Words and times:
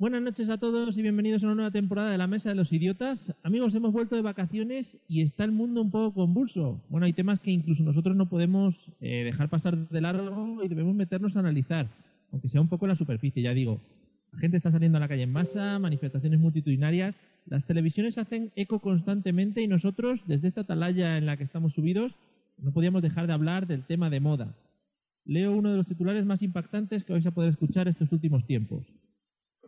Buenas 0.00 0.22
noches 0.22 0.48
a 0.48 0.56
todos 0.56 0.96
y 0.96 1.02
bienvenidos 1.02 1.42
a 1.42 1.46
una 1.48 1.56
nueva 1.56 1.70
temporada 1.72 2.10
de 2.10 2.16
La 2.16 2.26
Mesa 2.26 2.48
de 2.48 2.54
los 2.54 2.72
Idiotas. 2.72 3.34
Amigos, 3.42 3.74
hemos 3.74 3.92
vuelto 3.92 4.16
de 4.16 4.22
vacaciones 4.22 4.98
y 5.06 5.20
está 5.20 5.44
el 5.44 5.52
mundo 5.52 5.82
un 5.82 5.90
poco 5.90 6.14
convulso. 6.14 6.80
Bueno, 6.88 7.04
hay 7.04 7.12
temas 7.12 7.38
que 7.38 7.50
incluso 7.50 7.84
nosotros 7.84 8.16
no 8.16 8.26
podemos 8.26 8.90
eh, 9.02 9.24
dejar 9.24 9.50
pasar 9.50 9.76
de 9.76 10.00
largo 10.00 10.64
y 10.64 10.68
debemos 10.68 10.94
meternos 10.94 11.36
a 11.36 11.40
analizar, 11.40 11.86
aunque 12.32 12.48
sea 12.48 12.62
un 12.62 12.68
poco 12.68 12.86
en 12.86 12.88
la 12.88 12.96
superficie, 12.96 13.42
ya 13.42 13.52
digo. 13.52 13.78
La 14.32 14.38
gente 14.38 14.56
está 14.56 14.70
saliendo 14.70 14.96
a 14.96 15.02
la 15.02 15.08
calle 15.08 15.24
en 15.24 15.32
masa, 15.32 15.78
manifestaciones 15.78 16.40
multitudinarias, 16.40 17.20
las 17.44 17.66
televisiones 17.66 18.16
hacen 18.16 18.52
eco 18.56 18.78
constantemente 18.78 19.60
y 19.60 19.68
nosotros, 19.68 20.22
desde 20.26 20.48
esta 20.48 20.62
atalaya 20.62 21.18
en 21.18 21.26
la 21.26 21.36
que 21.36 21.44
estamos 21.44 21.74
subidos, 21.74 22.16
no 22.56 22.72
podíamos 22.72 23.02
dejar 23.02 23.26
de 23.26 23.34
hablar 23.34 23.66
del 23.66 23.84
tema 23.84 24.08
de 24.08 24.20
moda. 24.20 24.54
Leo 25.26 25.52
uno 25.52 25.70
de 25.70 25.76
los 25.76 25.86
titulares 25.86 26.24
más 26.24 26.40
impactantes 26.40 27.04
que 27.04 27.12
vais 27.12 27.26
a 27.26 27.32
poder 27.32 27.50
escuchar 27.50 27.86
estos 27.86 28.10
últimos 28.12 28.46
tiempos. 28.46 28.86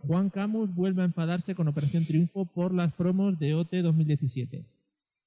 Juan 0.07 0.31
Camus 0.31 0.75
vuelve 0.75 1.03
a 1.03 1.07
enfadarse 1.07 1.55
con 1.55 1.69
Operación 1.69 2.05
Triunfo 2.05 2.45
por 2.45 2.75
las 2.75 2.93
promos 2.93 3.39
de 3.39 3.55
OT 3.55 3.73
2017. 3.83 4.65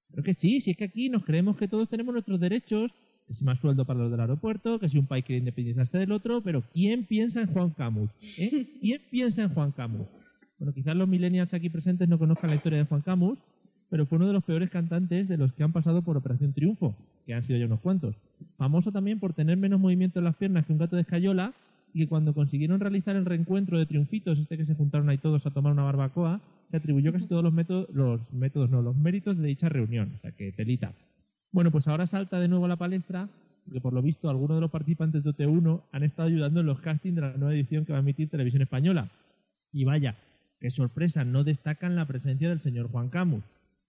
Pero 0.10 0.24
que 0.24 0.34
sí, 0.34 0.60
si 0.62 0.72
es 0.72 0.78
que 0.78 0.86
aquí 0.86 1.10
nos 1.10 1.24
creemos 1.24 1.58
que 1.58 1.68
todos 1.68 1.90
tenemos 1.90 2.14
nuestros 2.14 2.40
derechos, 2.40 2.92
que 3.28 3.34
si 3.34 3.44
más 3.44 3.60
sueldo 3.60 3.86
para 3.86 4.00
los 4.00 4.12
del 4.12 4.20
aeropuerto, 4.20 4.80
que 4.80 4.90
si 4.90 4.98
un 4.98 5.08
país 5.08 5.24
quiere 5.26 5.40
independizarse 5.40 5.98
del 5.98 6.12
otro, 6.12 6.42
pero 6.42 6.64
¿quién 6.74 7.06
piensa 7.06 7.42
en 7.42 7.48
Juan 7.48 7.70
Camus? 7.72 8.12
¿Eh? 8.38 8.68
¿Quién 8.82 9.02
piensa 9.10 9.44
en 9.44 9.50
Juan 9.54 9.72
Camus? 9.72 10.08
Bueno, 10.60 10.74
quizás 10.74 10.96
los 10.96 11.08
millennials 11.08 11.54
aquí 11.54 11.70
presentes 11.70 12.08
no 12.08 12.20
conozcan 12.20 12.50
la 12.50 12.58
historia 12.58 12.80
de 12.80 12.86
Juan 12.86 13.02
Camus, 13.02 13.40
pero 13.90 14.06
fue 14.06 14.18
uno 14.18 14.28
de 14.28 14.34
los 14.34 14.44
peores 14.44 14.70
cantantes 14.70 15.28
de 15.28 15.38
los 15.38 15.54
que 15.54 15.64
han 15.64 15.72
pasado 15.72 16.02
por 16.02 16.18
Operación 16.18 16.54
Triunfo, 16.54 16.96
que 17.26 17.34
han 17.34 17.44
sido 17.44 17.60
ya 17.60 17.66
unos 17.66 17.80
cuantos. 17.80 18.16
Famoso 18.58 18.92
también 18.92 19.20
por 19.20 19.34
tener 19.34 19.58
menos 19.58 19.80
movimiento 19.80 20.20
en 20.20 20.26
las 20.26 20.36
piernas 20.36 20.66
que 20.66 20.74
un 20.74 20.80
gato 20.80 20.96
de 20.96 21.04
escayola 21.04 21.54
y 21.96 22.00
que 22.00 22.08
cuando 22.10 22.34
consiguieron 22.34 22.82
realizar 22.82 23.16
el 23.16 23.24
reencuentro 23.24 23.80
de 23.80 23.86
triunfitos, 23.86 24.38
este 24.38 24.58
que 24.58 24.66
se 24.66 24.76
juntaron 24.76 25.08
ahí 25.08 25.18
todos 25.18 25.46
a 25.46 25.52
tomar 25.52 25.72
una 25.72 25.84
barbacoa, 25.84 26.42
se 26.70 26.76
atribuyó 26.76 27.14
casi 27.14 27.26
todos 27.26 27.42
los 27.42 27.54
métodos, 27.54 27.88
los 27.94 28.34
métodos, 28.34 28.70
no, 28.70 28.82
los 28.82 28.98
méritos 28.98 29.38
de 29.38 29.48
dicha 29.48 29.70
reunión. 29.70 30.12
O 30.18 30.20
sea 30.20 30.34
que 30.34 30.52
telita. 30.52 30.92
Bueno, 31.54 31.72
pues 31.72 31.88
ahora 31.88 32.06
salta 32.06 32.38
de 32.42 32.50
nuevo 32.50 32.66
a 32.66 32.68
la 32.68 32.76
palestra, 32.76 33.30
porque 33.64 33.80
por 33.80 33.94
lo 33.94 34.02
visto 34.02 34.30
algunos 34.30 34.58
de 34.58 34.62
los 34.62 34.72
participantes 34.72 35.24
de 35.24 35.30
OT1 35.30 35.84
han 35.94 36.04
estado 36.04 36.28
ayudando 36.28 36.60
en 36.60 36.66
los 36.66 36.82
castings 36.82 37.16
de 37.16 37.22
la 37.22 37.38
nueva 37.38 37.54
edición 37.54 37.86
que 37.86 37.94
va 37.94 38.00
a 38.00 38.02
emitir 38.02 38.30
Televisión 38.30 38.62
Española. 38.62 39.10
Y 39.72 39.86
vaya, 39.86 40.18
qué 40.60 40.72
sorpresa, 40.72 41.24
no 41.24 41.46
destacan 41.46 41.96
la 41.96 42.08
presencia 42.08 42.50
del 42.50 42.60
señor 42.60 42.92
Juan 42.92 43.08
Camus. 43.08 43.46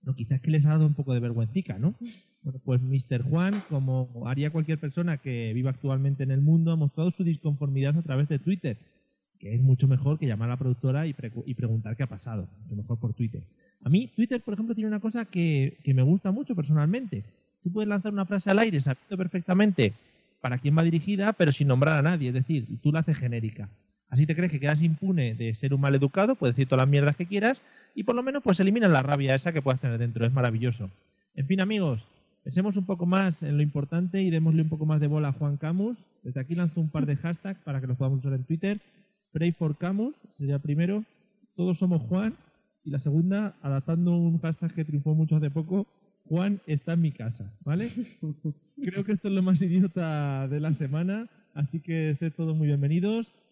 No, 0.07 0.15
quizás 0.15 0.41
que 0.41 0.53
les 0.53 0.65
ha 0.65 0.71
dado 0.71 0.87
un 0.87 0.95
poco 0.95 1.13
de 1.13 1.21
vergüencica, 1.21 1.79
¿no? 1.79 1.95
Bueno, 2.43 2.61
pues 2.65 2.81
Mr. 2.81 3.23
Juan, 3.29 3.61
como 3.69 4.09
haría 4.27 4.51
cualquier 4.51 4.79
persona 4.79 5.17
que 5.17 5.53
viva 5.53 5.71
actualmente 5.71 6.23
en 6.23 6.31
el 6.31 6.41
mundo, 6.41 6.71
ha 6.71 6.77
mostrado 6.77 7.11
su 7.11 7.25
disconformidad 7.25 7.99
a 7.99 8.03
través 8.03 8.29
de 8.29 8.39
Twitter, 8.39 8.77
que 9.41 9.53
es 9.53 9.61
mucho 9.61 9.89
mejor 9.89 10.21
que 10.21 10.29
llamar 10.29 10.49
a 10.49 10.53
la 10.53 10.59
productora 10.59 11.09
y, 11.09 11.13
pre 11.13 11.33
y 11.45 11.55
preguntar 11.55 11.97
qué 11.97 12.05
ha 12.05 12.07
pasado, 12.07 12.47
mucho 12.63 12.77
mejor 12.77 12.99
por 12.99 13.15
Twitter. 13.15 13.43
A 13.83 13.89
mí, 13.89 14.09
Twitter, 14.15 14.41
por 14.41 14.55
ejemplo, 14.55 14.77
tiene 14.77 14.89
una 14.89 15.01
cosa 15.01 15.25
que, 15.25 15.77
que 15.83 15.93
me 15.93 16.03
gusta 16.03 16.31
mucho 16.31 16.55
personalmente. 16.55 17.25
Tú 17.65 17.73
puedes 17.73 17.89
lanzar 17.89 18.13
una 18.13 18.27
frase 18.27 18.49
al 18.49 18.61
aire 18.61 18.81
sabiendo 18.81 19.17
perfectamente 19.17 19.93
para 20.41 20.59
quién 20.59 20.79
va 20.79 20.85
dirigida, 20.85 21.33
pero 21.33 21.51
sin 21.51 21.67
nombrar 21.67 21.99
a 21.99 22.03
nadie, 22.03 22.29
es 22.29 22.35
decir, 22.35 22.65
tú 22.81 22.93
la 22.93 23.01
haces 23.01 23.19
genérica. 23.19 23.69
Así 24.09 24.27
te 24.27 24.37
crees 24.37 24.53
que 24.53 24.61
quedas 24.61 24.83
impune 24.83 25.35
de 25.35 25.55
ser 25.55 25.75
un 25.75 25.81
mal 25.81 25.95
educado, 25.95 26.37
puedes 26.37 26.55
decir 26.55 26.69
todas 26.69 26.83
las 26.83 26.91
mierdas 26.91 27.17
que 27.17 27.27
quieras 27.27 27.63
y 27.95 28.05
por 28.05 28.15
lo 28.15 28.23
menos 28.23 28.43
pues 28.43 28.61
eliminas 28.61 28.91
la 28.91 29.03
rabia 29.03 29.35
esa 29.35 29.53
que 29.53 29.63
puedas 29.63 29.81
tener 29.81 29.99
dentro. 29.99 30.25
Es 30.25 30.33
maravilloso. 30.33 30.91
En 31.35 31.47
fin, 31.47 31.61
amigos, 31.61 32.07
pensemos 32.45 32.77
un 32.77 32.87
poco 32.87 33.05
más 33.07 33.43
en 33.43 33.57
lo 33.57 33.63
importante 33.63 34.23
y 34.23 34.31
démosle 34.31 34.63
un 34.63 34.69
poco 34.69 34.87
más 34.87 35.01
de 35.01 35.07
bola 35.09 35.29
a 35.29 35.33
Juan 35.33 35.57
Camus. 35.57 35.99
Desde 36.23 36.41
aquí 36.41 36.55
lanzo 36.55 36.81
un 36.81 36.91
par 36.91 37.07
de 37.07 37.17
hashtags 37.17 37.61
para 37.61 37.81
que 37.81 37.87
los 37.87 37.97
podamos 37.97 38.21
usar 38.21 38.35
en 38.35 38.45
Twitter. 38.45 38.81
Pray 39.33 39.53
for 39.53 39.77
Camus 39.77 40.15
sería 40.33 40.59
primero. 40.59 41.05
Todos 41.57 41.79
somos 41.79 42.03
Juan. 42.03 42.35
Y 42.85 42.91
la 42.91 43.01
segunda, 43.01 43.57
adaptando 43.63 44.17
un 44.17 44.39
hashtag 44.39 44.73
que 44.73 44.85
triunfó 44.85 45.15
mucho 45.15 45.37
hace 45.37 45.51
poco, 45.51 45.89
Juan 46.29 46.61
está 46.67 46.93
en 46.93 47.03
mi 47.03 47.13
casa, 47.13 47.53
¿vale? 47.65 47.89
Creo 48.83 49.05
que 49.05 49.13
esto 49.13 49.29
es 49.29 49.35
lo 49.35 49.43
más 49.43 49.61
idiota 49.61 50.47
de 50.49 50.61
la 50.61 50.73
semana, 50.75 51.29
así 51.55 51.81
que 51.81 52.15
sed 52.15 52.33
todos 52.33 52.57
muy 52.57 52.69
bienvenidos. 52.69 53.33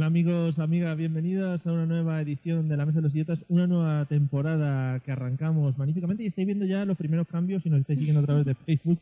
Hola 0.00 0.06
amigos, 0.06 0.58
amigas, 0.58 0.96
bienvenidos 0.96 1.66
a 1.66 1.72
una 1.74 1.84
nueva 1.84 2.22
edición 2.22 2.70
de 2.70 2.76
La 2.78 2.86
Mesa 2.86 3.00
de 3.00 3.02
los 3.02 3.14
Idiotas, 3.14 3.44
una 3.50 3.66
nueva 3.66 4.06
temporada 4.06 4.98
que 5.00 5.12
arrancamos 5.12 5.76
magníficamente 5.76 6.22
y 6.22 6.28
estáis 6.28 6.46
viendo 6.46 6.64
ya 6.64 6.86
los 6.86 6.96
primeros 6.96 7.28
cambios 7.28 7.62
si 7.62 7.68
nos 7.68 7.80
estáis 7.80 7.98
siguiendo 7.98 8.22
a 8.22 8.24
través 8.24 8.46
de 8.46 8.54
Facebook 8.54 8.98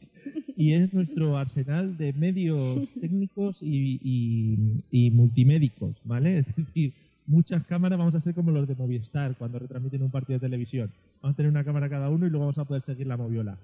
y 0.56 0.72
es 0.72 0.92
nuestro 0.92 1.36
arsenal 1.36 1.96
de 1.96 2.12
medios 2.14 2.88
técnicos 3.00 3.62
y, 3.62 4.00
y, 4.02 4.76
y 4.90 5.12
multimédicos, 5.12 6.00
¿vale? 6.02 6.38
Es 6.40 6.46
decir, 6.56 6.94
muchas 7.28 7.62
cámaras 7.62 7.96
vamos 7.96 8.16
a 8.16 8.20
ser 8.20 8.34
como 8.34 8.50
los 8.50 8.66
de 8.66 8.74
Movistar 8.74 9.36
cuando 9.36 9.60
retransmiten 9.60 10.02
un 10.02 10.10
partido 10.10 10.40
de 10.40 10.46
televisión. 10.48 10.90
Vamos 11.22 11.34
a 11.34 11.36
tener 11.36 11.52
una 11.52 11.62
cámara 11.62 11.88
cada 11.88 12.10
uno 12.10 12.26
y 12.26 12.30
luego 12.30 12.46
vamos 12.46 12.58
a 12.58 12.64
poder 12.64 12.82
seguir 12.82 13.06
la 13.06 13.16
moviola. 13.16 13.56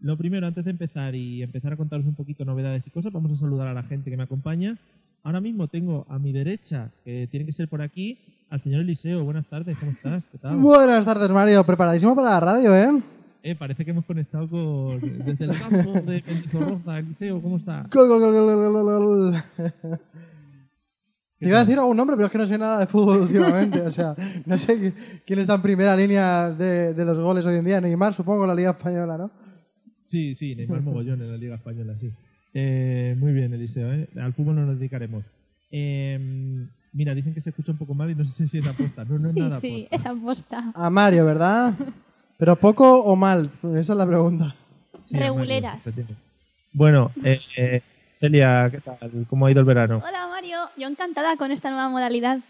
Lo 0.00 0.16
primero, 0.16 0.46
antes 0.46 0.64
de 0.64 0.70
empezar 0.70 1.14
y 1.14 1.42
empezar 1.42 1.72
a 1.72 1.76
contaros 1.76 2.06
un 2.06 2.14
poquito 2.14 2.46
novedades 2.46 2.86
y 2.86 2.90
cosas, 2.90 3.12
vamos 3.12 3.32
a 3.32 3.36
saludar 3.36 3.66
a 3.66 3.74
la 3.74 3.82
gente 3.82 4.10
que 4.10 4.16
me 4.16 4.22
acompaña. 4.22 4.78
Ahora 5.22 5.40
mismo 5.40 5.68
tengo 5.68 6.06
a 6.08 6.18
mi 6.18 6.32
derecha, 6.32 6.90
que 7.04 7.28
tiene 7.30 7.44
que 7.44 7.52
ser 7.52 7.68
por 7.68 7.82
aquí, 7.82 8.18
al 8.50 8.60
señor 8.60 8.80
Eliseo. 8.82 9.24
Buenas 9.24 9.46
tardes, 9.46 9.78
¿cómo 9.78 9.92
estás? 9.92 10.26
¿Qué 10.26 10.38
tal? 10.38 10.56
Buenas 10.56 11.04
tardes, 11.04 11.28
Mario. 11.30 11.64
Preparadísimo 11.64 12.14
para 12.16 12.30
la 12.30 12.40
radio, 12.40 12.74
¿eh? 12.74 13.02
Eh, 13.42 13.54
parece 13.54 13.84
que 13.84 13.90
hemos 13.90 14.04
conectado 14.04 14.48
con 14.48 15.00
desde 15.00 15.44
el 15.44 15.58
campo 15.58 15.92
de 16.00 16.22
Mendizorroza. 16.26 16.98
Eliseo, 16.98 17.42
¿cómo 17.42 17.56
está? 17.58 17.86
Gol. 17.92 19.34
Te 21.38 21.46
iba 21.46 21.58
a 21.58 21.64
decir 21.64 21.78
algún 21.78 21.96
nombre, 21.96 22.16
pero 22.16 22.26
es 22.26 22.32
que 22.32 22.38
no 22.38 22.46
sé 22.46 22.58
nada 22.58 22.80
de 22.80 22.86
fútbol 22.86 23.20
últimamente. 23.20 23.80
O 23.82 23.90
sea, 23.90 24.16
no 24.44 24.58
sé 24.58 24.92
quién 25.24 25.38
está 25.38 25.54
en 25.54 25.62
primera 25.62 25.94
línea 25.96 26.50
de, 26.50 26.94
de 26.94 27.04
los 27.04 27.18
goles 27.18 27.46
hoy 27.46 27.56
en 27.56 27.64
día. 27.64 27.80
Neymar, 27.80 28.12
supongo, 28.14 28.46
la 28.46 28.54
Liga 28.54 28.70
Española, 28.70 29.16
¿no? 29.16 29.30
Sí, 30.02 30.34
sí, 30.34 30.56
Neymar 30.56 30.80
Mogollón 30.80 31.20
en 31.22 31.30
la 31.30 31.36
Liga 31.36 31.56
Española, 31.56 31.96
sí. 31.96 32.10
Eh, 32.60 33.14
muy 33.16 33.32
bien, 33.32 33.54
Eliseo, 33.54 33.92
¿eh? 33.92 34.08
al 34.20 34.32
fútbol 34.32 34.56
no 34.56 34.66
nos 34.66 34.78
dedicaremos. 34.78 35.24
Eh, 35.70 36.18
mira, 36.92 37.14
dicen 37.14 37.32
que 37.32 37.40
se 37.40 37.50
escucha 37.50 37.70
un 37.70 37.78
poco 37.78 37.94
mal 37.94 38.10
y 38.10 38.16
no 38.16 38.24
sé 38.24 38.48
si 38.48 38.58
es 38.58 38.66
aposta. 38.66 39.04
No, 39.04 39.16
no 39.16 39.28
es 39.28 39.32
sí, 39.32 39.40
nada 39.40 39.60
sí, 39.60 39.86
aposta. 39.86 39.94
es 39.94 40.06
aposta. 40.06 40.72
A 40.74 40.90
Mario, 40.90 41.24
¿verdad? 41.24 41.72
Pero 42.36 42.56
poco 42.56 43.00
o 43.04 43.14
mal, 43.14 43.48
esa 43.76 43.92
es 43.92 43.98
la 43.98 44.06
pregunta. 44.06 44.56
Sí, 45.04 45.16
a 45.16 45.20
Mario, 45.20 45.34
Reguleras. 45.34 45.82
Bueno, 46.72 47.12
eh, 47.22 47.40
eh, 47.56 47.82
Celia, 48.18 48.68
¿qué 48.72 48.80
tal? 48.80 48.98
¿Cómo 49.30 49.46
ha 49.46 49.52
ido 49.52 49.60
el 49.60 49.66
verano? 49.66 50.02
Hola 50.04 50.26
Mario, 50.26 50.58
yo 50.76 50.88
encantada 50.88 51.36
con 51.36 51.52
esta 51.52 51.70
nueva 51.70 51.88
modalidad. 51.88 52.40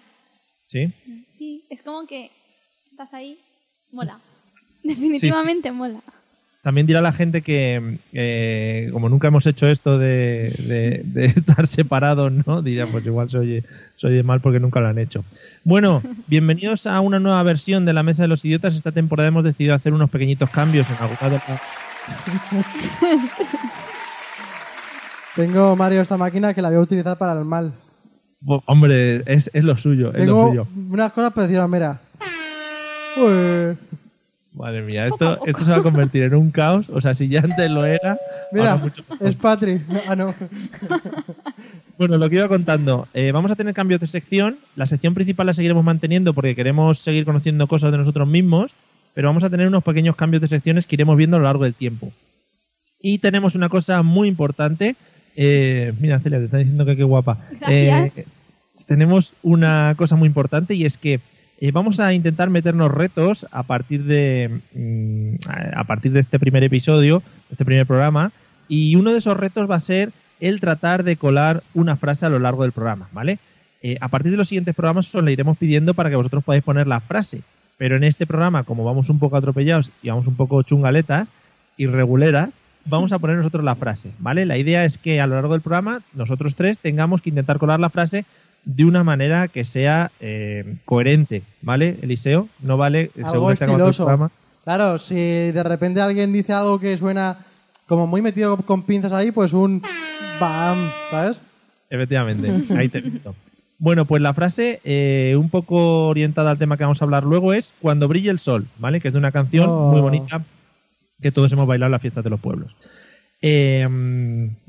¿Sí? 0.69 0.91
Sí, 1.37 1.65
es 1.69 1.83
como 1.83 2.07
que 2.07 2.31
estás 2.91 3.13
ahí, 3.13 3.39
mola. 3.93 4.19
Definitivamente 4.83 5.71
mola. 5.71 6.01
También 6.69 6.87
dirá 6.87 7.01
la 7.01 7.15
gente 7.15 7.41
que, 7.41 7.97
eh, 8.13 8.91
como 8.93 9.09
nunca 9.09 9.29
hemos 9.29 9.47
hecho 9.47 9.67
esto 9.69 9.97
de, 9.99 10.53
de- 10.69 11.01
de 11.03 11.25
estar 11.35 11.67
separados, 11.67 12.31
¿no? 12.47 12.61
Dirá, 12.61 12.87
pues 12.87 13.07
igual 13.07 13.31
soy, 13.31 13.65
soy 13.97 14.13
de 14.17 14.23
mal 14.23 14.43
porque 14.43 14.61
nunca 14.61 14.79
lo 14.79 14.89
han 14.89 14.99
hecho. 14.99 15.25
Bueno, 15.65 16.03
bienvenidos 16.27 16.87
a 16.87 17.01
una 17.01 17.21
nueva 17.21 17.43
versión 17.43 17.87
de 17.87 17.95
la 17.95 18.03
Mesa 18.03 18.21
de 18.21 18.29
los 18.29 18.45
Idiotas. 18.45 18.77
Esta 18.77 18.93
temporada 18.93 19.29
hemos 19.31 19.45
decidido 19.45 19.75
hacer 19.75 19.95
unos 19.95 20.11
pequeñitos 20.11 20.51
cambios 20.51 20.87
en 20.91 20.97
de 21.31 21.41
las... 21.49 21.61
Tengo, 25.35 25.75
Mario, 25.75 26.03
esta 26.03 26.19
máquina 26.19 26.53
que 26.53 26.61
la 26.61 26.69
voy 26.69 26.77
a 26.77 26.81
utilizar 26.83 27.17
para 27.17 27.33
el 27.33 27.47
mal. 27.47 27.73
Bo- 28.43 28.63
Hombre, 28.67 29.23
es, 29.25 29.49
es 29.55 29.65
lo 29.65 29.79
suyo, 29.79 30.13
es 30.13 30.27
lo 30.27 30.49
suyo. 30.51 30.67
unas 30.91 31.13
cosas 31.15 31.33
parecidas, 31.33 31.67
mira. 31.67 31.99
Uy. 33.17 33.75
Madre 34.59 34.83
mía, 34.83 35.07
esto, 35.07 35.39
esto 35.47 35.65
se 35.65 35.71
va 35.71 35.77
a 35.77 35.83
convertir 35.83 36.25
en 36.25 36.35
un 36.35 36.51
caos. 36.51 36.87
O 36.93 37.01
sea, 37.01 37.15
si 37.15 37.29
ya 37.29 37.41
antes 37.41 37.71
lo 37.71 37.85
era... 37.85 38.19
Mira, 38.51 38.77
mucho 38.77 39.05
es 39.21 39.37
Patri. 39.37 39.81
Ah, 40.09 40.17
no. 40.17 40.35
Bueno, 41.97 42.17
lo 42.17 42.31
que 42.31 42.37
iba 42.37 42.47
contando, 42.47 43.09
eh, 43.13 43.33
vamos 43.33 43.51
a 43.51 43.57
tener 43.57 43.75
cambios 43.75 44.01
de 44.01 44.07
sección. 44.07 44.57
La 44.77 44.87
sección 44.87 45.15
principal 45.15 45.49
la 45.49 45.53
seguiremos 45.53 45.83
manteniendo 45.83 46.33
porque 46.33 46.55
queremos 46.55 47.01
seguir 47.01 47.25
conociendo 47.25 47.67
cosas 47.67 47.91
de 47.91 47.99
nosotros 47.99 48.29
mismos, 48.29 48.71
pero 49.15 49.27
vamos 49.29 49.43
a 49.43 49.51
tener 49.51 49.67
unos 49.67 49.83
pequeños 49.83 50.15
cambios 50.15 50.41
de 50.41 50.47
secciones 50.47 50.87
que 50.87 50.95
iremos 50.95 51.17
viendo 51.17 51.37
a 51.37 51.41
lo 51.41 51.47
largo 51.47 51.65
del 51.65 51.75
tiempo. 51.75 52.13
Y 53.03 53.19
tenemos 53.19 53.57
una 53.57 53.69
cosa 53.69 54.05
muy 54.05 54.29
importante. 54.29 54.95
eh, 55.35 55.93
mira, 55.99 56.21
Celia, 56.21 56.39
te 56.39 56.45
está 56.45 56.59
diciendo 56.59 56.87
que 56.87 56.97
qué 56.97 57.03
guapa. 57.03 57.39
Gracias. 57.61 58.17
Eh, 58.17 58.27
tenemos 58.87 59.35
una 59.43 59.95
cosa 59.97 60.15
muy 60.15 60.29
importante 60.29 60.75
y 60.75 60.85
es 60.85 60.99
que 60.99 61.19
vamos 61.73 61.99
a 62.01 62.15
intentar 62.15 62.51
meternos 62.51 62.91
retos 62.91 63.47
a 63.51 63.65
partir 63.65 64.05
de 64.05 64.61
mm, 64.75 65.35
a 65.75 65.85
partir 65.85 66.13
de 66.13 66.21
este 66.21 66.39
primer 66.39 66.63
episodio, 66.63 67.23
este 67.51 67.65
primer 67.65 67.87
programa, 67.87 68.33
y 68.69 68.97
uno 68.97 69.13
de 69.13 69.19
esos 69.19 69.37
retos 69.37 69.69
va 69.69 69.77
a 69.77 69.81
ser 69.81 70.13
el 70.41 70.61
tratar 70.61 71.03
de 71.03 71.17
colar 71.17 71.63
una 71.75 71.97
frase 71.97 72.27
a 72.27 72.29
lo 72.29 72.39
largo 72.39 72.63
del 72.63 72.73
programa, 72.73 73.09
¿vale? 73.13 73.39
Eh, 73.83 73.97
a 74.01 74.09
partir 74.09 74.31
de 74.31 74.37
los 74.37 74.49
siguientes 74.49 74.75
programas 74.75 75.15
os 75.15 75.25
le 75.25 75.33
iremos 75.33 75.57
pidiendo 75.57 75.95
para 75.95 76.11
que 76.11 76.17
vosotros 76.17 76.45
podáis 76.45 76.65
poner 76.65 76.87
la 76.87 77.01
frase, 77.01 77.43
pero 77.77 77.97
en 77.97 78.05
este 78.05 78.27
programa, 78.27 78.65
como 78.65 78.85
vamos 78.85 79.09
un 79.09 79.19
poco 79.19 79.37
atropellados 79.37 79.91
y 80.03 80.09
vamos 80.09 80.27
un 80.27 80.37
poco 80.37 80.63
chungaletas 80.63 81.29
y 81.77 81.87
reguleras, 81.87 82.51
vamos 82.85 83.13
a 83.13 83.19
poner 83.19 83.37
nosotros 83.37 83.65
la 83.65 83.77
frase, 83.77 84.11
¿vale? 84.19 84.47
La 84.47 84.57
idea 84.57 84.85
es 84.85 84.99
que 84.99 85.21
a 85.21 85.27
lo 85.27 85.37
largo 85.37 85.53
del 85.53 85.61
programa 85.61 86.03
nosotros 86.15 86.55
tres 86.55 86.79
tengamos 86.79 87.23
que 87.23 87.31
intentar 87.31 87.59
colar 87.59 87.79
la 87.79 87.91
frase 87.91 88.25
de 88.69 88.85
una 88.85 89.03
manera 89.03 89.49
que 89.49 89.65
sea 89.65 90.11
eh, 90.21 90.77
coherente, 90.85 91.43
¿vale, 91.63 91.97
Eliseo? 92.03 92.49
No 92.61 92.77
vale 92.77 93.11
Algo 93.17 93.31
según 93.31 93.53
este 93.55 93.65
estiloso. 93.65 94.05
programa. 94.05 94.31
Claro, 94.65 94.99
si 94.99 95.15
de 95.15 95.63
repente 95.63 96.03
alguien 96.03 96.35
dice 96.35 96.53
algo 96.53 96.79
que 96.79 96.99
suena 96.99 97.39
como 97.87 98.07
muy 98.07 98.21
metido 98.21 98.59
con 98.59 98.83
pinzas 98.83 99.15
ahí, 99.15 99.33
pues 99.33 99.55
un 99.55 99.83
bam, 100.39 100.91
¿sabes? 101.11 101.41
Efectivamente, 101.89 102.53
ahí 102.77 102.91
te 102.91 102.99
he 102.99 103.01
visto. 103.01 103.35
Bueno, 103.79 104.05
pues 104.05 104.21
la 104.21 104.35
frase, 104.35 104.81
eh, 104.85 105.35
un 105.39 105.49
poco 105.49 106.09
orientada 106.09 106.51
al 106.51 106.59
tema 106.59 106.77
que 106.77 106.85
vamos 106.85 107.01
a 107.01 107.07
hablar 107.07 107.25
luego, 107.25 107.55
es 107.55 107.73
Cuando 107.81 108.07
brille 108.07 108.29
el 108.31 108.39
sol, 108.39 108.67
¿vale? 108.79 109.01
Que 109.01 109.09
es 109.09 109.15
de 109.15 109.19
una 109.19 109.33
canción 109.33 109.71
Oh. 109.71 109.91
muy 109.93 110.01
bonita 110.03 110.43
que 111.23 111.33
todos 111.33 111.51
hemos 111.53 111.67
bailado 111.67 111.87
en 111.89 111.93
las 111.93 112.03
fiestas 112.03 112.23
de 112.23 112.31
los 112.31 112.39
pueblos. 112.41 112.77
Eh, 113.43 113.87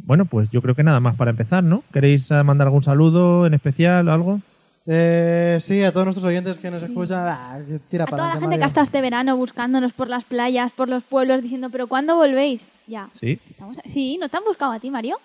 bueno, 0.05 0.25
pues 0.25 0.49
yo 0.51 0.61
creo 0.61 0.75
que 0.75 0.83
nada 0.83 0.99
más 0.99 1.15
para 1.15 1.31
empezar, 1.31 1.63
¿no? 1.63 1.83
¿Queréis 1.91 2.29
eh, 2.31 2.43
mandar 2.43 2.67
algún 2.67 2.83
saludo 2.83 3.45
en 3.45 3.53
especial 3.53 4.07
o 4.07 4.13
algo? 4.13 4.41
Eh, 4.85 5.57
sí, 5.61 5.83
a 5.83 5.91
todos 5.91 6.05
nuestros 6.05 6.25
oyentes 6.25 6.57
que 6.57 6.71
nos 6.71 6.81
escuchan, 6.81 7.19
ah, 7.27 7.59
tira 7.89 8.05
A 8.05 8.07
para 8.07 8.23
toda 8.23 8.33
la 8.35 8.39
gente 8.39 8.57
que 8.57 8.63
ha 8.63 8.67
estado 8.67 8.83
este 8.85 9.01
verano 9.01 9.37
buscándonos 9.37 9.93
por 9.93 10.09
las 10.09 10.23
playas, 10.23 10.71
por 10.71 10.89
los 10.89 11.03
pueblos, 11.03 11.41
diciendo, 11.43 11.69
pero 11.69 11.87
¿cuándo 11.87 12.15
volvéis? 12.15 12.61
Ya. 12.87 13.07
Sí. 13.13 13.39
Estamos- 13.49 13.77
Sí, 13.85 14.17
¿no 14.19 14.29
te 14.29 14.37
han 14.37 14.43
buscado 14.45 14.71
a 14.71 14.79
ti, 14.79 14.89
Mario? 14.89 15.17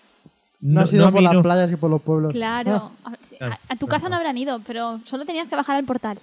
No, 0.61 0.81
ha 0.83 0.87
sido 0.87 1.07
a 1.07 1.13
por 1.13 1.23
las 1.23 1.33
no. 1.35 1.43
playas 1.43 1.71
y 1.73 1.77
por 1.77 1.91
los 1.91 2.03
pueblos. 2.03 2.33
Claro. 2.33 2.91
A, 3.05 3.13
sí, 3.23 3.37
a- 3.41 3.59
a 3.69 3.77
tu 3.77 3.87
casa 3.87 4.09
no 4.09 4.17
habrán 4.17 4.37
ido, 4.37 4.61
pero 4.67 5.01
solo 5.05 5.25
tenías 5.25 5.49
que 5.49 5.57
bajar 5.57 5.77
al 5.77 5.85
portal. 5.85 6.19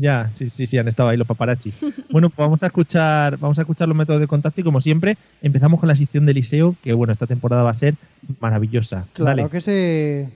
Ya, 0.00 0.30
sí, 0.34 0.48
sí, 0.48 0.66
sí, 0.66 0.78
han 0.78 0.86
estado 0.86 1.08
ahí 1.08 1.16
los 1.16 1.26
paparazzi. 1.26 1.72
bueno, 2.10 2.30
pues 2.30 2.38
vamos 2.38 2.62
a 2.62 2.66
escuchar, 2.66 3.36
vamos 3.38 3.58
a 3.58 3.62
escuchar 3.62 3.88
los 3.88 3.96
métodos 3.96 4.20
de 4.20 4.28
contacto 4.28 4.60
y 4.60 4.64
como 4.64 4.80
siempre, 4.80 5.16
empezamos 5.42 5.80
con 5.80 5.88
la 5.88 5.96
sección 5.96 6.24
de 6.24 6.30
Eliseo, 6.30 6.76
que 6.84 6.92
bueno, 6.92 7.12
esta 7.12 7.26
temporada 7.26 7.64
va 7.64 7.70
a 7.70 7.74
ser 7.74 7.94
maravillosa. 8.38 9.06
Claro 9.12 9.42
Dale. 9.42 9.50
que 9.50 9.60
sí. 9.60 10.32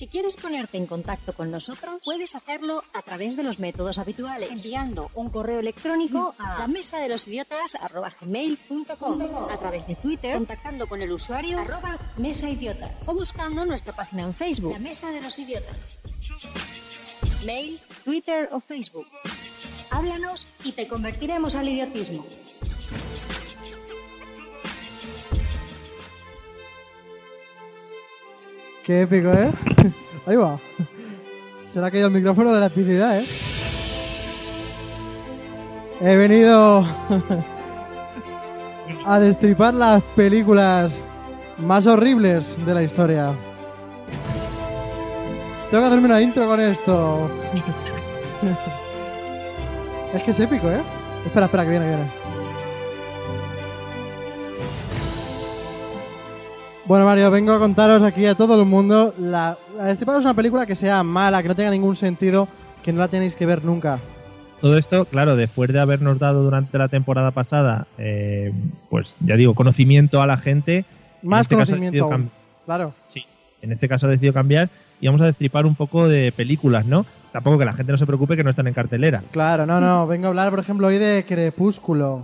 Si 0.00 0.06
quieres 0.08 0.34
ponerte 0.34 0.78
en 0.78 0.86
contacto 0.86 1.34
con 1.34 1.50
nosotros, 1.50 2.00
puedes 2.02 2.34
hacerlo 2.34 2.82
a 2.94 3.02
través 3.02 3.36
de 3.36 3.42
los 3.42 3.60
métodos 3.60 3.98
habituales, 3.98 4.50
enviando 4.50 5.10
un 5.14 5.28
correo 5.28 5.60
electrónico 5.60 6.34
a 6.38 6.60
la 6.60 6.66
mesa 6.66 6.98
de 6.98 7.08
los 7.08 7.28
idiotas 7.28 7.76
a 7.78 7.88
través 9.58 9.86
de 9.86 9.94
Twitter, 9.96 10.34
contactando 10.36 10.88
con 10.88 11.02
el 11.02 11.12
usuario 11.12 11.58
arroba 11.58 11.98
mesa 12.16 12.48
idiotas 12.48 13.06
o 13.06 13.14
buscando 13.14 13.64
nuestra 13.64 13.92
página 13.92 14.22
en 14.22 14.32
Facebook, 14.32 14.72
la 14.72 14.78
mesa 14.78 15.10
de 15.10 15.20
los 15.20 15.38
idiotas. 15.38 16.09
Mail, 17.44 17.80
Twitter 18.04 18.48
o 18.52 18.60
Facebook. 18.60 19.06
Háblanos 19.90 20.46
y 20.64 20.72
te 20.72 20.86
convertiremos 20.86 21.54
al 21.54 21.68
idiotismo. 21.68 22.26
Qué 28.84 29.02
épico, 29.02 29.32
¿eh? 29.32 29.50
Ahí 30.26 30.36
va. 30.36 30.58
Se 31.64 31.80
le 31.80 31.86
ha 31.86 31.90
caído 31.90 32.08
el 32.08 32.14
micrófono 32.14 32.52
de 32.52 32.60
la 32.60 32.66
epicidad, 32.66 33.20
¿eh? 33.20 33.26
He 36.00 36.16
venido 36.16 36.80
a 39.04 39.20
destripar 39.20 39.74
las 39.74 40.02
películas 40.02 40.92
más 41.58 41.86
horribles 41.86 42.64
de 42.64 42.74
la 42.74 42.82
historia. 42.82 43.34
Tengo 45.70 45.84
que 45.84 45.86
hacerme 45.86 46.06
una 46.06 46.20
intro 46.20 46.46
con 46.48 46.58
esto. 46.58 47.30
es 50.14 50.22
que 50.24 50.30
es 50.32 50.40
épico, 50.40 50.68
¿eh? 50.68 50.80
Espera, 51.24 51.46
espera, 51.46 51.62
que 51.62 51.70
viene, 51.70 51.84
que 51.84 51.94
viene. 51.94 52.10
Bueno, 56.86 57.04
Mario, 57.04 57.30
vengo 57.30 57.52
a 57.52 57.60
contaros 57.60 58.02
aquí 58.02 58.26
a 58.26 58.34
todo 58.34 58.60
el 58.60 58.66
mundo. 58.66 59.14
La, 59.16 59.56
a 59.78 59.84
destriparos 59.84 60.24
una 60.24 60.34
película 60.34 60.66
que 60.66 60.74
sea 60.74 61.04
mala, 61.04 61.40
que 61.40 61.46
no 61.46 61.54
tenga 61.54 61.70
ningún 61.70 61.94
sentido, 61.94 62.48
que 62.82 62.92
no 62.92 62.98
la 62.98 63.06
tenéis 63.06 63.36
que 63.36 63.46
ver 63.46 63.64
nunca. 63.64 64.00
Todo 64.60 64.76
esto, 64.76 65.04
claro, 65.04 65.36
después 65.36 65.72
de 65.72 65.78
habernos 65.78 66.18
dado 66.18 66.42
durante 66.42 66.78
la 66.78 66.88
temporada 66.88 67.30
pasada, 67.30 67.86
eh, 67.96 68.52
pues 68.88 69.14
ya 69.20 69.36
digo, 69.36 69.54
conocimiento 69.54 70.20
a 70.20 70.26
la 70.26 70.36
gente. 70.36 70.78
en 71.22 71.28
Más 71.28 71.42
este 71.42 71.54
conocimiento 71.54 72.12
aún. 72.12 72.28
Claro. 72.66 72.92
Sí, 73.06 73.24
en 73.62 73.70
este 73.70 73.88
caso 73.88 74.06
ha 74.06 74.10
decidido 74.10 74.34
cambiar 74.34 74.68
y 75.00 75.06
vamos 75.06 75.20
a 75.20 75.26
destripar 75.26 75.66
un 75.66 75.74
poco 75.74 76.08
de 76.08 76.32
películas, 76.32 76.84
¿no? 76.86 77.06
Tampoco 77.32 77.58
que 77.58 77.64
la 77.64 77.72
gente 77.72 77.92
no 77.92 77.98
se 77.98 78.06
preocupe 78.06 78.36
que 78.36 78.44
no 78.44 78.50
están 78.50 78.66
en 78.66 78.74
cartelera. 78.74 79.22
Claro, 79.30 79.64
no, 79.66 79.80
no. 79.80 80.06
Vengo 80.06 80.26
a 80.26 80.28
hablar, 80.30 80.50
por 80.50 80.58
ejemplo, 80.58 80.88
hoy 80.88 80.98
de 80.98 81.24
Crepúsculo. 81.26 82.22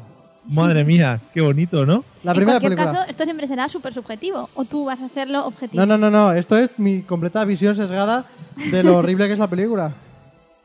Madre 0.49 0.85
mía, 0.85 1.19
qué 1.35 1.41
bonito, 1.41 1.85
¿no? 1.87 2.05
La 2.23 2.33
en 2.33 2.37
primera 2.37 2.61
cualquier 2.61 2.77
película. 2.79 3.01
caso, 3.01 3.11
esto 3.11 3.25
siempre 3.25 3.47
será 3.49 3.69
súper 3.69 3.93
subjetivo. 3.93 4.49
O 4.55 4.65
tú 4.65 4.85
vas 4.85 5.01
a 5.01 5.07
hacerlo 5.07 5.45
objetivo. 5.47 5.85
No, 5.85 5.87
no, 5.87 5.99
no, 5.99 6.11
no. 6.11 6.33
Esto 6.33 6.57
es 6.57 6.71
mi 6.79 7.03
completa 7.03 7.45
visión 7.45 7.75
sesgada 7.75 8.25
de 8.71 8.83
lo 8.85 8.97
horrible 8.99 9.27
que 9.27 9.33
es 9.35 9.39
la 9.39 9.49
película. 9.49 9.93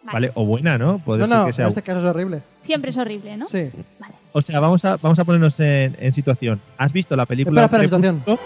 Vale, 0.03 0.31
o 0.35 0.45
buena, 0.45 0.77
¿no? 0.79 0.97
Puede 0.99 1.19
No, 1.21 1.27
ser 1.27 1.35
no, 1.37 1.45
que 1.45 1.53
sea. 1.53 1.65
en 1.65 1.69
este 1.69 1.81
caso 1.83 1.99
es 1.99 2.05
horrible. 2.05 2.41
Siempre 2.63 2.89
es 2.91 2.97
horrible, 2.97 3.37
¿no? 3.37 3.45
Sí. 3.45 3.69
Vale. 3.99 4.15
O 4.33 4.41
sea, 4.41 4.59
vamos 4.59 4.83
a, 4.85 4.97
vamos 4.97 5.19
a 5.19 5.23
ponernos 5.25 5.59
en, 5.59 5.95
en 5.99 6.11
situación. 6.13 6.59
¿Has 6.77 6.91
visto 6.91 7.15
la 7.15 7.25
película 7.25 7.63
Espera, 7.65 7.83
espera, 7.83 8.01
Crepúsculo? 8.01 8.39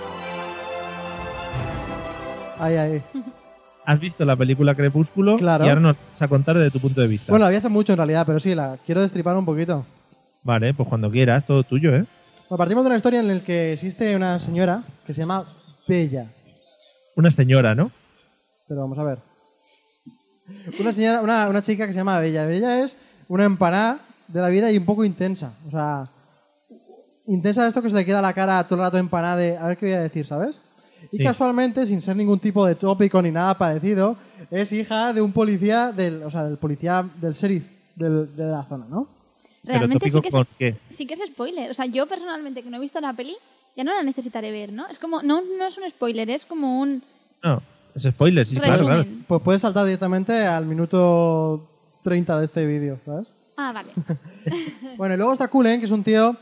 Ahí, 2.60 2.76
ahí. 2.76 3.02
¿Has 3.86 4.00
visto 4.00 4.26
la 4.26 4.36
película 4.36 4.74
Crepúsculo? 4.74 5.38
Claro. 5.38 5.66
Y 5.66 5.70
ahora 5.70 5.82
nos 5.82 5.96
vas 6.12 6.22
a 6.22 6.28
contar 6.28 6.58
desde 6.58 6.72
tu 6.72 6.80
punto 6.80 7.02
de 7.02 7.08
vista. 7.08 7.32
Bueno, 7.32 7.46
la 7.46 7.52
vi 7.52 7.58
hace 7.58 7.70
mucho 7.70 7.94
en 7.94 7.98
realidad, 7.98 8.26
pero 8.26 8.40
sí, 8.40 8.56
la 8.56 8.78
quiero 8.86 9.02
destripar 9.02 9.38
un 9.38 9.46
poquito. 9.46 9.86
Vale, 10.44 10.74
pues 10.74 10.90
cuando 10.90 11.12
quieras, 11.12 11.46
todo 11.46 11.64
tuyo, 11.64 11.96
¿eh? 11.96 12.06
Bueno, 12.50 12.58
partimos 12.58 12.84
de 12.84 12.88
una 12.88 12.98
historia 12.98 13.20
en 13.20 13.28
la 13.28 13.40
que 13.40 13.74
existe 13.74 14.16
una 14.16 14.40
señora 14.40 14.84
que 15.06 15.14
se 15.14 15.22
llama 15.22 15.46
Bella. 15.88 16.26
Una 17.16 17.32
señora, 17.32 17.76
¿no? 17.76 17.92
Pero 18.68 18.82
vamos 18.82 18.98
a 18.98 19.04
ver. 19.04 19.18
Una 20.80 20.92
señora, 20.92 21.22
una, 21.22 21.48
una 21.48 21.62
chica 21.62 21.86
que 21.86 21.94
se 21.94 21.98
llama 21.98 22.20
Bella. 22.20 22.46
Bella 22.46 22.84
es 22.84 22.96
una 23.28 23.46
empanada 23.46 24.00
de 24.28 24.42
la 24.42 24.50
vida 24.50 24.72
y 24.72 24.78
un 24.78 24.86
poco 24.86 25.06
intensa. 25.06 25.54
O 25.68 25.72
sea, 25.72 26.08
intensa 27.28 27.64
de 27.64 27.70
esto 27.70 27.82
que 27.82 27.90
se 27.90 27.96
le 27.96 28.06
queda 28.06 28.22
la 28.22 28.34
cara 28.34 28.64
todo 28.64 28.76
el 28.76 28.86
rato 28.86 28.98
empanada 28.98 29.38
de... 29.38 29.58
A 29.58 29.68
ver 29.68 29.78
qué 29.78 29.86
voy 29.86 29.96
a 29.96 30.02
decir, 30.02 30.26
¿sabes? 30.26 30.60
Y 31.12 31.18
Sí. 31.18 31.24
casualmente, 31.24 31.86
sin 31.86 32.02
ser 32.02 32.16
ningún 32.16 32.40
tipo 32.40 32.66
de 32.66 32.76
tópico 32.76 33.22
ni 33.22 33.32
nada 33.32 33.58
parecido, 33.58 34.16
es 34.52 34.72
hija 34.72 35.14
de 35.14 35.22
un 35.22 35.32
policía, 35.32 35.92
del, 35.92 36.24
o 36.24 36.30
sea, 36.32 36.44
del 36.46 36.58
policía 36.58 37.06
del 37.22 37.34
sheriff 37.34 37.66
del- 37.96 38.36
de 38.36 38.44
la 38.46 38.64
zona, 38.64 38.86
¿no? 38.90 39.08
Pero 39.66 39.80
Realmente 39.80 40.06
sí 40.06 40.12
tópico 40.12 40.46
que, 40.58 40.68
es, 40.70 40.76
qué? 40.90 40.94
sí 40.96 41.08
que 41.08 41.14
es 41.16 41.20
spoiler. 41.28 41.72
O 41.72 41.74
sea, 41.74 41.86
yo 41.86 42.06
personalmente 42.08 42.62
que 42.62 42.70
no 42.70 42.78
he 42.78 42.80
visto 42.80 43.00
la 43.02 43.14
peli, 43.14 43.36
ya 43.76 43.84
no 43.84 43.94
la 43.94 44.04
necesitaré 44.04 44.52
ver, 44.52 44.72
¿no? 44.72 44.88
Es 44.88 45.00
como, 45.00 45.22
no, 45.24 45.42
no 45.42 45.68
es 45.68 45.78
un 45.78 45.90
spoiler, 45.90 46.30
es 46.30 46.46
como 46.46 46.80
un 46.82 47.02
No, 47.44 47.62
es 47.96 48.04
spoiler, 48.04 48.46
sí, 48.46 48.56
claro, 48.58 48.86
claro. 48.86 49.06
Pues 49.28 49.42
puedes 49.42 49.62
saltar 49.62 49.86
directamente 49.86 50.46
al 50.46 50.66
minuto 50.66 51.66
30 52.04 52.38
de 52.40 52.46
este 52.46 52.66
vídeo, 52.66 53.00
¿sabes? 53.06 53.28
Ah, 53.58 53.72
vale. 53.72 53.90
Bueno, 54.98 55.16
y 55.16 55.18
luego 55.18 55.34
está 55.34 55.48
Cullen, 55.48 55.80
que 55.80 55.86
es 55.86 55.92
un 55.92 56.04
tío 56.04 56.36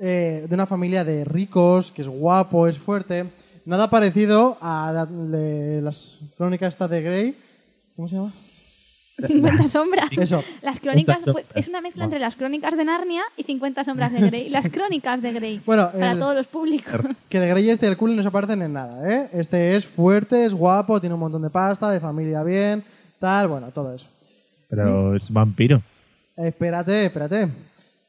eh, 0.00 0.46
de 0.48 0.54
una 0.54 0.66
familia 0.66 1.04
de 1.04 1.24
ricos, 1.24 1.92
que 1.92 2.02
es 2.02 2.08
guapo, 2.08 2.66
es 2.66 2.76
fuerte. 2.78 3.26
Nada 3.66 3.90
parecido 3.90 4.56
a 4.62 4.90
la- 4.94 5.06
de 5.06 5.82
las 5.82 6.18
crónicas 6.38 6.72
estas 6.72 6.88
de 6.88 7.02
Grey. 7.02 7.36
¿Cómo 7.96 8.08
se 8.08 8.14
llama? 8.16 8.32
50 9.26 9.62
sombras. 9.68 10.08
Eso. 10.12 10.42
Las 10.62 10.78
crónicas, 10.78 11.16
50 11.18 11.32
pues, 11.32 11.46
es 11.54 11.68
una 11.68 11.80
mezcla 11.80 12.04
entre 12.04 12.18
las 12.18 12.36
crónicas 12.36 12.76
de 12.76 12.84
Narnia 12.84 13.22
y 13.36 13.42
50 13.42 13.82
sombras 13.84 14.12
de 14.12 14.20
Grey. 14.30 14.50
Las 14.50 14.70
crónicas 14.70 15.20
de 15.20 15.32
Grey. 15.32 15.60
Bueno, 15.66 15.90
para 15.90 16.12
el- 16.12 16.18
todos 16.18 16.34
los 16.36 16.46
públicos. 16.46 17.00
Que 17.28 17.38
el 17.38 17.48
Grey 17.48 17.68
este 17.70 17.86
y 17.86 17.88
el 17.88 17.96
Cullen 17.96 18.16
no 18.16 18.22
se 18.22 18.30
parecen 18.30 18.62
en 18.62 18.72
nada, 18.74 19.10
¿eh? 19.10 19.28
Este 19.32 19.74
es 19.76 19.84
fuerte, 19.84 20.44
es 20.44 20.54
guapo, 20.54 21.00
tiene 21.00 21.14
un 21.14 21.20
montón 21.20 21.42
de 21.42 21.50
pasta, 21.50 21.90
de 21.90 21.98
familia 22.00 22.42
bien, 22.44 22.84
tal, 23.18 23.48
bueno, 23.48 23.68
todo 23.72 23.94
eso. 23.94 24.06
Pero 24.68 25.16
es 25.16 25.30
vampiro. 25.32 25.80
Espérate, 26.36 27.06
espérate. 27.06 27.48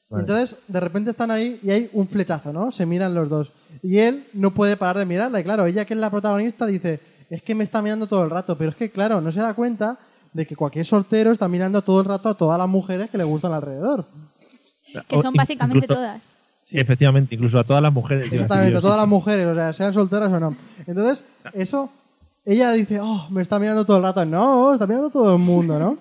Vale. 0.10 0.22
Entonces, 0.22 0.58
de 0.68 0.80
repente 0.80 1.10
están 1.12 1.32
ahí 1.32 1.60
y 1.62 1.70
hay 1.72 1.90
un 1.94 2.08
flechazo, 2.08 2.54
¿no? 2.54 2.72
Se 2.72 2.86
miran 2.86 3.14
los 3.14 3.28
dos. 3.30 3.52
Y 3.84 3.98
él 4.00 4.24
no 4.34 4.52
puede 4.52 4.78
parar 4.78 4.98
de 4.98 5.06
mirarla. 5.06 5.40
Y 5.40 5.44
claro, 5.44 5.66
ella 5.66 5.86
que 5.86 5.94
es 5.94 6.00
la 6.00 6.10
protagonista 6.10 6.66
dice, 6.66 7.00
es 7.30 7.42
que 7.42 7.56
me 7.56 7.64
está 7.64 7.82
mirando 7.82 8.08
todo 8.08 8.24
el 8.24 8.30
rato. 8.30 8.58
Pero 8.58 8.70
es 8.70 8.76
que, 8.76 8.90
claro, 8.90 9.20
no 9.20 9.32
se 9.32 9.42
da 9.42 9.54
cuenta 9.54 9.98
de 10.34 10.46
que 10.46 10.56
cualquier 10.56 10.86
soltero 10.86 11.32
está 11.32 11.48
mirando 11.48 11.82
todo 11.82 12.00
el 12.00 12.06
rato 12.06 12.30
a 12.30 12.34
todas 12.36 12.58
las 12.58 12.70
mujeres 12.70 13.10
que 13.10 13.18
le 13.18 13.24
gustan 13.26 13.52
alrededor. 13.54 14.06
Que 15.10 15.20
son 15.20 15.34
básicamente 15.34 15.80
incluso- 15.86 15.96
todas. 15.96 16.22
Sí, 16.62 16.78
efectivamente, 16.80 17.34
incluso 17.36 17.60
a 17.60 17.64
todas 17.64 17.82
las 17.82 17.94
mujeres. 17.94 18.32
Exactamente, 18.32 18.78
a 18.78 18.82
todas 18.82 18.98
las 18.98 19.08
mujeres, 19.08 19.48
o 19.48 19.56
sea, 19.56 19.72
sean 19.72 19.94
solteras 19.94 20.30
o 20.32 20.40
no. 20.40 20.54
Entonces, 20.86 21.24
eso, 21.54 21.90
ella 22.46 22.74
dice, 22.74 23.00
oh, 23.00 23.26
me 23.30 23.42
está 23.42 23.58
mirando 23.58 23.86
todo 23.86 23.98
el 23.98 24.04
rato. 24.04 24.26
No, 24.26 24.74
está 24.74 24.86
mirando 24.86 25.10
todo 25.10 25.34
el 25.34 25.42
mundo, 25.42 25.80
¿no? 25.80 25.98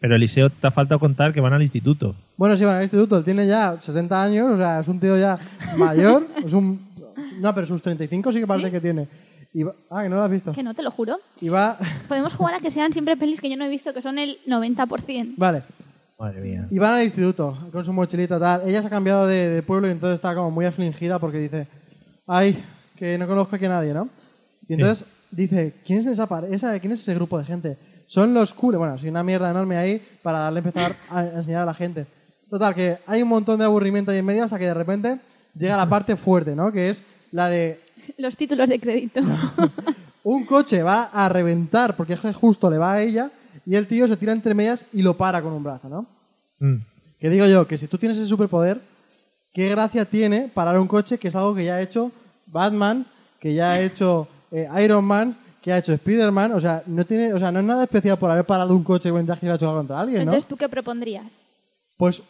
Sí. 0.00 0.02
Pero 0.02 0.16
Eliseo 0.16 0.50
te 0.50 0.66
ha 0.66 0.70
faltado 0.70 0.98
contar 0.98 1.32
que 1.32 1.40
van 1.40 1.52
al 1.52 1.62
instituto. 1.62 2.14
Bueno, 2.36 2.56
sí, 2.56 2.64
van 2.64 2.76
al 2.76 2.82
instituto, 2.82 3.18
él 3.18 3.24
tiene 3.24 3.46
ya 3.46 3.76
60 3.80 4.22
años, 4.22 4.50
o 4.52 4.56
sea, 4.56 4.80
es 4.80 4.88
un 4.88 4.98
tío 4.98 5.18
ya 5.18 5.38
mayor, 5.76 6.26
es 6.44 6.52
un... 6.52 6.80
No, 7.40 7.54
pero 7.54 7.66
sus 7.66 7.82
35 7.82 8.32
sí 8.32 8.40
que 8.40 8.46
parece 8.46 8.70
que 8.70 8.80
tiene. 8.80 9.06
Y 9.52 9.62
va- 9.62 9.74
Ah, 9.90 10.02
que 10.02 10.08
no 10.08 10.16
lo 10.16 10.22
has 10.22 10.30
visto. 10.30 10.52
Que 10.52 10.62
no, 10.62 10.74
te 10.74 10.82
lo 10.82 10.90
juro. 10.90 11.18
Y 11.40 11.48
va... 11.48 11.76
Podemos 12.08 12.34
jugar 12.34 12.54
a 12.54 12.60
que 12.60 12.70
sean 12.70 12.92
siempre 12.92 13.16
pelis 13.16 13.40
que 13.40 13.50
yo 13.50 13.56
no 13.56 13.64
he 13.64 13.68
visto, 13.68 13.92
que 13.92 14.00
son 14.02 14.18
el 14.18 14.38
90%. 14.46 15.34
Vale. 15.36 15.62
Madre 16.18 16.40
mía. 16.42 16.66
Y 16.70 16.78
van 16.78 16.94
al 16.94 17.04
instituto 17.04 17.56
con 17.72 17.84
su 17.84 17.92
mochilita 17.92 18.38
tal. 18.38 18.62
Ella 18.68 18.80
se 18.82 18.86
ha 18.88 18.90
cambiado 18.90 19.26
de, 19.26 19.48
de 19.48 19.62
pueblo 19.62 19.88
y 19.88 19.92
entonces 19.92 20.16
está 20.16 20.34
como 20.34 20.50
muy 20.50 20.66
afligida 20.66 21.18
porque 21.18 21.38
dice, 21.38 21.66
ay, 22.26 22.62
que 22.96 23.16
no 23.16 23.26
conozco 23.26 23.56
aquí 23.56 23.64
a 23.64 23.70
nadie, 23.70 23.94
¿no? 23.94 24.08
Y 24.68 24.74
entonces 24.74 25.06
dice, 25.30 25.72
¿quién 25.86 25.98
es 25.98 26.06
esa, 26.06 26.28
esa 26.50 26.78
quién 26.78 26.92
es 26.92 27.00
ese 27.00 27.14
grupo 27.14 27.38
de 27.38 27.44
gente? 27.46 27.78
Son 28.10 28.34
los 28.34 28.52
cool. 28.54 28.76
Bueno, 28.76 28.98
sí, 28.98 29.08
una 29.08 29.22
mierda 29.22 29.52
enorme 29.52 29.76
ahí 29.76 30.02
para 30.20 30.40
darle 30.40 30.58
empezar 30.58 30.96
a 31.10 31.22
enseñar 31.22 31.62
a 31.62 31.66
la 31.66 31.74
gente. 31.74 32.06
Total, 32.50 32.74
que 32.74 32.98
hay 33.06 33.22
un 33.22 33.28
montón 33.28 33.56
de 33.60 33.64
aburrimiento 33.64 34.10
ahí 34.10 34.18
en 34.18 34.24
medio 34.24 34.42
hasta 34.42 34.58
que 34.58 34.64
de 34.64 34.74
repente 34.74 35.20
llega 35.54 35.76
la 35.76 35.88
parte 35.88 36.16
fuerte, 36.16 36.56
¿no? 36.56 36.72
Que 36.72 36.90
es 36.90 37.02
la 37.30 37.48
de 37.48 37.78
Los 38.18 38.36
títulos 38.36 38.68
de 38.68 38.80
crédito. 38.80 39.20
un 40.24 40.44
coche 40.44 40.82
va 40.82 41.04
a 41.12 41.28
reventar 41.28 41.94
porque 41.94 42.14
es 42.14 42.20
que 42.20 42.32
justo 42.32 42.68
le 42.68 42.78
va 42.78 42.94
a 42.94 43.00
ella 43.00 43.30
y 43.64 43.76
el 43.76 43.86
tío 43.86 44.08
se 44.08 44.16
tira 44.16 44.32
entre 44.32 44.54
medias 44.54 44.86
y 44.92 45.02
lo 45.02 45.16
para 45.16 45.40
con 45.40 45.52
un 45.52 45.62
brazo, 45.62 45.88
¿no? 45.88 46.04
Mm. 46.58 46.80
Que 47.20 47.30
digo 47.30 47.46
yo, 47.46 47.68
que 47.68 47.78
si 47.78 47.86
tú 47.86 47.96
tienes 47.96 48.18
ese 48.18 48.26
superpoder, 48.26 48.80
¿qué 49.54 49.68
gracia 49.68 50.04
tiene 50.04 50.50
parar 50.52 50.80
un 50.80 50.88
coche 50.88 51.16
que 51.16 51.28
es 51.28 51.36
algo 51.36 51.54
que 51.54 51.64
ya 51.64 51.76
ha 51.76 51.80
hecho 51.80 52.10
Batman, 52.48 53.06
que 53.38 53.54
ya 53.54 53.70
ha 53.70 53.80
hecho 53.80 54.26
eh, 54.50 54.68
Iron 54.82 55.04
Man, 55.04 55.36
que 55.62 55.72
ha 55.72 55.78
hecho 55.78 55.92
Spider-Man? 55.92 56.52
O 56.52 56.60
sea, 56.60 56.82
no 56.86 57.04
tiene, 57.04 57.32
o 57.32 57.38
sea, 57.38 57.52
no 57.52 57.60
es 57.60 57.64
nada 57.64 57.84
especial 57.84 58.18
por 58.18 58.30
haber 58.30 58.44
parado 58.44 58.74
un 58.74 58.84
coche 58.84 59.12
mientras 59.12 59.38
que 59.38 59.46
iba 59.46 59.54
a 59.54 59.58
chocar 59.58 59.76
contra 59.76 60.00
alguien, 60.00 60.18
¿no? 60.18 60.32
Entonces, 60.32 60.48
¿tú 60.48 60.56
qué 60.56 60.68
propondrías? 60.68 61.32
Pues 61.96 62.22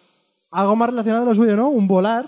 algo 0.50 0.76
más 0.76 0.90
relacionado 0.90 1.22
a 1.22 1.26
lo 1.26 1.34
suyo, 1.34 1.56
¿no? 1.56 1.68
Un 1.68 1.86
volar 1.86 2.26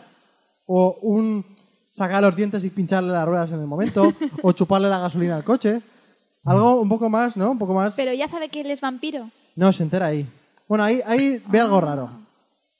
o 0.66 0.98
un 1.02 1.44
sacar 1.90 2.22
los 2.22 2.34
dientes 2.34 2.64
y 2.64 2.70
pincharle 2.70 3.12
las 3.12 3.26
ruedas 3.26 3.50
en 3.50 3.60
el 3.60 3.66
momento 3.66 4.12
o 4.42 4.52
chuparle 4.52 4.88
la 4.88 5.00
gasolina 5.00 5.36
al 5.36 5.44
coche. 5.44 5.80
Algo 6.44 6.80
un 6.80 6.88
poco 6.88 7.08
más, 7.08 7.36
¿no? 7.36 7.52
Un 7.52 7.58
poco 7.58 7.74
más... 7.74 7.94
Pero 7.94 8.12
ya 8.12 8.26
sabe 8.26 8.48
que 8.48 8.62
él 8.62 8.70
es 8.70 8.80
vampiro. 8.80 9.28
No, 9.54 9.72
se 9.72 9.84
entera 9.84 10.06
ahí. 10.06 10.26
Bueno, 10.66 10.82
ahí, 10.84 11.00
ahí 11.06 11.40
ve 11.48 11.60
algo 11.60 11.80
raro. 11.80 12.10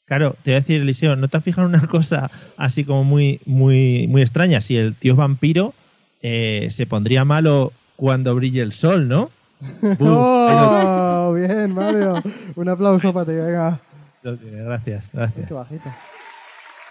Claro, 0.07 0.35
te 0.43 0.51
voy 0.51 0.57
a 0.57 0.61
decir, 0.61 0.81
Eliseo, 0.81 1.15
¿no 1.15 1.29
te 1.29 1.37
has 1.37 1.45
fijado 1.45 1.69
en 1.69 1.75
una 1.75 1.87
cosa 1.87 2.31
así 2.57 2.85
como 2.85 3.05
muy, 3.05 3.41
muy, 3.47 4.07
muy 4.09 4.23
extraña? 4.23 4.61
Si 4.61 4.77
el 4.77 4.95
tío 4.95 5.13
es 5.13 5.19
vampiro, 5.19 5.75
eh, 6.23 6.69
se 6.71 6.87
pondría 6.87 7.25
malo 7.25 7.73
cuando 7.97 8.35
brille 8.35 8.63
el 8.63 8.73
sol, 8.73 9.09
¿no? 9.09 9.31
Uh, 9.83 9.97
¡Oh! 10.01 11.35
Bien, 11.35 11.73
Mario. 11.73 12.23
Un 12.57 12.69
aplauso 12.69 13.13
para 13.13 13.27
ti, 13.27 13.33
venga. 13.33 13.79
Gracias, 14.23 15.11
gracias. 15.13 15.49
Qué 15.49 15.55
bajito. 15.55 15.91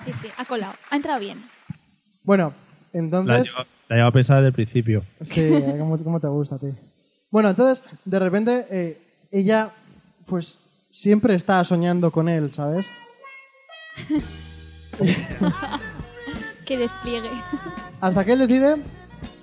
Sí, 0.05 0.11
sí, 0.21 0.27
ha 0.37 0.45
colado. 0.45 0.73
Ha 0.89 0.95
entrado 0.95 1.19
bien. 1.19 1.41
Bueno, 2.23 2.53
La 2.93 2.99
entonces... 2.99 3.53
la 3.89 3.95
llevo 3.97 4.11
pensada 4.11 4.39
desde 4.41 4.47
el 4.49 4.53
principio. 4.53 5.03
Sí, 5.29 5.49
¿cómo, 5.77 5.97
cómo 6.03 6.19
te 6.19 6.27
gusta 6.27 6.55
a 6.55 6.59
ti? 6.59 6.67
Bueno, 7.29 7.49
entonces, 7.49 7.83
de 8.05 8.19
repente, 8.19 8.65
eh, 8.69 8.97
ella, 9.31 9.69
pues, 10.25 10.57
siempre 10.91 11.35
está 11.35 11.63
soñando 11.63 12.11
con 12.11 12.29
él, 12.29 12.53
¿sabes? 12.53 12.87
Que 16.65 16.77
despliegue. 16.77 17.29
Hasta 17.99 18.23
que 18.25 18.33
él 18.33 18.39
decide... 18.39 18.75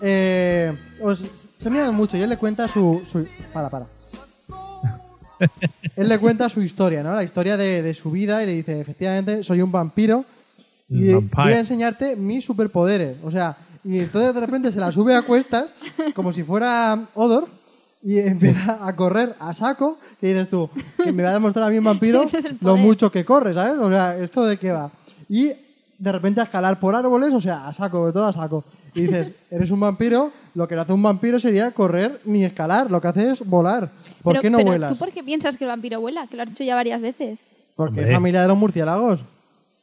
Eh, 0.00 0.72
os- 1.00 1.24
se 1.58 1.70
miran 1.70 1.94
mucho 1.94 2.16
y 2.16 2.22
él 2.22 2.30
le 2.30 2.36
cuenta 2.36 2.68
su... 2.68 3.02
su 3.06 3.26
para, 3.52 3.68
para. 3.68 3.86
Él 5.96 6.08
le 6.08 6.18
cuenta 6.18 6.48
su 6.48 6.62
historia, 6.62 7.02
¿no? 7.02 7.14
La 7.14 7.24
historia 7.24 7.56
de, 7.56 7.82
de 7.82 7.94
su 7.94 8.10
vida 8.10 8.42
y 8.42 8.46
le 8.46 8.54
dice, 8.54 8.80
efectivamente, 8.80 9.42
soy 9.42 9.62
un 9.62 9.70
vampiro 9.70 10.24
y 10.88 11.12
Vampire. 11.12 11.42
voy 11.44 11.52
a 11.52 11.58
enseñarte 11.58 12.16
mis 12.16 12.44
superpoderes. 12.44 13.16
O 13.22 13.30
sea, 13.30 13.56
y 13.84 13.98
entonces 13.98 14.34
de 14.34 14.40
repente 14.40 14.72
se 14.72 14.80
la 14.80 14.90
sube 14.90 15.14
a 15.14 15.22
cuestas, 15.22 15.66
como 16.14 16.32
si 16.32 16.42
fuera 16.42 16.98
Odor, 17.14 17.46
y 18.02 18.18
empieza 18.18 18.86
a 18.86 18.96
correr 18.96 19.34
a 19.40 19.52
saco, 19.54 19.98
que 20.20 20.28
dices 20.28 20.48
tú, 20.48 20.70
que 21.02 21.12
me 21.12 21.22
va 21.22 21.30
a 21.30 21.34
demostrar 21.34 21.66
a 21.66 21.70
mí 21.70 21.78
un 21.78 21.84
vampiro 21.84 22.24
lo 22.60 22.76
mucho 22.76 23.10
que 23.10 23.24
corre, 23.24 23.54
¿sabes? 23.54 23.78
O 23.78 23.88
sea, 23.88 24.16
¿esto 24.16 24.44
de 24.44 24.56
qué 24.56 24.72
va? 24.72 24.90
Y 25.28 25.52
de 25.98 26.12
repente 26.12 26.40
a 26.40 26.44
escalar 26.44 26.78
por 26.78 26.94
árboles, 26.94 27.34
o 27.34 27.40
sea, 27.40 27.68
a 27.68 27.72
saco, 27.74 28.06
de 28.06 28.12
todo 28.12 28.26
a 28.26 28.32
saco. 28.32 28.64
Y 28.98 29.06
dices, 29.06 29.32
eres 29.50 29.70
un 29.70 29.80
vampiro, 29.80 30.30
lo 30.54 30.66
que 30.68 30.74
no 30.74 30.82
hace 30.82 30.92
un 30.92 31.02
vampiro 31.02 31.38
sería 31.38 31.70
correr 31.70 32.20
ni 32.24 32.44
escalar, 32.44 32.90
lo 32.90 33.00
que 33.00 33.08
hace 33.08 33.30
es 33.30 33.46
volar. 33.46 33.88
¿Por 34.22 34.32
pero, 34.34 34.42
qué 34.42 34.50
no 34.50 34.58
pero 34.58 34.68
vuelas? 34.70 34.92
¿Tú 34.92 34.98
por 34.98 35.12
qué 35.12 35.22
piensas 35.22 35.56
que 35.56 35.64
el 35.64 35.68
vampiro 35.68 36.00
vuela? 36.00 36.26
Que 36.26 36.36
lo 36.36 36.42
has 36.42 36.48
dicho 36.48 36.64
ya 36.64 36.74
varias 36.74 37.00
veces. 37.00 37.40
Porque 37.76 38.02
es 38.02 38.12
familia 38.12 38.42
de 38.42 38.48
los 38.48 38.58
murciélagos. 38.58 39.20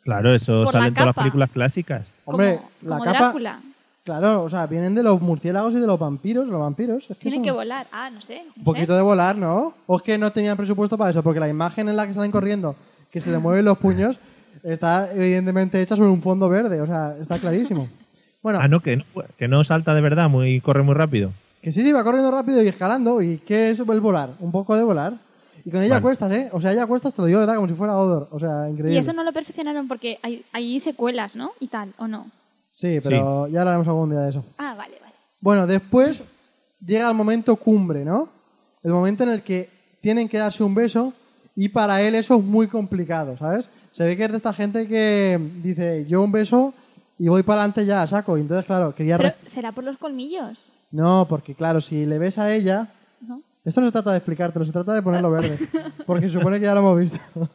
Claro, 0.04 0.36
eso 0.36 0.64
Por 0.66 0.72
sale 0.74 0.84
la 0.84 0.88
en 0.90 0.94
todas 0.94 1.06
las 1.08 1.16
películas 1.16 1.50
clásicas. 1.52 2.12
Hombre, 2.26 2.58
como, 2.58 2.70
la 2.84 2.90
como 2.98 3.04
capa- 3.06 3.20
Drácula. 3.20 3.60
Claro, 4.04 4.44
o 4.44 4.50
sea, 4.52 4.68
vienen 4.68 4.94
de 4.94 5.02
los 5.02 5.20
murciélagos 5.20 5.74
y 5.74 5.80
de 5.80 5.88
los 5.88 5.98
vampiros. 5.98 6.48
Los 6.48 6.60
vampiros. 6.60 7.10
Es 7.10 7.18
que 7.18 7.24
Tiene 7.24 7.38
son 7.38 7.44
que 7.44 7.52
volar. 7.52 7.88
Ah, 7.92 8.12
no 8.12 8.22
sé. 8.22 8.44
Un 8.56 8.64
poquito 8.64 8.96
de 8.96 9.02
volar, 9.02 9.36
¿no? 9.36 9.74
O 9.88 9.98
es 9.98 10.04
que 10.04 10.16
no 10.18 10.32
tenían 10.32 10.56
presupuesto 10.58 10.96
para 10.96 11.10
eso, 11.10 11.24
porque 11.24 11.40
la 11.40 11.50
imagen 11.50 11.90
en 11.90 11.96
la 11.96 12.06
que 12.06 12.14
salen 12.14 12.32
corriendo, 12.32 12.76
que 13.10 13.20
se 13.20 13.32
le 13.32 13.40
mueven 13.40 13.66
los 13.66 13.80
puños, 13.80 14.20
está 14.62 15.12
evidentemente 15.12 15.82
hecha 15.82 15.96
sobre 15.96 16.10
un 16.10 16.22
fondo 16.22 16.48
verde. 16.50 16.82
O 16.82 16.86
sea, 16.86 17.16
está 17.20 17.40
clarísimo. 17.40 17.88
Bueno, 18.46 18.60
Ah, 18.62 18.68
no, 18.68 18.80
que 18.80 18.98
no, 18.98 19.04
que 19.40 19.48
no 19.48 19.64
salta 19.64 19.96
de 19.96 20.02
verdad, 20.02 20.30
muy 20.30 20.62
corre 20.62 20.84
muy 20.84 20.94
rápido. 20.94 21.32
que 21.64 21.72
sí, 21.72 21.82
sí, 21.82 21.92
va 21.92 22.04
corriendo 22.04 22.30
rápido 22.30 22.62
y 22.62 22.68
escalando. 22.68 23.20
¿Y 23.20 23.38
qué 23.40 23.72
es 23.72 23.80
el 23.80 23.86
volar? 24.00 24.30
Un 24.40 24.52
poco 24.52 24.76
de 24.76 24.84
volar. 24.84 25.14
Y 25.66 25.72
con 25.72 25.82
ella 25.82 25.96
Vale. 25.96 26.04
cuestas, 26.04 26.32
¿eh? 26.32 26.50
O 26.52 26.62
sea, 26.62 26.72
ella 26.72 26.86
cuestas, 26.86 27.12
te 27.12 27.24
lo 27.24 27.26
digo 27.26 27.40
de 27.40 27.48
verdad, 27.48 27.56
como 27.56 27.68
si 27.68 27.74
fuera 27.74 27.98
Odor. 27.98 28.28
O 28.30 28.40
sea, 28.40 28.70
increíble. 28.70 28.94
Y 28.94 28.98
eso 29.00 29.14
no 29.14 29.24
lo 29.24 29.34
perfeccionaron 29.34 29.88
porque 29.88 30.20
hay, 30.22 30.46
hay 30.54 30.80
secuelas, 30.80 31.36
¿no? 31.36 31.54
Y 31.60 31.70
tal, 31.70 31.92
¿o 31.98 32.08
no? 32.08 32.28
Sí, 32.70 33.00
pero 33.02 33.48
ya 33.48 33.62
hablaremos 33.62 33.88
algún 33.88 34.12
día 34.12 34.20
de 34.20 34.30
eso. 34.30 34.46
Ah, 34.60 34.76
vale, 34.78 34.94
vale. 35.02 35.14
Bueno, 35.42 35.66
después 35.66 36.24
llega 36.86 37.10
el 37.10 37.16
momento 37.16 37.56
cumbre, 37.56 38.06
¿no? 38.06 38.30
El 38.84 38.92
momento 38.92 39.24
en 39.24 39.30
el 39.30 39.42
que 39.42 39.72
tienen 40.02 40.30
que 40.30 40.38
darse 40.38 40.62
un 40.62 40.76
beso 40.76 41.14
y 41.56 41.70
para 41.70 42.00
él 42.04 42.14
eso 42.14 42.36
es 42.36 42.44
muy 42.44 42.68
complicado, 42.68 43.38
¿sabes? 43.40 43.68
Se 43.92 44.04
ve 44.06 44.16
que 44.16 44.26
es 44.26 44.30
de 44.32 44.38
esta 44.38 44.54
gente 44.54 44.88
que 44.88 45.40
dice, 45.64 46.06
yo 46.08 46.22
un 46.22 46.32
beso 46.32 46.76
y 47.18 47.28
voy 47.28 47.44
para 47.44 47.62
adelante 47.62 47.86
ya 47.86 48.02
a 48.02 48.08
saco. 48.08 48.38
Y 48.38 48.42
entonces, 48.42 48.66
claro, 48.66 48.94
quería... 48.96 49.18
Pero 49.18 49.34
será 49.48 49.72
por 49.72 49.84
los 49.84 49.98
colmillos, 49.98 50.68
No, 50.92 51.26
porque 51.30 51.54
claro, 51.56 51.82
si 51.82 52.06
le 52.06 52.18
ves 52.18 52.38
a 52.38 52.54
ella... 52.54 52.88
¿no? 53.28 53.42
Esto 53.64 53.82
no 53.82 53.88
se 53.88 53.92
trata 53.94 54.12
de 54.12 54.18
explicártelo, 54.18 54.64
se 54.66 54.72
trata 54.72 54.94
de 54.94 55.02
ponerlo 55.02 55.32
verde. 55.32 55.58
Porque 56.06 56.30
supone 56.30 56.60
que 56.60 56.66
ya 56.66 56.74
lo 56.76 56.82
hemos 56.82 57.00
visto. 57.00 57.20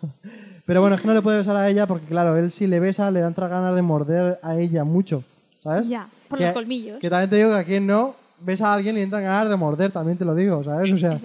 Pero 0.67 0.81
bueno, 0.81 0.97
es 0.97 1.03
que 1.03 1.09
no 1.09 1.15
le 1.15 1.23
puede 1.23 1.39
besar 1.39 1.57
a 1.57 1.69
ella 1.69 1.87
porque, 1.87 2.07
claro, 2.07 2.37
él 2.37 2.53
si 2.53 2.67
le 2.67 2.79
besa 2.81 3.11
le 3.11 3.21
dan 3.21 3.33
otras 3.33 3.51
ganas 3.51 3.75
de 3.75 3.83
morder 3.83 4.39
a 4.43 4.57
ella 4.57 4.85
mucho, 4.85 5.25
¿sabes? 5.63 5.89
Ya, 5.89 6.07
por 6.29 6.39
Que- 6.39 6.45
los 6.47 6.55
colmillos. 6.55 6.99
Que 7.01 7.11
también 7.11 7.31
te 7.31 7.37
digo 7.37 7.51
que 7.51 7.57
a 7.57 7.65
quien 7.65 7.87
no 7.87 8.15
besa 8.41 8.69
a 8.71 8.75
alguien 8.75 8.95
y 8.95 8.99
le 8.99 9.05
entran 9.05 9.23
ganas 9.25 9.49
de 9.49 9.57
morder, 9.57 9.91
también 9.91 10.17
te 10.17 10.25
lo 10.25 10.35
digo, 10.35 10.63
¿sabes? 10.63 10.93
O 10.93 10.97
sea. 10.97 11.19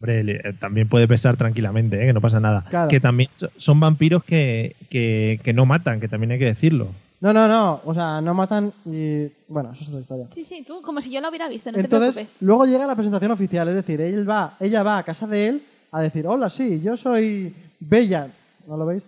Hombre, 0.00 0.24
le- 0.24 0.36
eh, 0.36 0.52
también 0.58 0.88
puede 0.88 1.06
pesar 1.06 1.36
tranquilamente, 1.36 2.02
¿eh? 2.02 2.06
que 2.06 2.12
no 2.14 2.22
pasa 2.22 2.40
nada. 2.40 2.64
Claro. 2.70 2.88
Que 2.88 3.00
también 3.00 3.28
so- 3.36 3.50
son 3.58 3.78
vampiros 3.80 4.24
que, 4.24 4.74
que, 4.88 5.40
que 5.42 5.52
no 5.52 5.66
matan, 5.66 6.00
que 6.00 6.08
también 6.08 6.30
hay 6.32 6.38
que 6.38 6.46
decirlo. 6.46 6.88
No, 7.20 7.32
no, 7.32 7.48
no, 7.48 7.80
o 7.84 7.94
sea, 7.94 8.20
no 8.20 8.34
matan 8.34 8.72
y... 8.86 9.26
Bueno, 9.48 9.70
eso 9.72 9.82
es 9.82 9.88
otra 9.88 10.00
historia. 10.00 10.26
Sí, 10.34 10.44
sí, 10.44 10.64
tú, 10.66 10.80
como 10.82 11.00
si 11.00 11.10
yo 11.10 11.20
lo 11.20 11.28
hubiera 11.28 11.48
visto, 11.48 11.70
no 11.70 11.76
te 11.76 11.80
Entonces, 11.82 12.14
preocupes. 12.14 12.42
luego 12.42 12.66
llega 12.66 12.86
la 12.86 12.94
presentación 12.94 13.30
oficial, 13.30 13.68
es 13.68 13.74
decir, 13.74 14.00
él 14.00 14.28
va, 14.28 14.54
ella 14.60 14.82
va 14.82 14.98
a 14.98 15.02
casa 15.02 15.26
de 15.26 15.48
él 15.48 15.62
a 15.92 16.00
decir, 16.00 16.26
hola, 16.26 16.48
sí, 16.50 16.80
yo 16.80 16.96
soy 16.96 17.54
Bella. 17.80 18.28
¿no 18.66 18.76
lo 18.76 18.86
veis? 18.86 19.02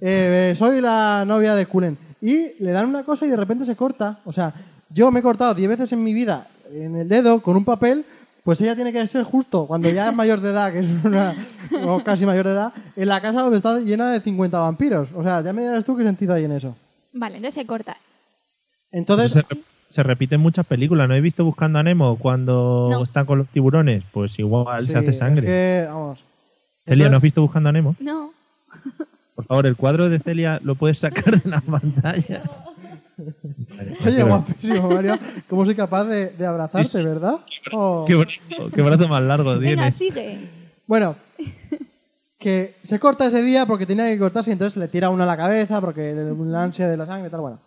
Eh, 0.00 0.54
soy 0.56 0.80
la 0.80 1.24
novia 1.26 1.54
de 1.54 1.66
Kulen. 1.66 1.98
Y 2.20 2.62
le 2.62 2.72
dan 2.72 2.86
una 2.86 3.02
cosa 3.04 3.26
y 3.26 3.30
de 3.30 3.36
repente 3.36 3.64
se 3.64 3.76
corta. 3.76 4.18
O 4.24 4.32
sea, 4.32 4.52
yo 4.90 5.10
me 5.10 5.20
he 5.20 5.22
cortado 5.22 5.54
10 5.54 5.68
veces 5.68 5.92
en 5.92 6.02
mi 6.02 6.12
vida 6.12 6.46
en 6.72 6.96
el 6.96 7.08
dedo 7.08 7.40
con 7.40 7.56
un 7.56 7.64
papel, 7.64 8.04
pues 8.44 8.60
ella 8.60 8.74
tiene 8.74 8.92
que 8.92 9.06
ser 9.06 9.24
justo 9.24 9.66
cuando 9.66 9.88
ya 9.90 10.08
es 10.08 10.14
mayor 10.14 10.40
de 10.40 10.50
edad, 10.50 10.72
que 10.72 10.80
es 10.80 10.88
una 11.04 11.34
o 11.84 12.02
casi 12.02 12.24
mayor 12.26 12.46
de 12.46 12.52
edad, 12.52 12.72
en 12.96 13.08
la 13.08 13.20
casa 13.20 13.42
donde 13.42 13.56
está 13.56 13.78
llena 13.80 14.10
de 14.10 14.20
50 14.20 14.58
vampiros. 14.58 15.08
O 15.14 15.22
sea, 15.22 15.40
ya 15.42 15.52
me 15.52 15.62
dirás 15.62 15.84
tú 15.84 15.96
qué 15.96 16.04
sentido 16.04 16.34
hay 16.34 16.44
en 16.44 16.52
eso. 16.52 16.74
Vale, 17.12 17.36
entonces 17.36 17.60
se 17.60 17.66
corta. 17.66 17.96
Entonces, 18.92 19.32
se, 19.32 19.42
re- 19.42 19.60
se 19.88 20.02
repite 20.02 20.34
en 20.36 20.40
muchas 20.40 20.66
películas. 20.66 21.08
¿No 21.08 21.14
he 21.14 21.20
visto 21.20 21.44
Buscando 21.44 21.78
a 21.78 21.82
Nemo 21.82 22.16
cuando 22.18 22.88
No. 22.90 23.02
están 23.02 23.26
con 23.26 23.38
los 23.38 23.48
tiburones? 23.48 24.02
Pues 24.12 24.38
igual 24.38 24.84
sí, 24.86 24.92
se 24.92 24.98
hace 24.98 25.10
es 25.10 25.18
sangre. 25.18 25.46
que, 25.46 25.84
vamos. 25.88 26.24
Celia, 26.86 27.08
¿no 27.08 27.16
has 27.16 27.22
visto 27.22 27.42
Buscando 27.42 27.68
a 27.68 27.72
Nemo? 27.72 27.96
No. 28.00 28.30
Por 29.34 29.44
favor, 29.44 29.66
el 29.66 29.76
cuadro 29.76 30.08
de 30.08 30.18
Celia 30.18 30.60
lo 30.64 30.74
puedes 30.74 30.98
sacar 30.98 31.40
de 31.40 31.48
la 31.50 31.60
pantalla. 31.60 32.42
Vale, 33.18 33.90
Oye, 33.92 33.96
pero- 34.04 34.26
guapísimo, 34.28 34.90
Mario. 34.90 35.18
¿Cómo 35.48 35.64
soy 35.64 35.74
capaz 35.74 36.04
de, 36.04 36.30
de 36.30 36.46
abrazarte, 36.46 36.88
Sí, 36.88 36.98
sí. 36.98 37.04
verdad? 37.04 37.36
Oh. 37.72 38.04
Qué 38.06 38.82
brazo 38.82 39.08
más 39.08 39.22
largo 39.22 39.50
Venga, 39.58 39.90
tienes. 39.90 39.94
sigue. 39.94 40.38
Bueno, 40.86 41.16
que 42.38 42.76
se 42.84 43.00
corta 43.00 43.26
ese 43.26 43.42
día 43.42 43.66
porque 43.66 43.84
tenía 43.84 44.06
que 44.06 44.18
cortarse 44.18 44.50
y 44.50 44.52
entonces 44.52 44.76
le 44.76 44.88
tira 44.88 45.10
uno 45.10 45.24
a 45.24 45.26
la 45.26 45.36
cabeza 45.36 45.80
porque 45.80 46.14
la 46.14 46.62
ansia 46.62 46.88
de 46.88 46.96
la 46.96 47.04
sangre 47.04 47.28
y 47.28 47.30
tal. 47.30 47.40
Bueno, 47.40 47.58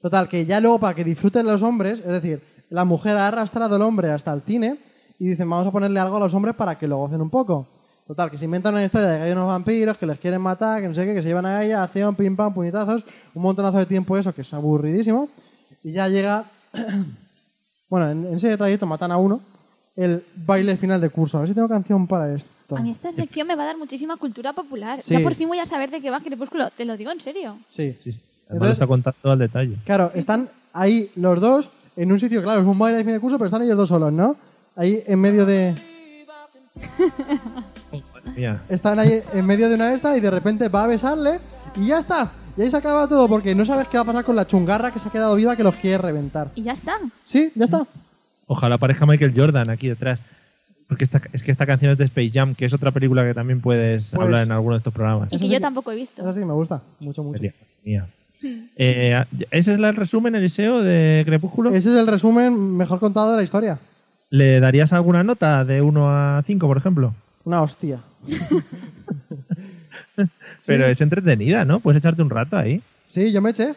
total, 0.00 0.28
que 0.28 0.46
ya 0.46 0.60
luego 0.60 0.78
para 0.78 0.94
que 0.94 1.04
disfruten 1.04 1.46
los 1.46 1.62
hombres, 1.62 2.00
es 2.00 2.06
decir, 2.06 2.40
la 2.70 2.84
mujer 2.84 3.16
ha 3.18 3.28
arrastrado 3.28 3.76
al 3.76 3.82
hombre 3.82 4.10
hasta 4.10 4.32
el 4.32 4.40
cine 4.40 4.78
y 5.18 5.28
dicen, 5.28 5.48
vamos 5.48 5.66
a 5.66 5.70
ponerle 5.70 6.00
algo 6.00 6.16
a 6.16 6.20
los 6.20 6.34
hombres 6.34 6.54
para 6.54 6.78
que 6.78 6.88
lo 6.88 6.96
gocen 6.96 7.20
un 7.20 7.30
poco. 7.30 7.66
Total, 8.06 8.30
que 8.30 8.38
se 8.38 8.44
inventan 8.44 8.72
una 8.72 8.84
historia 8.84 9.08
de 9.08 9.18
que 9.18 9.24
hay 9.24 9.32
unos 9.32 9.48
vampiros 9.48 9.96
que 9.98 10.06
les 10.06 10.18
quieren 10.18 10.40
matar, 10.40 10.80
que 10.80 10.88
no 10.88 10.94
sé 10.94 11.04
qué, 11.04 11.12
que 11.12 11.22
se 11.22 11.28
llevan 11.28 11.44
a 11.44 11.62
ella, 11.62 11.82
acción, 11.82 12.14
pim 12.14 12.36
pam, 12.36 12.54
puñetazos, 12.54 13.04
un 13.34 13.42
montonazo 13.42 13.78
de 13.78 13.86
tiempo 13.86 14.16
eso, 14.16 14.32
que 14.32 14.42
es 14.42 14.54
aburridísimo. 14.54 15.28
Y 15.82 15.92
ya 15.92 16.08
llega, 16.08 16.44
bueno, 17.90 18.10
en, 18.10 18.26
en 18.26 18.34
ese 18.34 18.56
trayecto 18.56 18.86
matan 18.86 19.10
a 19.10 19.16
uno, 19.16 19.40
el 19.96 20.22
baile 20.46 20.76
final 20.76 21.00
de 21.00 21.08
curso. 21.10 21.38
A 21.38 21.40
ver 21.40 21.48
si 21.48 21.54
tengo 21.54 21.68
canción 21.68 22.06
para 22.06 22.32
esto. 22.34 22.76
A 22.76 22.80
mí 22.80 22.90
esta 22.90 23.12
sección 23.12 23.46
me 23.46 23.54
va 23.54 23.62
a 23.62 23.66
dar 23.66 23.78
muchísima 23.78 24.16
cultura 24.16 24.52
popular. 24.52 25.00
Sí. 25.00 25.14
Ya 25.14 25.20
por 25.20 25.34
fin 25.34 25.48
voy 25.48 25.58
a 25.58 25.66
saber 25.66 25.90
de 25.90 26.00
qué 26.00 26.10
va 26.10 26.20
Crepúsculo. 26.20 26.68
Te 26.70 26.84
lo 26.84 26.96
digo 26.96 27.10
en 27.10 27.20
serio. 27.20 27.58
Sí. 27.68 27.96
Sí. 28.02 28.10
Además 28.10 28.20
Entonces- 28.50 28.68
lo 28.68 28.72
está 28.72 28.86
contando 28.86 29.30
al 29.30 29.38
detalle. 29.38 29.76
Claro, 29.84 30.10
están 30.14 30.48
ahí 30.72 31.10
los 31.16 31.40
dos 31.40 31.70
en 31.96 32.12
un 32.12 32.20
sitio, 32.20 32.42
claro, 32.42 32.60
es 32.60 32.66
un 32.66 32.78
baile 32.78 32.98
de 32.98 33.04
fin 33.04 33.14
de 33.14 33.20
curso, 33.20 33.38
pero 33.38 33.46
están 33.46 33.62
ellos 33.62 33.76
dos 33.78 33.88
solos, 33.88 34.12
¿no? 34.12 34.36
Ahí 34.76 35.02
en 35.06 35.18
medio 35.20 35.46
de. 35.46 35.74
Mía. 38.36 38.62
Están 38.68 38.98
ahí 38.98 39.22
en 39.32 39.46
medio 39.46 39.68
de 39.68 39.76
una 39.76 39.94
esta 39.94 40.16
y 40.16 40.20
de 40.20 40.30
repente 40.30 40.68
va 40.68 40.84
a 40.84 40.86
besarle 40.86 41.38
y 41.76 41.86
ya 41.86 41.98
está. 41.98 42.30
Y 42.56 42.62
ahí 42.62 42.70
se 42.70 42.76
acaba 42.76 43.06
todo 43.08 43.28
porque 43.28 43.54
no 43.54 43.64
sabes 43.64 43.88
qué 43.88 43.96
va 43.96 44.02
a 44.02 44.06
pasar 44.06 44.24
con 44.24 44.36
la 44.36 44.46
chungarra 44.46 44.90
que 44.90 44.98
se 44.98 45.08
ha 45.08 45.12
quedado 45.12 45.34
viva 45.36 45.56
que 45.56 45.62
los 45.62 45.74
quiere 45.76 45.98
reventar. 45.98 46.50
Y 46.54 46.62
ya 46.62 46.72
está. 46.72 46.98
Sí, 47.24 47.50
ya 47.54 47.64
está. 47.64 47.86
Ojalá 48.46 48.76
aparezca 48.76 49.06
Michael 49.06 49.32
Jordan 49.36 49.70
aquí 49.70 49.88
detrás. 49.88 50.20
Porque 50.88 51.02
esta, 51.04 51.20
es 51.32 51.42
que 51.42 51.50
esta 51.50 51.66
canción 51.66 51.90
es 51.92 51.98
de 51.98 52.04
Space 52.04 52.30
Jam, 52.30 52.54
que 52.54 52.64
es 52.64 52.72
otra 52.72 52.92
película 52.92 53.24
que 53.24 53.34
también 53.34 53.60
puedes 53.60 54.10
Pues- 54.10 54.22
hablar 54.22 54.44
en 54.44 54.52
alguno 54.52 54.74
de 54.74 54.78
estos 54.78 54.94
programas. 54.94 55.28
Y 55.32 55.36
que 55.36 55.38
sí 55.38 55.48
yo 55.48 55.54
que- 55.56 55.60
tampoco 55.60 55.90
he 55.90 55.96
visto. 55.96 56.22
Eso 56.22 56.32
sí 56.32 56.38
que 56.40 56.46
me 56.46 56.52
gusta. 56.52 56.80
Mucho, 57.00 57.24
mucho. 57.24 57.38
Sería, 57.38 57.52
mía. 57.84 58.06
Eh, 58.76 59.24
¿Ese 59.50 59.72
es 59.72 59.78
el 59.78 59.96
resumen, 59.96 60.36
Eliseo, 60.36 60.82
de 60.82 61.22
Crepúsculo? 61.24 61.70
Ese 61.70 61.90
es 61.90 61.96
el 61.96 62.06
resumen 62.06 62.76
mejor 62.76 63.00
contado 63.00 63.32
de 63.32 63.38
la 63.38 63.42
historia. 63.42 63.78
¿Le 64.30 64.60
darías 64.60 64.92
alguna 64.92 65.24
nota 65.24 65.64
de 65.64 65.80
1 65.82 66.08
a 66.08 66.42
5, 66.46 66.66
por 66.68 66.76
ejemplo? 66.76 67.14
Una 67.44 67.62
hostia. 67.62 67.98
Pero 70.66 70.86
es 70.86 71.00
entretenida, 71.00 71.64
¿no? 71.64 71.80
Puedes 71.80 71.98
echarte 72.00 72.22
un 72.22 72.30
rato 72.30 72.56
ahí. 72.56 72.82
Sí, 73.06 73.30
yo 73.32 73.40
me 73.40 73.50
eché. 73.50 73.68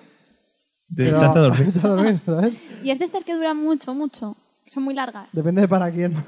Te 0.95 1.05
pero- 1.05 1.17
echaste 1.17 1.39
a 1.39 1.41
dormir. 1.41 1.73
a 1.83 1.87
dormir, 1.87 2.19
¿sabes? 2.25 2.53
Y 2.83 2.89
es 2.91 2.99
de 2.99 3.05
estas 3.05 3.23
que 3.23 3.35
duran 3.35 3.57
mucho, 3.57 3.93
mucho. 3.93 4.35
Que 4.69 4.73
Son 4.73 4.83
muy 4.83 4.93
largas. 4.93 5.27
Depende 5.31 5.61
de 5.61 5.67
para 5.67 5.91
quién. 5.91 6.13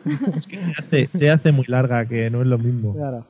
Se 0.50 0.72
hace, 0.78 1.10
se 1.18 1.30
hace 1.30 1.52
muy 1.52 1.66
larga, 1.68 2.06
que 2.06 2.30
no 2.30 2.42
es 2.42 2.48
lo 2.48 2.58
mismo. 2.58 2.94
claro. 2.94 3.26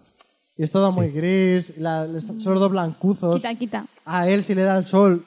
Y 0.57 0.63
es 0.63 0.71
todo 0.71 0.91
muy 0.91 1.09
gris, 1.09 1.77
la, 1.77 2.07
son 2.21 2.39
dos 2.43 2.71
blancuzos. 2.71 3.35
Quita, 3.37 3.55
quita. 3.55 3.85
A 4.05 4.27
él, 4.27 4.43
si 4.43 4.53
le 4.53 4.63
da 4.63 4.77
el 4.77 4.85
sol, 4.85 5.23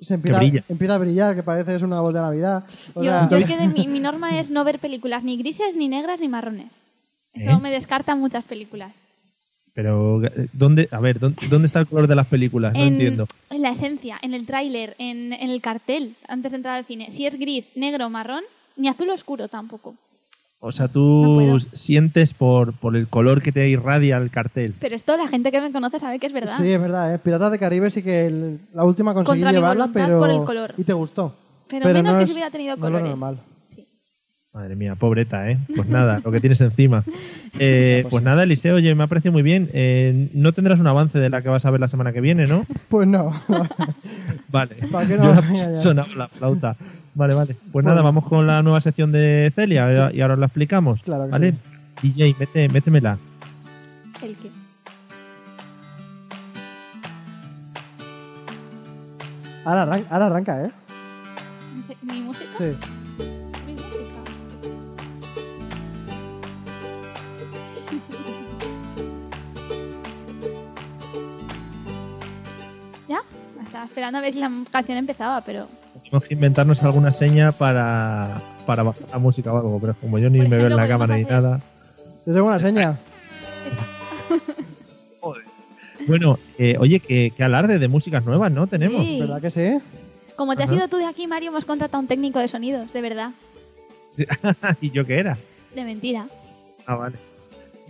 se 0.00 0.14
empieza, 0.14 0.40
empieza 0.68 0.94
a 0.94 0.98
brillar, 0.98 1.34
que 1.34 1.42
parece 1.42 1.74
es 1.74 1.82
una 1.82 2.00
voz 2.00 2.14
de 2.14 2.20
Navidad. 2.20 2.64
O 2.94 3.02
Yo, 3.02 3.10
sea, 3.10 3.28
yo 3.28 3.36
es 3.38 3.48
que 3.48 3.56
de 3.56 3.68
mi, 3.68 3.88
mi 3.88 4.00
norma 4.00 4.38
es 4.38 4.50
no 4.50 4.62
ver 4.64 4.78
películas 4.78 5.24
ni 5.24 5.36
grises, 5.38 5.74
ni 5.76 5.88
negras, 5.88 6.20
ni 6.20 6.28
marrones. 6.28 6.82
Eso 7.32 7.50
¿Eh? 7.50 7.58
me 7.60 7.70
descarta 7.70 8.14
muchas 8.14 8.44
películas. 8.44 8.92
Pero, 9.74 10.20
¿dónde, 10.52 10.88
a 10.90 11.00
ver, 11.00 11.18
¿dónde, 11.18 11.46
dónde 11.48 11.66
está 11.66 11.80
el 11.80 11.86
color 11.86 12.06
de 12.06 12.14
las 12.14 12.26
películas? 12.26 12.72
No 12.72 12.80
en, 12.80 12.94
entiendo. 12.94 13.26
en 13.50 13.62
la 13.62 13.70
esencia, 13.70 14.18
en 14.22 14.34
el 14.34 14.46
tráiler, 14.46 14.94
en, 14.98 15.32
en 15.32 15.50
el 15.50 15.60
cartel, 15.60 16.14
antes 16.28 16.52
de 16.52 16.56
entrar 16.56 16.76
al 16.76 16.84
cine. 16.84 17.10
Si 17.10 17.26
es 17.26 17.38
gris, 17.38 17.66
negro, 17.74 18.08
marrón, 18.08 18.42
ni 18.76 18.88
azul 18.88 19.10
oscuro 19.10 19.48
tampoco. 19.48 19.94
O 20.60 20.72
sea, 20.72 20.88
tú 20.88 21.58
sientes 21.74 22.32
por, 22.34 22.72
por 22.72 22.96
el 22.96 23.08
color 23.08 23.42
que 23.42 23.52
te 23.52 23.68
irradia 23.68 24.16
el 24.16 24.30
cartel. 24.30 24.74
Pero 24.80 24.96
esto 24.96 25.16
la 25.16 25.28
gente 25.28 25.52
que 25.52 25.60
me 25.60 25.70
conoce 25.70 25.98
sabe 26.00 26.18
que 26.18 26.26
es 26.26 26.32
verdad. 26.32 26.56
sí, 26.56 26.70
es 26.72 26.80
verdad, 26.80 27.14
¿eh? 27.14 27.18
Piratas 27.18 27.52
de 27.52 27.58
Caribe 27.58 27.90
sí 27.90 28.02
que 28.02 28.26
el- 28.26 28.58
la 28.74 28.84
última 28.84 29.12
conseguí 29.14 29.40
Contra 29.40 29.50
mi 29.52 29.56
llevarla, 29.58 29.84
voluntad 29.84 30.04
pero... 30.06 30.18
por 30.18 30.30
el 30.30 30.44
color. 30.44 30.74
Y 30.78 30.84
te 30.84 30.92
gustó. 30.94 31.34
Pero 31.68 31.84
menos 31.86 32.12
no 32.12 32.18
que 32.18 32.24
es- 32.24 32.28
si 32.30 32.34
hubiera 32.34 32.50
tenido 32.50 32.70
no 32.70 32.74
es 32.74 32.80
lo 32.80 32.86
colores. 32.98 33.10
normal. 33.10 33.38
Sí. 33.74 33.86
Madre 34.54 34.76
mía, 34.76 34.94
pobreta, 34.94 35.50
¿eh? 35.50 35.58
Pues 35.76 35.88
nada, 35.88 36.20
lo 36.24 36.32
que 36.32 36.40
tienes 36.40 36.60
encima. 36.60 37.04
Eh, 37.58 38.04
pues 38.10 38.22
nada, 38.22 38.42
Eliseo, 38.42 38.74
oye, 38.76 38.94
me 38.94 39.04
ha 39.04 39.06
parecido 39.06 39.32
muy 39.32 39.40
bien. 39.40 39.70
Eh, 39.72 40.28
no 40.34 40.52
tendrás 40.52 40.78
un 40.78 40.86
avance 40.88 41.18
de 41.18 41.30
la 41.30 41.40
que 41.40 41.48
vas 41.48 41.64
a 41.64 41.70
ver 41.70 41.80
la 41.80 41.88
semana 41.88 42.12
que 42.12 42.20
viene, 42.20 42.46
¿no? 42.46 42.66
Pues 42.90 43.08
no. 43.08 43.32
Vale. 44.50 44.74
¿Para 44.92 45.06
qué 45.08 45.16
no 45.16 45.34
Yo 45.34 45.40
la- 45.40 45.76
sonaba 45.76 46.08
la 46.16 46.28
flauta. 46.28 46.76
Vale, 47.16 47.32
vale. 47.34 47.56
Pues 47.72 47.84
nada, 47.86 48.02
vamos 48.02 48.24
con 48.26 48.46
la 48.46 48.62
nueva 48.62 48.80
sección 48.82 49.10
de 49.10 49.50
Celia 49.54 50.10
y 50.12 50.20
ahora 50.20 50.36
la 50.36 50.46
explicamos. 50.46 51.02
Claro 51.02 51.24
que 51.24 51.30
¿Vale? 51.30 51.54
DJ, 52.02 52.36
mete, 52.38 52.68
métemela. 52.68 53.16
El 54.22 54.36
que. 54.36 54.50
ahora, 59.64 59.82
arranca, 59.82 60.06
ahora 60.14 60.26
arranca, 60.26 60.62
¿eh? 60.64 60.70
¿Es 61.78 62.02
mi- 62.02 62.12
¿Mi 62.12 62.20
música? 62.22 62.50
Sí. 62.58 62.64
Mi 63.66 63.72
música. 63.72 63.96
¿Ya? 73.08 73.20
Estaba 73.62 73.84
esperando 73.84 74.18
a 74.18 74.22
ver 74.22 74.32
si 74.32 74.40
la 74.40 74.50
canción 74.70 74.98
empezaba, 74.98 75.40
pero... 75.42 75.68
Tenemos 76.06 76.24
que 76.24 76.34
inventarnos 76.34 76.82
alguna 76.82 77.12
seña 77.12 77.52
para, 77.52 78.40
para 78.64 78.82
bajar 78.84 79.02
la 79.10 79.18
música 79.18 79.52
o 79.52 79.56
algo, 79.58 79.78
pero 79.80 79.94
como 79.94 80.18
yo 80.18 80.30
ni 80.30 80.38
Por 80.38 80.48
me 80.48 80.56
veo 80.56 80.66
en 80.68 80.76
la 80.76 80.88
cámara 80.88 81.16
ni 81.16 81.24
nada. 81.24 81.60
Yo 82.24 82.32
tengo 82.34 82.46
una 82.46 82.60
seña. 82.60 82.96
Bueno, 86.08 86.38
eh, 86.58 86.76
oye, 86.78 87.00
qué, 87.00 87.32
qué 87.36 87.42
alarde 87.42 87.80
de 87.80 87.88
músicas 87.88 88.24
nuevas, 88.24 88.52
¿no? 88.52 88.68
Tenemos. 88.68 89.04
Sí. 89.04 89.18
¿Verdad 89.18 89.40
que 89.40 89.50
sí? 89.50 89.78
Como 90.36 90.54
te 90.54 90.62
has 90.62 90.70
Ajá. 90.70 90.78
ido 90.78 90.88
tú 90.88 90.98
de 90.98 91.04
aquí, 91.06 91.26
Mario, 91.26 91.48
hemos 91.48 91.64
contratado 91.64 91.96
a 91.98 92.00
un 92.02 92.06
técnico 92.06 92.38
de 92.38 92.46
sonidos, 92.46 92.92
de 92.92 93.00
verdad. 93.00 93.30
¿Y 94.80 94.90
yo 94.92 95.04
qué 95.04 95.18
era? 95.18 95.36
De 95.74 95.82
mentira. 95.84 96.28
Ah, 96.86 96.94
vale. 96.94 97.16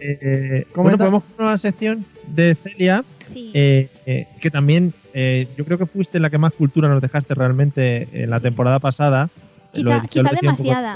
Eh, 0.00 0.66
Comenta- 0.72 0.82
bueno, 0.82 0.98
podemos 0.98 1.22
con 1.36 1.46
una 1.46 1.58
sección 1.58 2.06
de 2.28 2.54
Celia, 2.54 3.04
Sí. 3.32 3.50
eh, 3.54 3.88
eh, 4.06 4.26
que 4.40 4.50
también 4.50 4.92
eh, 5.14 5.46
yo 5.56 5.64
creo 5.64 5.78
que 5.78 5.86
fuiste 5.86 6.20
la 6.20 6.30
que 6.30 6.38
más 6.38 6.52
cultura 6.52 6.88
nos 6.88 7.02
dejaste 7.02 7.34
realmente 7.34 8.08
en 8.12 8.30
la 8.30 8.40
temporada 8.40 8.78
pasada. 8.78 9.28
Quizá 9.72 10.00
de- 10.00 10.08
quizá 10.08 10.22
de 10.30 10.36
demasiada. 10.40 10.94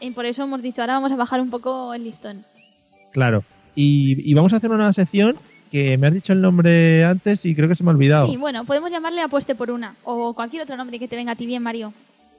y 0.00 0.10
por 0.12 0.24
eso 0.26 0.44
hemos 0.44 0.62
dicho, 0.62 0.80
ahora 0.80 0.94
vamos 0.94 1.12
a 1.12 1.16
bajar 1.16 1.40
un 1.40 1.50
poco 1.50 1.92
el 1.94 2.04
listón. 2.04 2.44
Claro. 3.12 3.44
Y, 3.74 4.28
y 4.30 4.34
vamos 4.34 4.52
a 4.52 4.56
hacer 4.56 4.70
una 4.70 4.92
sección 4.92 5.36
que 5.70 5.98
me 5.98 6.06
has 6.06 6.14
dicho 6.14 6.32
el 6.32 6.40
nombre 6.40 7.04
antes 7.04 7.44
y 7.44 7.54
creo 7.54 7.68
que 7.68 7.74
se 7.76 7.82
me 7.84 7.90
ha 7.90 7.94
olvidado. 7.94 8.28
Sí, 8.28 8.36
bueno, 8.36 8.64
podemos 8.64 8.90
llamarle 8.90 9.20
Apueste 9.22 9.54
por 9.54 9.70
una. 9.70 9.94
O 10.04 10.32
cualquier 10.34 10.62
otro 10.62 10.76
nombre 10.76 10.98
que 10.98 11.08
te 11.08 11.16
venga 11.16 11.32
a 11.32 11.36
ti 11.36 11.46
bien, 11.46 11.62
Mario. 11.62 11.92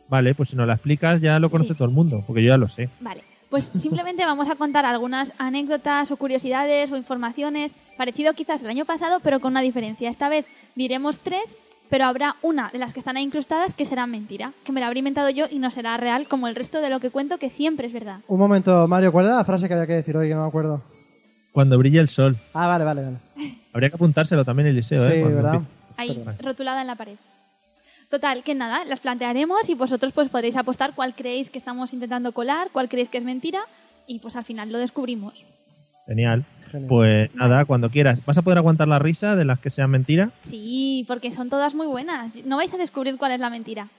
Vale, 0.08 0.34
pues 0.36 0.50
si 0.50 0.56
nos 0.56 0.68
la 0.68 0.74
explicas 0.76 1.20
ya 1.20 1.40
lo 1.40 1.50
conoce 1.50 1.74
Sí. 1.74 1.76
todo 1.78 1.88
el 1.88 1.94
mundo, 1.94 2.24
porque 2.26 2.42
yo 2.44 2.50
ya 2.50 2.58
lo 2.58 2.68
sé. 2.70 2.90
Vale. 3.02 3.22
Pues 3.56 3.72
simplemente 3.80 4.26
vamos 4.26 4.50
a 4.50 4.56
contar 4.56 4.84
algunas 4.84 5.32
anécdotas 5.38 6.12
o 6.12 6.18
curiosidades 6.18 6.92
o 6.92 6.98
informaciones, 6.98 7.72
parecido 7.96 8.34
quizás 8.34 8.62
el 8.62 8.68
año 8.70 8.84
pasado, 8.84 9.22
pero 9.24 9.40
con 9.40 9.54
una 9.54 9.62
diferencia. 9.62 10.10
Esta 10.10 10.28
vez 10.28 10.46
diremos 10.76 11.20
tres, 11.20 11.56
pero 11.90 12.04
habrá 12.04 12.36
una 12.42 12.70
de 12.72 12.80
las 12.80 12.92
que 12.92 13.00
están 13.00 13.16
ahí 13.16 13.24
incrustadas 13.24 13.74
que 13.74 13.86
será 13.86 14.08
mentira, 14.08 14.52
que 14.66 14.74
me 14.74 14.82
la 14.82 14.88
habré 14.88 15.00
inventado 15.00 15.30
yo 15.30 15.46
y 15.50 15.60
no 15.60 15.72
será 15.72 15.96
real 15.96 16.28
como 16.28 16.50
el 16.50 16.56
resto 16.58 16.82
de 16.82 16.90
lo 16.90 17.00
que 17.00 17.12
cuento, 17.12 17.38
que 17.38 17.50
siempre 17.50 17.88
es 17.88 17.94
verdad. 17.94 18.18
Un 18.28 18.40
momento, 18.40 18.90
Mario, 18.90 19.14
¿cuál 19.14 19.28
era 19.28 19.38
la 19.38 19.46
frase 19.46 19.70
que 19.70 19.74
había 19.74 19.88
que 19.88 19.94
decir 19.94 20.18
hoy 20.18 20.28
que 20.28 20.36
no 20.36 20.42
me 20.42 20.48
acuerdo? 20.50 20.82
Cuando 21.54 21.78
brille 21.78 22.02
el 22.02 22.10
sol. 22.10 22.36
Ah, 22.54 22.68
vale, 22.68 22.84
vale, 22.84 23.04
vale. 23.04 23.18
Habría 23.72 23.90
que 23.90 23.96
apuntárselo 23.96 24.44
también, 24.44 24.68
Eliseo, 24.68 25.02
sí, 25.02 25.14
¿eh? 25.14 25.22
Cuando 25.22 25.42
¿verdad? 25.42 25.62
Ahí, 25.96 26.10
Perdona. 26.10 26.36
rotulada 26.42 26.82
en 26.82 26.88
la 26.88 26.96
pared. 26.96 27.16
Total, 28.16 28.44
que 28.44 28.56
nada, 28.56 28.86
las 28.86 29.02
plantearemos 29.02 29.68
y 29.68 29.74
vosotros 29.74 30.14
pues 30.14 30.30
podréis 30.30 30.56
apostar 30.56 30.94
cuál 30.96 31.14
creéis 31.14 31.50
que 31.50 31.60
estamos 31.60 31.92
intentando 31.92 32.32
colar, 32.32 32.70
cuál 32.72 32.88
creéis 32.88 33.10
que 33.10 33.18
es 33.18 33.26
mentira 33.26 33.60
y 34.08 34.20
pues 34.20 34.38
al 34.38 34.46
final 34.46 34.72
lo 34.72 34.78
descubrimos. 34.78 35.34
Genial. 36.08 36.46
Genial. 36.72 36.88
Pues 36.88 37.36
nada, 37.36 37.66
cuando 37.66 37.90
quieras. 37.90 38.26
¿Vas 38.26 38.38
a 38.38 38.42
poder 38.42 38.58
aguantar 38.58 38.88
la 38.88 39.00
risa 39.00 39.36
de 39.36 39.44
las 39.44 39.60
que 39.60 39.70
sean 39.70 39.92
mentira? 39.92 40.32
Sí, 40.46 41.04
porque 41.10 41.34
son 41.34 41.50
todas 41.50 41.76
muy 41.76 41.88
buenas. 41.88 42.34
No 42.46 42.56
vais 42.56 42.74
a 42.74 42.78
descubrir 42.78 43.18
cuál 43.18 43.34
es 43.34 43.42
la 43.42 43.50
mentira. 43.50 43.90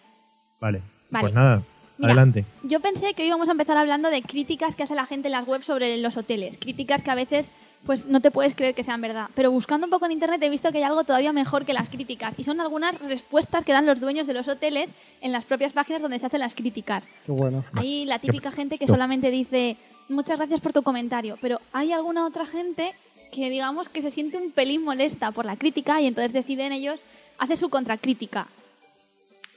Vale. 0.63 0.81
Vale. 1.11 1.23
Pues 1.25 1.35
nada, 1.35 1.61
Mira, 1.99 2.13
adelante. 2.13 2.47
Yo 2.63 2.81
pensé 2.81 3.13
que 3.13 3.21
hoy 3.21 3.29
íbamos 3.29 3.51
a 3.51 3.53
empezar 3.53 3.77
hablando 3.77 4.09
de 4.09 4.23
críticas 4.23 4.75
que 4.75 4.85
hace 4.85 4.95
la 4.95 5.05
gente 5.05 5.29
en 5.29 5.33
las 5.33 5.47
webs 5.47 5.67
sobre 5.67 5.99
los 5.99 6.17
hoteles. 6.17 6.57
Críticas 6.57 7.03
que 7.03 7.11
a 7.11 7.17
veces 7.17 7.51
pues 7.85 8.07
no 8.07 8.21
te 8.21 8.31
puedes 8.31 8.55
creer 8.55 8.75
que 8.75 8.83
sean 8.83 9.01
verdad. 9.01 9.29
Pero 9.35 9.51
buscando 9.51 9.87
un 9.87 9.91
poco 9.91 10.07
en 10.07 10.12
internet 10.12 10.43
he 10.43 10.49
visto 10.49 10.73
que 10.73 10.79
hay 10.79 10.85
algo 10.85 11.05
todavía 11.05 11.33
mejor 11.33 11.65
que 11.65 11.73
las 11.73 11.89
críticas. 11.89 12.35
Y 12.37 12.45
son 12.45 12.61
algunas 12.61 12.99
respuestas 13.01 13.65
que 13.65 13.73
dan 13.73 13.87
los 13.87 14.01
dueños 14.01 14.27
de 14.27 14.35
los 14.35 14.49
hoteles 14.49 14.91
en 15.21 15.33
las 15.33 15.45
propias 15.45 15.73
páginas 15.73 16.03
donde 16.03 16.19
se 16.19 16.27
hacen 16.27 16.41
las 16.41 16.55
críticas. 16.55 17.05
Qué 17.25 17.33
bueno. 17.33 17.65
Hay 17.75 18.05
la 18.05 18.19
típica 18.19 18.51
gente 18.51 18.79
que 18.79 18.87
solamente 18.87 19.31
dice 19.31 19.77
muchas 20.09 20.39
gracias 20.39 20.61
por 20.61 20.73
tu 20.73 20.83
comentario. 20.83 21.39
Pero 21.41 21.61
hay 21.73 21.93
alguna 21.93 22.27
otra 22.27 22.47
gente 22.47 22.93
que 23.33 23.51
digamos 23.51 23.89
que 23.89 24.03
se 24.03 24.11
siente 24.11 24.37
un 24.37 24.51
pelín 24.51 24.85
molesta 24.85 25.31
por 25.31 25.45
la 25.45 25.57
crítica 25.57 26.01
y 26.01 26.07
entonces 26.07 26.33
deciden 26.33 26.73
ellos 26.73 27.01
hacer 27.39 27.59
su 27.59 27.69
contracrítica. 27.69 28.47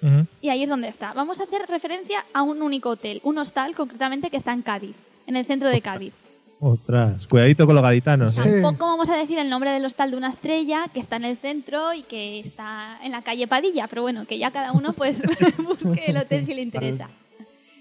Ujú. 0.01 0.27
Y 0.41 0.49
ahí 0.49 0.63
es 0.63 0.69
donde 0.69 0.87
está. 0.87 1.13
Vamos 1.13 1.39
a 1.39 1.43
hacer 1.43 1.65
referencia 1.67 2.25
a 2.33 2.41
un 2.41 2.61
único 2.61 2.89
hotel, 2.89 3.21
un 3.23 3.37
hostal 3.37 3.75
concretamente 3.75 4.29
que 4.29 4.37
está 4.37 4.53
en 4.53 4.61
Cádiz, 4.61 4.95
en 5.27 5.35
el 5.35 5.45
centro 5.45 5.69
de 5.69 5.81
Cádiz. 5.81 6.13
Ostras, 6.61 7.25
cuidadito 7.27 7.65
con 7.65 7.75
los 7.75 7.83
gaditanos. 7.83 8.37
¿eh? 8.37 8.61
Tampoco 8.61 8.85
vamos 8.85 9.09
a 9.09 9.15
decir 9.15 9.39
el 9.39 9.49
nombre 9.49 9.71
del 9.71 9.85
hostal 9.85 10.11
de 10.11 10.17
una 10.17 10.29
estrella 10.29 10.87
que 10.93 10.99
está 10.99 11.15
en 11.15 11.23
el 11.23 11.37
centro 11.37 11.93
y 11.93 12.03
que 12.03 12.39
está 12.39 12.97
en 13.01 13.13
la 13.13 13.21
calle 13.21 13.47
Padilla, 13.47 13.87
pero 13.87 14.01
bueno, 14.01 14.25
que 14.25 14.37
ya 14.37 14.51
cada 14.51 14.73
uno 14.73 14.91
pues 14.91 15.21
busque 15.57 16.03
el 16.07 16.17
hotel 16.17 16.45
si 16.45 16.53
le 16.53 16.61
interesa. 16.61 17.07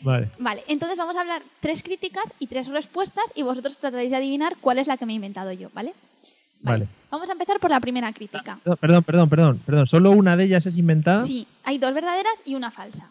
Vale. 0.02 0.28
Vale, 0.38 0.62
entonces 0.68 0.96
vamos 0.96 1.16
a 1.16 1.22
hablar 1.22 1.42
tres 1.58 1.82
críticas 1.82 2.22
y 2.38 2.46
tres 2.46 2.68
respuestas 2.68 3.24
y 3.34 3.42
vosotros 3.42 3.78
trataréis 3.78 4.10
de 4.10 4.16
adivinar 4.16 4.56
cuál 4.60 4.78
es 4.78 4.86
la 4.86 4.96
que 4.96 5.06
me 5.06 5.12
he 5.12 5.16
inventado 5.16 5.50
yo, 5.50 5.70
¿vale? 5.74 5.92
Vale. 6.60 6.86
Vamos 7.10 7.28
a 7.28 7.32
empezar 7.32 7.58
por 7.58 7.70
la 7.70 7.80
primera 7.80 8.12
crítica. 8.12 8.58
No, 8.64 8.76
Perdón, 8.76 9.02
perdón, 9.02 9.28
perdón, 9.28 9.62
perdón. 9.66 9.86
¿Solo 9.88 10.12
una 10.12 10.36
de 10.36 10.44
ellas 10.44 10.66
es 10.66 10.76
inventada? 10.76 11.26
Sí, 11.26 11.48
hay 11.64 11.78
dos 11.78 11.92
verdaderas 11.94 12.34
y 12.44 12.54
una 12.54 12.70
falsa. 12.70 13.08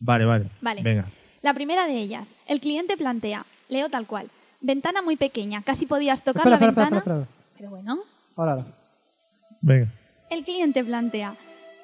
Vale, 0.00 0.24
vale. 0.24 0.46
Vale. 0.60 0.82
Venga. 0.82 1.06
La 1.42 1.54
primera 1.54 1.86
de 1.86 1.98
ellas, 1.98 2.26
el 2.46 2.60
cliente 2.60 2.96
plantea, 2.96 3.44
leo 3.68 3.88
tal 3.88 4.06
cual, 4.06 4.28
ventana 4.64 5.02
muy 5.02 5.16
pequeña, 5.16 5.62
casi 5.62 5.86
podías 5.86 6.22
tocar 6.22 6.40
Espera, 6.46 6.58
la 6.58 6.66
espera, 6.66 6.70
ventana. 6.84 6.98
espera, 6.98 7.16
espera. 7.20 7.38
Pero 7.58 7.70
bueno, 7.70 7.98
Ahora, 8.36 8.52
ahora. 8.52 8.64
Venga. 9.60 9.86
el 10.30 10.42
cliente 10.44 10.82
plantea, 10.82 11.36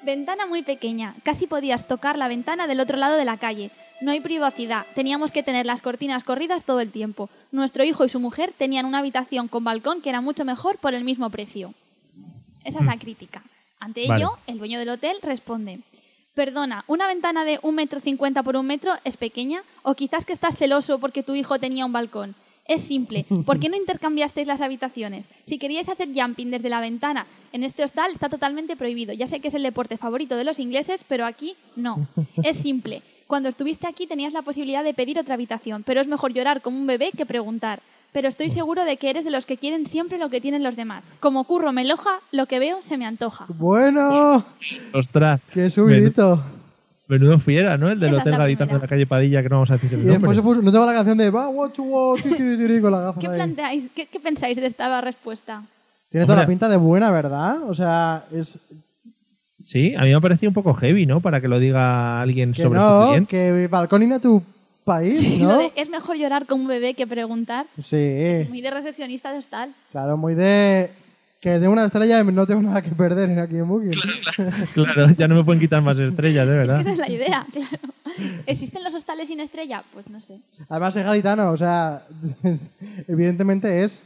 ventana 0.02 0.46
muy 0.46 0.62
pequeña, 0.62 1.14
casi 1.22 1.46
podías 1.46 1.86
tocar 1.86 2.16
la 2.18 2.28
ventana 2.28 2.66
del 2.66 2.80
otro 2.80 2.96
lado 2.96 3.16
de 3.16 3.24
la 3.24 3.36
calle. 3.36 3.70
No 4.00 4.12
hay 4.12 4.20
privacidad, 4.20 4.86
teníamos 4.94 5.30
que 5.30 5.42
tener 5.42 5.66
las 5.66 5.82
cortinas 5.82 6.24
corridas 6.24 6.64
todo 6.64 6.80
el 6.80 6.90
tiempo. 6.90 7.28
Nuestro 7.52 7.84
hijo 7.84 8.04
y 8.04 8.08
su 8.08 8.18
mujer 8.18 8.52
tenían 8.56 8.86
una 8.86 8.98
habitación 8.98 9.46
con 9.46 9.62
balcón 9.62 10.00
que 10.00 10.08
era 10.08 10.22
mucho 10.22 10.44
mejor 10.46 10.78
por 10.78 10.94
el 10.94 11.04
mismo 11.04 11.28
precio. 11.28 11.74
Esa 12.64 12.80
es 12.80 12.86
la 12.86 12.96
crítica. 12.98 13.42
Ante 13.78 14.06
Vale. 14.06 14.22
ello, 14.22 14.38
el 14.46 14.58
dueño 14.58 14.78
del 14.78 14.88
hotel 14.88 15.18
responde, 15.22 15.80
Perdona, 16.34 16.84
¿una 16.86 17.06
ventana 17.06 17.44
de 17.44 17.58
un 17.62 17.74
metro 17.74 18.00
cincuenta 18.00 18.42
por 18.42 18.56
un 18.56 18.66
metro 18.66 18.92
es 19.04 19.16
pequeña? 19.18 19.62
¿O 19.82 19.94
quizás 19.94 20.24
que 20.24 20.32
estás 20.32 20.56
celoso 20.56 20.98
porque 20.98 21.22
tu 21.22 21.34
hijo 21.34 21.58
tenía 21.58 21.84
un 21.84 21.92
balcón? 21.92 22.34
Es 22.70 22.82
simple. 22.82 23.26
¿Por 23.44 23.58
qué 23.58 23.68
no 23.68 23.76
intercambiasteis 23.76 24.46
las 24.46 24.60
habitaciones? 24.60 25.26
Si 25.44 25.58
queríais 25.58 25.88
hacer 25.88 26.08
jumping 26.14 26.50
desde 26.50 26.68
la 26.68 26.80
ventana 26.80 27.26
en 27.52 27.64
este 27.64 27.82
hostal 27.82 28.12
está 28.12 28.28
totalmente 28.28 28.76
prohibido. 28.76 29.12
Ya 29.12 29.26
sé 29.26 29.40
que 29.40 29.48
es 29.48 29.54
el 29.54 29.64
deporte 29.64 29.96
favorito 29.96 30.36
de 30.36 30.44
los 30.44 30.60
ingleses, 30.60 31.04
pero 31.08 31.26
aquí 31.26 31.54
no. 31.76 32.06
Es 32.44 32.58
simple. 32.58 33.02
Cuando 33.26 33.48
estuviste 33.48 33.86
aquí 33.86 34.06
tenías 34.06 34.32
la 34.32 34.42
posibilidad 34.42 34.84
de 34.84 34.94
pedir 34.94 35.18
otra 35.18 35.34
habitación, 35.34 35.82
pero 35.84 36.00
es 36.00 36.06
mejor 36.06 36.32
llorar 36.32 36.62
como 36.62 36.78
un 36.78 36.86
bebé 36.86 37.10
que 37.16 37.26
preguntar. 37.26 37.80
Pero 38.12 38.28
estoy 38.28 38.50
seguro 38.50 38.84
de 38.84 38.96
que 38.96 39.10
eres 39.10 39.24
de 39.24 39.30
los 39.30 39.46
que 39.46 39.56
quieren 39.56 39.86
siempre 39.86 40.18
lo 40.18 40.30
que 40.30 40.40
tienen 40.40 40.64
los 40.64 40.74
demás. 40.74 41.04
Como 41.20 41.44
curro 41.44 41.72
me 41.72 41.84
loja, 41.84 42.10
lo 42.32 42.46
que 42.46 42.58
veo 42.58 42.82
se 42.82 42.98
me 42.98 43.06
antoja. 43.06 43.46
Bueno, 43.48 44.44
Ostras. 44.92 45.40
qué 45.52 45.70
subidito. 45.70 46.42
Menudo 47.10 47.38
fiera, 47.38 47.76
¿no? 47.76 47.90
El 47.90 48.00
del 48.00 48.08
Esa 48.10 48.16
es 48.16 48.20
Hotel 48.22 48.32
la 48.32 48.38
Gaditano 48.38 48.66
de 48.66 48.70
primera. 48.70 48.84
la 48.86 48.88
calle 48.88 49.06
Padilla, 49.06 49.42
que 49.42 49.48
no 49.48 49.56
vamos 49.56 49.70
a 49.70 49.74
decir 49.74 49.92
el 49.92 49.98
Y 50.00 50.02
nombre. 50.06 50.18
después 50.18 50.36
se 50.36 50.42
puso, 50.42 50.62
no 50.62 50.72
tengo 50.72 50.86
la 50.86 50.92
canción 50.94 51.18
de 51.18 51.30
va, 51.30 51.46
guachu, 51.46 51.84
guau, 51.84 52.16
ti, 52.16 52.30
con 52.80 52.92
las 52.92 53.02
gafas 53.02 53.20
¿Qué 53.20 53.28
planteáis? 53.28 53.90
¿Qué, 53.94 54.06
qué 54.06 54.20
pensáis 54.20 54.56
de 54.56 54.66
esta 54.66 55.00
respuesta? 55.00 55.62
Tiene 56.10 56.24
toda 56.26 56.36
la 56.36 56.42
Hombre. 56.42 56.52
pinta 56.54 56.68
de 56.68 56.76
buena, 56.76 57.10
¿verdad? 57.10 57.62
O 57.68 57.74
sea, 57.74 58.24
es 58.34 58.58
Sí, 59.62 59.94
a 59.94 60.02
mí 60.02 60.08
me 60.08 60.14
ha 60.14 60.20
parecido 60.20 60.48
un 60.50 60.54
poco 60.54 60.72
heavy, 60.72 61.04
¿no? 61.06 61.20
Para 61.20 61.40
que 61.40 61.46
lo 61.48 61.58
diga 61.58 62.20
alguien 62.22 62.52
que 62.52 62.62
sobre 62.62 62.80
su 62.80 62.84
no, 62.86 63.06
cliente. 63.08 63.28
que 63.30 63.68
balcón 63.68 64.10
a 64.12 64.18
tu 64.18 64.42
país, 64.84 65.38
Lo 65.38 65.48
¿no? 65.48 65.58
de, 65.58 65.70
es 65.76 65.90
mejor 65.90 66.16
llorar 66.16 66.46
como 66.46 66.62
un 66.62 66.68
bebé 66.68 66.94
que 66.94 67.06
preguntar. 67.06 67.66
Sí, 67.78 67.96
Es 67.96 68.48
muy 68.48 68.62
de 68.62 68.70
recepcionista 68.70 69.30
de 69.32 69.38
hostal. 69.38 69.70
claro, 69.92 70.16
muy 70.16 70.34
de 70.34 70.90
que 71.40 71.58
de 71.58 71.68
una 71.68 71.86
estrella 71.86 72.22
no 72.22 72.46
tengo 72.46 72.60
nada 72.62 72.82
que 72.82 72.90
perder 72.90 73.38
aquí 73.38 73.56
en 73.56 73.66
Booking. 73.68 73.92
Claro, 74.74 75.10
ya 75.16 75.26
no 75.26 75.34
me 75.34 75.44
pueden 75.44 75.60
quitar 75.60 75.82
más 75.82 75.98
estrellas, 75.98 76.46
de 76.46 76.54
verdad. 76.56 76.80
Esa 76.80 76.90
es 76.92 76.98
la 76.98 77.10
idea, 77.10 77.46
claro. 77.52 77.78
¿Existen 78.46 78.84
los 78.84 78.94
hostales 78.94 79.28
sin 79.28 79.40
estrella? 79.40 79.82
Pues 79.92 80.08
no 80.08 80.20
sé. 80.20 80.38
Además 80.68 80.94
es 80.96 81.04
gaditano, 81.04 81.50
o 81.50 81.56
sea, 81.56 82.02
evidentemente 83.08 83.82
es. 83.82 84.00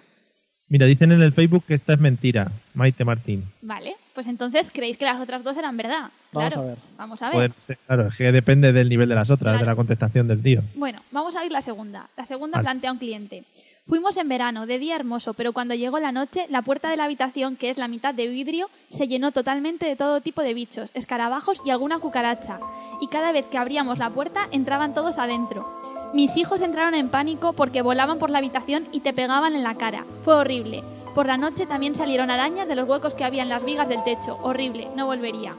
Mira, 0.69 0.87
dicen 0.87 1.13
en 1.13 1.23
el 1.23 1.33
Facebook 1.33 1.65
que 1.67 1.75
esta 1.75 1.93
es 1.93 2.01
mentira, 2.01 2.51
Maite 2.73 3.05
Martín. 3.05 3.45
Vale, 3.63 3.95
pues 4.15 4.27
entonces 4.27 4.71
creéis 4.73 4.97
que 4.97 5.05
las 5.05 5.21
otras 5.21 5.45
dos 5.45 5.57
eran 5.57 5.77
verdad. 5.77 6.11
Vamos 6.33 6.53
Claro. 6.53 6.61
a 6.63 6.67
ver. 6.71 6.79
Vamos 6.97 7.23
a 7.23 7.27
ver. 7.27 7.35
Joder, 7.35 7.53
sí, 7.59 7.75
claro, 7.87 8.09
es 8.09 8.15
que 8.17 8.33
depende 8.33 8.73
del 8.73 8.89
nivel 8.89 9.09
de 9.09 9.15
las 9.15 9.31
otras, 9.31 9.53
Claro. 9.53 9.59
de 9.59 9.67
la 9.67 9.77
contestación 9.77 10.27
del 10.27 10.43
tío. 10.43 10.63
Bueno, 10.75 11.01
vamos 11.13 11.37
a 11.37 11.43
oír 11.43 11.53
la 11.53 11.61
segunda. 11.61 12.09
La 12.17 12.25
segunda 12.25 12.57
Vale. 12.59 12.65
plantea 12.65 12.93
un 12.93 12.99
cliente. 12.99 13.45
Fuimos 13.87 14.17
en 14.17 14.31
verano, 14.31 14.65
de 14.65 14.79
día 14.79 14.97
hermoso, 14.97 15.35
pero 15.35 15.53
cuando 15.53 15.75
llegó 15.75 15.99
la 15.99 16.11
noche, 16.11 16.47
la 16.49 16.63
puerta 16.63 16.89
de 16.89 16.97
la 16.97 17.05
habitación, 17.05 17.55
que 17.55 17.69
es 17.69 17.77
la 17.77 17.87
mitad 17.87 18.15
de 18.15 18.27
vidrio, 18.29 18.71
se 18.89 19.09
llenó 19.09 19.31
totalmente 19.31 19.85
de 19.85 19.95
todo 19.95 20.23
tipo 20.23 20.41
de 20.41 20.55
bichos, 20.55 20.89
escarabajos 20.95 21.61
y 21.67 21.71
alguna 21.71 21.99
cucaracha. 21.99 22.59
Y 23.03 23.09
cada 23.09 23.31
vez 23.31 23.45
que 23.45 23.59
abríamos 23.59 23.99
la 23.99 24.09
puerta, 24.09 24.49
entraban 24.53 24.95
todos 24.95 25.19
adentro. 25.19 25.69
Mis 26.15 26.35
hijos 26.39 26.63
entraron 26.63 26.95
en 26.95 27.11
pánico 27.11 27.53
porque 27.53 27.83
volaban 27.83 28.19
por 28.19 28.31
la 28.31 28.39
habitación 28.39 28.87
y 28.91 29.01
te 29.01 29.13
pegaban 29.13 29.55
en 29.55 29.63
la 29.63 29.75
cara. 29.75 30.07
Fue 30.25 30.35
horrible. 30.35 30.83
Por 31.15 31.27
la 31.27 31.37
noche 31.37 31.67
también 31.67 31.95
salieron 31.95 32.31
arañas 32.31 32.67
de 32.67 32.77
los 32.77 32.89
huecos 32.89 33.13
que 33.13 33.25
había 33.25 33.43
en 33.43 33.51
las 33.51 33.67
vigas 33.67 33.89
del 33.91 34.03
techo. 34.03 34.39
Horrible, 34.43 34.89
no 34.97 35.05
volvería. 35.05 35.55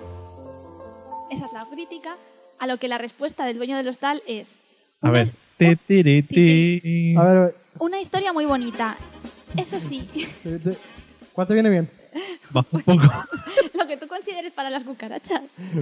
Esa 1.29 1.45
es 1.45 1.53
la 1.53 1.65
crítica, 1.65 2.15
a 2.57 2.65
lo 2.65 2.77
que 2.77 2.87
la 2.87 2.97
respuesta 2.97 3.45
del 3.45 3.57
dueño 3.57 3.77
del 3.77 3.87
hostal 3.87 4.23
es... 4.25 4.47
A 5.01 5.11
ver. 5.11 5.29
Ti, 5.57 5.75
tiri, 5.87 6.23
ti. 6.23 7.15
A 7.17 7.23
ver, 7.23 7.55
Una 7.79 7.99
historia 7.99 8.33
muy 8.33 8.45
bonita. 8.45 8.95
Eso 9.57 9.79
sí, 9.79 10.07
te- 10.43 10.59
te- 10.59 10.77
¿cuál 11.33 11.47
te 11.47 11.53
viene 11.53 11.69
bien? 11.69 11.89
Un 12.53 12.63
poco. 12.63 12.93
lo 13.73 13.87
que 13.87 13.97
tú 13.97 14.07
consideres 14.07 14.51
para 14.53 14.69
las 14.69 14.83
cucarachas. 14.83 15.41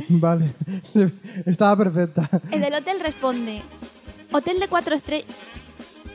Vale, 0.10 0.54
estaba 1.46 1.78
perfecta. 1.78 2.30
El 2.52 2.62
del 2.62 2.74
hotel 2.74 3.00
responde, 3.00 3.62
hotel 4.32 4.60
de 4.60 4.68
cuatro 4.68 4.96
estrellas... 4.96 5.28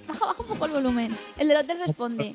Baja, 0.06 0.26
baja 0.26 0.42
un 0.42 0.48
poco 0.48 0.64
el 0.66 0.72
volumen. 0.72 1.16
El 1.36 1.48
del 1.48 1.58
hotel 1.58 1.78
responde, 1.84 2.34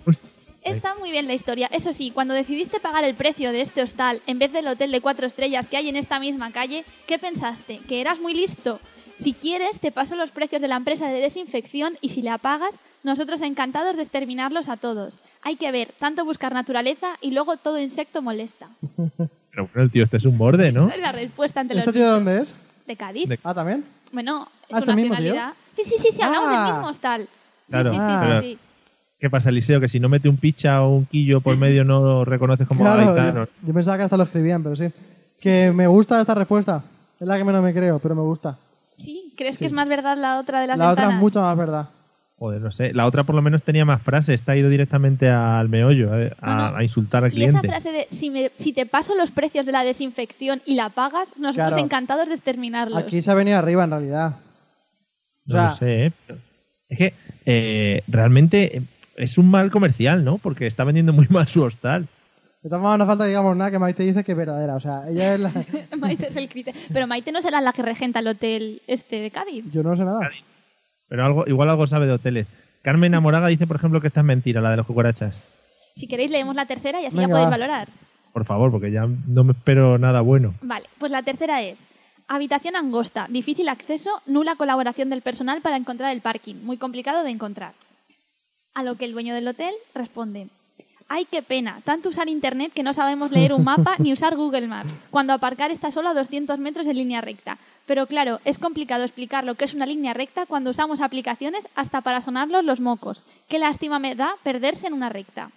está 0.63 0.95
muy 0.95 1.11
bien 1.11 1.27
la 1.27 1.33
historia. 1.33 1.67
Eso 1.71 1.91
sí, 1.91 2.11
cuando 2.11 2.33
decidiste 2.33 2.79
pagar 2.79 3.03
el 3.03 3.15
precio 3.15 3.51
de 3.51 3.61
este 3.61 3.81
hostal 3.81 4.21
en 4.27 4.39
vez 4.39 4.51
del 4.53 4.67
hotel 4.67 4.91
de 4.91 5.01
cuatro 5.01 5.25
estrellas 5.25 5.67
que 5.67 5.77
hay 5.77 5.89
en 5.89 5.95
esta 5.95 6.19
misma 6.19 6.51
calle, 6.51 6.85
¿qué 7.07 7.17
pensaste? 7.17 7.79
¿Que 7.87 7.99
eras 8.01 8.19
muy 8.19 8.33
listo? 8.33 8.79
Si 9.19 9.33
quieres, 9.33 9.79
te 9.79 9.91
paso 9.91 10.15
los 10.15 10.31
precios 10.31 10.61
de 10.61 10.67
la 10.67 10.75
empresa 10.75 11.07
de 11.07 11.19
desinfección 11.19 11.97
y 12.01 12.09
si 12.09 12.21
la 12.21 12.37
pagas, 12.37 12.75
nosotros 13.03 13.41
encantados 13.41 13.95
de 13.95 14.03
exterminarlos 14.03 14.69
a 14.69 14.77
todos. 14.77 15.19
Hay 15.41 15.55
que 15.57 15.71
ver, 15.71 15.89
tanto 15.99 16.23
buscar 16.25 16.53
naturaleza 16.53 17.09
y 17.21 17.31
luego 17.31 17.57
todo 17.57 17.79
insecto 17.79 18.21
molesta. 18.21 18.67
Pero 19.51 19.69
bueno, 19.73 19.83
el 19.83 19.91
tío 19.91 20.03
este 20.03 20.17
es 20.17 20.25
un 20.25 20.37
borde, 20.37 20.71
¿no? 20.71 20.85
Esa 20.87 20.95
es 20.95 21.01
la 21.01 21.11
respuesta 21.11 21.59
ante 21.59 21.73
los 21.75 21.83
¿Este 21.83 21.93
tío 21.93 22.05
de 22.05 22.11
dónde 22.11 22.41
es? 22.41 22.55
de 22.87 22.95
Cádiz. 22.95 23.27
De- 23.29 23.39
Ah, 23.43 23.53
¿también? 23.53 23.83
Bueno, 24.11 24.47
es 24.69 24.75
Ah, 24.75 24.79
¿es 24.79 24.85
su 24.85 24.89
el 24.91 24.95
mismo 24.95 25.13
nacionalidad. 25.13 25.53
Sí, 25.75 25.81
sí, 25.85 25.95
sí, 25.99 26.07
sí, 26.15 26.21
hablamos 26.21 26.49
Ah. 26.51 26.63
del 26.65 26.73
mismo 26.73 26.87
hostal. 26.89 27.21
Sí, 27.23 27.71
Claro, 27.71 27.89
sí, 27.91 27.95
sí, 27.97 28.03
pero- 28.21 28.41
sí, 28.41 28.47
sí. 28.53 28.57
¿Qué 29.19 29.29
pasa, 29.29 29.49
Eliseo? 29.49 29.79
Que 29.79 29.87
si 29.87 29.99
no 30.01 30.09
mete 30.09 30.27
un 30.27 30.35
picha 30.37 30.81
o 30.83 30.95
un 30.95 31.05
quillo 31.05 31.39
por 31.39 31.55
medio 31.57 31.85
no 31.85 32.01
lo 32.01 32.25
reconoces 32.25 32.67
como 32.67 32.81
Claro, 32.83 33.15
yo, 33.15 33.47
yo 33.65 33.73
pensaba 33.73 33.95
que 33.97 34.03
hasta 34.03 34.17
lo 34.17 34.23
escribían, 34.23 34.61
pero 34.63 34.75
sí. 34.75 34.85
Que 35.41 35.71
me 35.73 35.87
gusta 35.87 36.19
esta 36.19 36.33
respuesta. 36.35 36.83
Es 37.19 37.25
la 37.27 37.37
que 37.37 37.43
menos 37.45 37.63
me 37.63 37.73
creo, 37.73 37.99
pero 37.99 38.15
me 38.15 38.21
gusta. 38.21 38.57
Sí, 38.97 39.33
¿crees 39.37 39.55
Sí. 39.55 39.59
que 39.59 39.65
es 39.67 39.71
más 39.71 39.87
verdad 39.87 40.17
la 40.17 40.39
otra 40.39 40.59
de 40.59 40.67
las 40.67 40.77
La 40.77 40.91
otra 40.91 41.09
es 41.09 41.15
mucho 41.15 41.41
más 41.41 41.57
verdad. 41.57 41.87
Joder, 42.43 42.59
no 42.61 42.71
sé. 42.71 42.93
La 42.93 43.05
otra 43.05 43.23
por 43.23 43.35
lo 43.35 43.41
menos 43.41 43.63
tenía 43.63 43.85
más 43.85 44.01
frases. 44.01 44.35
Está 44.35 44.53
ido 44.57 44.67
directamente 44.69 45.29
al 45.29 45.69
meollo, 45.69 46.19
eh, 46.19 46.33
a, 46.41 46.45
Bueno, 46.65 46.77
a 46.77 46.83
insultar 46.83 47.23
al 47.23 47.31
Y 47.33 47.41
esa 47.45 47.61
cliente. 47.61 47.67
frase 47.69 47.91
de 47.93 48.07
si, 48.13 48.29
me- 48.29 48.51
si 48.59 48.73
te 48.73 48.85
paso 48.85 49.15
los 49.15 49.31
precios 49.31 49.65
de 49.65 49.71
la 49.71 49.85
desinfección 49.85 50.61
y 50.65 50.75
la 50.75 50.89
pagas, 50.89 51.29
nosotros 51.37 51.67
Claro. 51.69 51.77
encantados 51.81 52.27
de 52.27 52.33
exterminarlos. 52.35 52.97
Aquí 53.01 53.21
se 53.21 53.31
ha 53.31 53.33
venido 53.33 53.57
arriba, 53.57 53.85
en 53.85 53.91
realidad. 53.91 54.35
No 55.45 55.55
O 55.55 55.57
sea- 55.57 55.63
lo 55.69 55.73
sé, 55.75 56.05
¿eh? 56.07 56.11
Es 56.89 56.97
que 56.97 57.13
eh, 57.45 58.03
realmente 58.09 58.81
es 59.15 59.37
un 59.37 59.49
mal 59.49 59.71
comercial, 59.71 60.25
¿no? 60.25 60.37
Porque 60.37 60.67
está 60.67 60.83
vendiendo 60.83 61.13
muy 61.13 61.27
mal 61.29 61.47
su 61.47 61.63
hostal. 61.63 62.07
De 62.61 62.69
todas 62.69 62.81
formas, 62.81 62.99
no 62.99 63.05
falta 63.05 63.23
digamos 63.25 63.55
nada 63.55 63.71
que 63.71 63.79
Maite 63.79 64.03
dice 64.03 64.25
que 64.25 64.33
es 64.33 64.37
verdadera. 64.37 64.75
O 64.75 64.79
sea, 64.81 65.03
ella 65.09 65.33
es 65.35 65.39
la... 65.39 65.51
Maite 65.97 66.27
es 66.27 66.35
el 66.35 66.49
criterio. 66.49 66.79
Pero 66.91 67.07
Maite 67.07 67.31
no 67.31 67.41
será 67.41 67.61
la 67.61 67.71
que 67.71 67.83
regenta 67.83 68.19
el 68.19 68.27
hotel 68.27 68.81
este 68.87 69.17
de 69.21 69.31
Cádiz. 69.31 69.63
Yo 69.71 69.81
no 69.81 69.95
sé 69.95 70.03
nada. 70.03 70.29
Pero 71.13 71.25
algo, 71.27 71.43
igual 71.45 71.69
algo 71.69 71.85
sabe 71.85 72.07
de 72.07 72.13
hoteles. 72.13 72.47
Carmen 72.81 73.13
Amoraga 73.13 73.47
dice, 73.47 73.67
por 73.67 73.75
ejemplo, 73.75 74.01
que 74.01 74.07
esta 74.07 74.21
es 74.21 74.25
mentira, 74.25 74.61
la 74.61 74.71
de 74.71 74.77
los 74.77 74.87
cucarachas. 74.87 75.91
Si 75.95 76.07
queréis 76.07 76.31
leemos 76.31 76.55
la 76.55 76.65
tercera 76.65 76.99
y 76.99 77.05
así 77.05 77.15
Venga, 77.15 77.27
ya 77.27 77.33
podéis 77.33 77.45
va. 77.45 77.51
valorar. 77.51 77.87
Por 78.33 78.45
favor, 78.45 78.71
porque 78.71 78.89
ya 78.89 79.05
no 79.27 79.43
me 79.43 79.51
espero 79.51 79.99
nada 79.99 80.21
bueno. 80.21 80.55
Vale, 80.63 80.87
pues 80.97 81.11
la 81.11 81.21
tercera 81.21 81.61
es 81.61 81.77
habitación 82.27 82.75
angosta, 82.75 83.27
difícil 83.29 83.69
acceso, 83.69 84.09
nula 84.25 84.55
colaboración 84.55 85.11
del 85.11 85.21
personal 85.21 85.61
para 85.61 85.77
encontrar 85.77 86.11
el 86.11 86.21
parking, 86.21 86.55
muy 86.63 86.77
complicado 86.77 87.23
de 87.23 87.29
encontrar. 87.29 87.73
A 88.73 88.81
lo 88.81 88.95
que 88.95 89.05
el 89.05 89.11
dueño 89.11 89.35
del 89.35 89.47
hotel 89.47 89.75
responde, 89.93 90.47
ay 91.09 91.27
qué 91.29 91.43
pena, 91.43 91.79
tanto 91.85 92.09
usar 92.09 92.27
internet 92.27 92.71
que 92.73 92.81
no 92.81 92.91
sabemos 92.91 93.29
leer 93.29 93.53
un 93.53 93.63
mapa 93.63 93.93
ni 93.99 94.13
usar 94.13 94.35
Google 94.35 94.67
Maps, 94.67 94.89
cuando 95.11 95.33
aparcar 95.33 95.69
está 95.69 95.91
solo 95.91 96.09
a 96.09 96.15
200 96.15 96.57
metros 96.57 96.87
en 96.87 96.95
línea 96.95 97.21
recta. 97.21 97.59
Pero 97.85 98.07
claro, 98.07 98.39
es 98.45 98.57
complicado 98.57 99.03
explicar 99.03 99.43
lo 99.43 99.55
que 99.55 99.65
es 99.65 99.73
una 99.73 99.85
línea 99.85 100.13
recta 100.13 100.45
cuando 100.45 100.69
usamos 100.69 101.01
aplicaciones 101.01 101.63
hasta 101.75 102.01
para 102.01 102.21
sonarlos 102.21 102.63
los 102.63 102.79
mocos. 102.79 103.23
Qué 103.49 103.59
lástima 103.59 103.99
me 103.99 104.15
da 104.15 104.35
perderse 104.43 104.87
en 104.87 104.93
una 104.93 105.09
recta. 105.09 105.49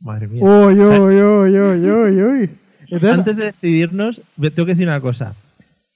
Madre 0.00 0.28
mía. 0.28 0.42
Uy, 0.42 0.80
uy, 0.80 1.20
uy, 1.22 1.58
uy, 1.58 1.90
uy, 1.90 2.22
uy. 2.22 2.50
Entonces, 2.88 3.18
Antes 3.18 3.36
de 3.36 3.44
decidirnos, 3.46 4.20
tengo 4.40 4.66
que 4.66 4.74
decir 4.74 4.86
una 4.86 5.00
cosa. 5.00 5.34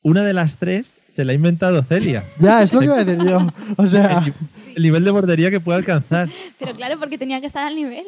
Una 0.02 0.22
de 0.22 0.32
las 0.34 0.58
tres 0.58 0.92
se 1.08 1.24
la 1.24 1.32
ha 1.32 1.34
inventado 1.34 1.82
Celia. 1.82 2.22
ya, 2.38 2.62
es 2.62 2.72
lo 2.72 2.80
que 2.80 2.84
iba 2.86 2.98
a 2.98 3.04
decir 3.04 3.24
yo. 3.24 3.46
O 3.76 3.86
sea, 3.86 4.18
El, 4.26 4.34
el 4.76 4.82
nivel 4.82 5.04
de 5.04 5.10
bordería 5.10 5.50
que 5.50 5.60
puede 5.60 5.78
alcanzar. 5.78 6.28
Pero 6.58 6.74
claro, 6.74 6.98
porque 6.98 7.16
tenía 7.18 7.40
que 7.40 7.46
estar 7.46 7.66
al 7.66 7.74
nivel. 7.74 8.04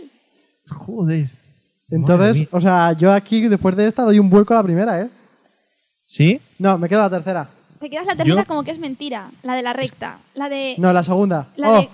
Joder. 0.68 1.30
Entonces, 1.90 2.46
o 2.50 2.60
sea, 2.60 2.92
yo 2.92 3.12
aquí, 3.12 3.48
después 3.48 3.74
de 3.74 3.86
esta, 3.86 4.02
doy 4.02 4.18
un 4.18 4.28
vuelco 4.28 4.52
a 4.52 4.58
la 4.58 4.62
primera, 4.62 5.00
¿eh? 5.00 5.08
¿Sí? 6.04 6.40
No, 6.58 6.78
me 6.78 6.88
quedo 6.88 7.00
la 7.02 7.10
tercera. 7.10 7.48
Te 7.80 7.88
quedas 7.88 8.06
la 8.06 8.16
tercera 8.16 8.42
Yo- 8.42 8.46
como 8.46 8.64
que 8.64 8.72
es 8.72 8.78
mentira, 8.78 9.30
la 9.42 9.54
de 9.54 9.62
la 9.62 9.72
recta, 9.72 10.18
la 10.34 10.48
de... 10.48 10.74
No, 10.78 10.92
la 10.92 11.02
segunda. 11.04 11.46
La 11.56 11.70
Oh, 11.70 11.80
de- 11.80 11.88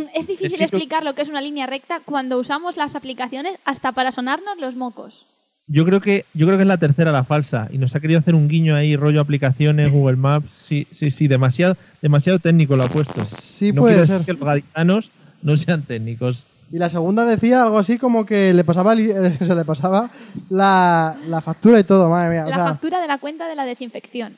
Es 0.14 0.26
difícil 0.26 0.54
Es 0.54 0.58
que- 0.70 0.76
explicar 0.76 1.04
lo 1.04 1.14
que 1.14 1.22
es 1.22 1.28
una 1.28 1.40
línea 1.40 1.66
recta 1.66 2.00
cuando 2.04 2.38
usamos 2.38 2.76
las 2.76 2.96
aplicaciones 2.96 3.58
hasta 3.64 3.92
para 3.92 4.10
sonarnos 4.12 4.58
los 4.58 4.74
mocos. 4.76 5.26
Yo 5.66 5.84
creo 5.84 6.00
que 6.00 6.24
yo 6.34 6.46
creo 6.46 6.58
que 6.58 6.62
es 6.62 6.68
la 6.68 6.76
tercera 6.78 7.10
la 7.12 7.24
falsa 7.24 7.68
y 7.72 7.78
nos 7.78 7.94
ha 7.94 8.00
querido 8.00 8.18
hacer 8.20 8.34
un 8.34 8.48
guiño 8.48 8.74
ahí 8.76 8.96
rollo 8.96 9.20
aplicaciones 9.20 9.90
Google 9.92 10.16
Maps 10.16 10.50
sí 10.52 10.86
sí 10.90 11.10
sí 11.10 11.26
demasiado 11.28 11.76
demasiado 12.02 12.38
técnico 12.38 12.76
lo 12.76 12.82
ha 12.84 12.88
puesto 12.88 13.24
Sí, 13.24 13.72
no 13.72 13.80
puede 13.82 13.94
quiero 13.94 14.06
ser. 14.06 14.18
decir 14.18 14.26
que 14.34 14.38
los 14.40 14.46
gaditanos 14.48 15.10
no 15.42 15.56
sean 15.56 15.80
técnicos 15.82 16.44
Y 16.74 16.78
la 16.78 16.90
segunda 16.90 17.24
decía 17.24 17.62
algo 17.62 17.78
así 17.78 17.98
como 17.98 18.26
que 18.26 18.52
le 18.52 18.64
pasaba, 18.64 18.96
se 18.96 19.54
le 19.54 19.64
pasaba 19.64 20.10
la, 20.50 21.14
la 21.28 21.40
factura 21.40 21.78
y 21.78 21.84
todo, 21.84 22.10
madre 22.10 22.30
mía. 22.30 22.46
O 22.46 22.48
La 22.50 22.56
sea, 22.56 22.64
factura 22.64 23.00
de 23.00 23.06
la 23.06 23.18
cuenta 23.18 23.46
de 23.46 23.54
la 23.54 23.64
desinfección. 23.64 24.36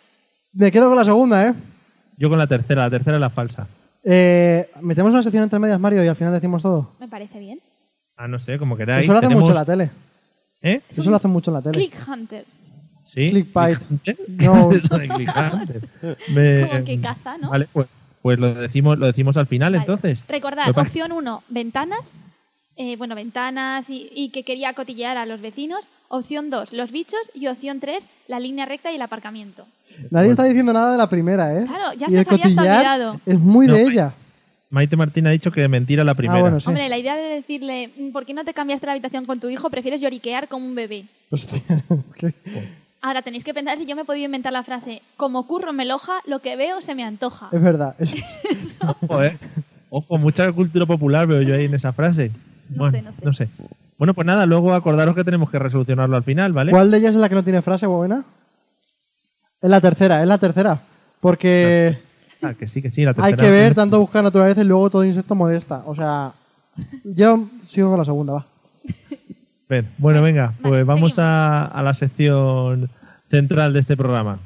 me 0.53 0.71
quedo 0.71 0.89
con 0.89 0.97
la 0.99 1.05
segunda, 1.07 1.49
¿eh? 1.49 1.55
yo 2.19 2.29
con 2.29 2.37
la 2.39 2.47
tercera 2.47 2.83
la 2.83 2.91
tercera 2.91 3.17
es 3.17 3.21
la 3.23 3.31
falsa 3.31 3.67
Eh, 4.05 4.69
Metemos 4.83 5.15
una 5.15 5.23
sección 5.23 5.45
entre 5.45 5.59
medias, 5.59 5.81
Mario, 5.81 6.05
y 6.05 6.09
al 6.09 6.17
final 6.17 6.35
decimos 6.35 6.63
todo. 6.63 6.91
Me 7.01 7.09
parece 7.09 7.39
bien. 7.41 7.59
ah 8.19 8.29
no 8.29 8.39
sé 8.39 8.59
como 8.59 8.77
queráis 8.77 9.05
Eso 9.05 9.13
lo 9.15 9.19
hace 9.19 9.29
Tenemos- 9.29 9.41
mucho 9.43 9.53
en 9.53 9.57
la 9.57 9.65
tele. 9.65 9.91
¿eh? 10.61 10.83
Es 10.91 10.99
Eso 10.99 11.09
lo 11.11 11.17
hace 11.17 11.29
mucho 11.29 11.51
en 11.51 11.55
la 11.55 11.63
tele. 11.63 11.73
Click 11.73 11.97
Hunter. 12.07 12.45
sí 13.03 13.31
Clickbait. 13.31 13.79
No. 14.29 14.73
Eso 14.73 14.99
de 14.99 15.09
Clickbait. 15.09 15.83
Me- 16.35 16.69
Como 16.69 16.85
que 16.85 17.01
caza, 17.01 17.39
¿no? 17.39 17.49
vale 17.49 17.67
pues 17.73 17.87
pues 18.21 18.39
lo 18.41 18.53
decimos 18.53 18.99
lo 18.99 19.07
decimos 19.07 19.37
al 19.39 19.47
final 19.47 19.73
Vale. 19.73 19.83
entonces 19.85 20.19
Recordad, 20.29 20.69
opción 20.77 21.13
1, 21.13 21.43
ventanas. 21.49 22.01
Eh, 22.77 22.97
bueno, 22.97 23.15
ventanas 23.15 23.89
y, 23.89 24.11
y 24.15 24.29
que 24.29 24.43
quería 24.43 24.73
cotillear 24.75 25.17
a 25.17 25.27
los 25.27 25.41
vecinos. 25.41 25.81
Opción 26.09 26.51
2, 26.51 26.73
los 26.73 26.93
bichos. 26.93 27.21
Y 27.35 27.47
opción 27.49 27.81
3, 27.81 28.05
la 28.29 28.39
línea 28.39 28.67
recta 28.67 28.93
y 28.93 28.97
el 28.97 29.03
aparcamiento. 29.03 29.65
Nadie 30.11 30.31
está 30.31 30.45
diciendo 30.45 30.73
nada 30.73 30.93
de 30.93 30.99
la 30.99 31.09
primera, 31.09 31.55
¿eh? 31.59 31.65
Claro, 31.67 31.93
ya 31.99 32.07
y 32.07 32.11
se 32.11 32.17
el 32.17 32.21
os 32.23 32.29
había 32.33 32.45
hasta 32.47 32.61
olvidado. 32.63 33.21
es 33.25 33.39
muy 33.39 33.67
No, 33.67 33.75
de 33.75 33.83
pues- 33.83 33.93
ella. 33.95 34.13
Maite 34.69 34.97
Martín 34.97 35.27
ha 35.29 35.31
dicho 35.31 35.53
que 35.53 35.67
mentira 35.69 36.03
la 36.05 36.15
primera 36.15 36.39
Ah, 36.39 36.43
bueno, 36.43 36.59
sí. 36.61 36.69
Hombre, 36.69 36.89
la 36.89 36.99
idea 36.99 37.15
de 37.15 37.23
decirle, 37.37 37.91
"Mm, 37.97 38.11
¿por 38.11 38.27
qué 38.27 38.35
no 38.35 38.45
te 38.45 38.53
cambiaste 38.53 38.85
la 38.87 38.93
habitación 38.93 39.25
con 39.25 39.39
tu 39.39 39.49
hijo? 39.49 39.71
Prefieres 39.71 40.01
lloriquear 40.01 40.49
como 40.49 40.67
un 40.67 40.75
bebé. 40.75 41.05
Hostia, 41.31 41.63
que- 42.19 42.35
Ahora 43.01 43.23
tenéis 43.23 43.45
que 43.45 43.55
pensar 43.55 43.79
si 43.79 43.87
yo 43.87 43.95
me 43.95 44.03
he 44.03 44.05
podido 44.05 44.25
inventar 44.27 44.53
la 44.53 44.65
frase, 44.65 45.01
como 45.17 45.47
curro 45.47 45.73
me 45.73 45.85
loja, 45.85 46.15
lo 46.27 46.41
que 46.41 46.57
veo 46.57 46.83
se 46.83 46.97
me 46.97 47.05
antoja. 47.05 47.49
es 47.53 47.63
verdad. 47.63 47.95
es- 48.01 48.77
Ojo, 48.81 49.23
eh. 49.23 49.39
Ojo, 49.89 50.19
mucha 50.19 50.51
cultura 50.53 50.85
popular 50.85 51.29
veo 51.29 51.43
yo 51.43 51.55
ahí 51.55 51.67
en 51.67 51.75
esa 51.75 51.93
frase. 51.93 52.33
No 52.71 52.77
bueno, 52.91 53.13
sé, 53.13 53.25
no 53.25 53.33
sé. 53.33 53.49
Bueno, 53.99 54.15
pues 54.15 54.27
nada, 54.27 54.45
luego 54.47 54.75
acordaros 54.75 55.15
que 55.15 55.25
tenemos 55.25 55.51
que 55.51 55.59
resolucionarlo 55.59 56.17
al 56.17 56.23
final, 56.23 56.53
¿vale? 56.53 56.71
¿Cuál 56.73 56.91
de 56.91 56.99
ellas 56.99 57.15
es 57.15 57.21
la 57.21 57.29
que 57.29 57.35
no 57.35 57.43
tiene 57.43 57.63
frase 57.63 57.87
buena? 57.87 58.25
Es 59.63 59.71
la 59.71 59.81
tercera, 59.81 60.23
es 60.23 60.29
la 60.29 60.39
tercera. 60.39 60.79
Porque 61.21 61.99
Ah, 62.43 62.53
que 62.53 62.69
sí, 62.69 62.83
que 62.83 62.91
sí, 62.91 63.03
la 63.05 63.11
hay 63.11 63.15
tercera. 63.33 63.43
que 63.43 63.51
ver 63.51 63.75
tanto 63.75 63.99
buscar 63.99 64.23
naturaleza 64.23 64.61
y 64.61 64.65
luego 64.65 64.91
todo 64.91 65.05
insecto 65.05 65.35
modesta. 65.35 65.83
O 65.87 65.95
sea, 65.95 66.33
yo 67.05 67.47
sigo 67.65 67.89
con 67.89 67.99
la 67.99 68.05
segunda, 68.05 68.33
va. 68.35 68.47
Bien, 69.69 69.89
Bueno, 69.99 70.21
venga, 70.23 70.53
pues 70.61 70.73
Vale, 70.73 70.85
vamos 70.85 71.15
a 71.19 71.81
la 71.83 71.95
sección 71.95 72.91
central 73.31 73.73
de 73.73 73.81
este 73.81 73.97
programa. 73.97 74.39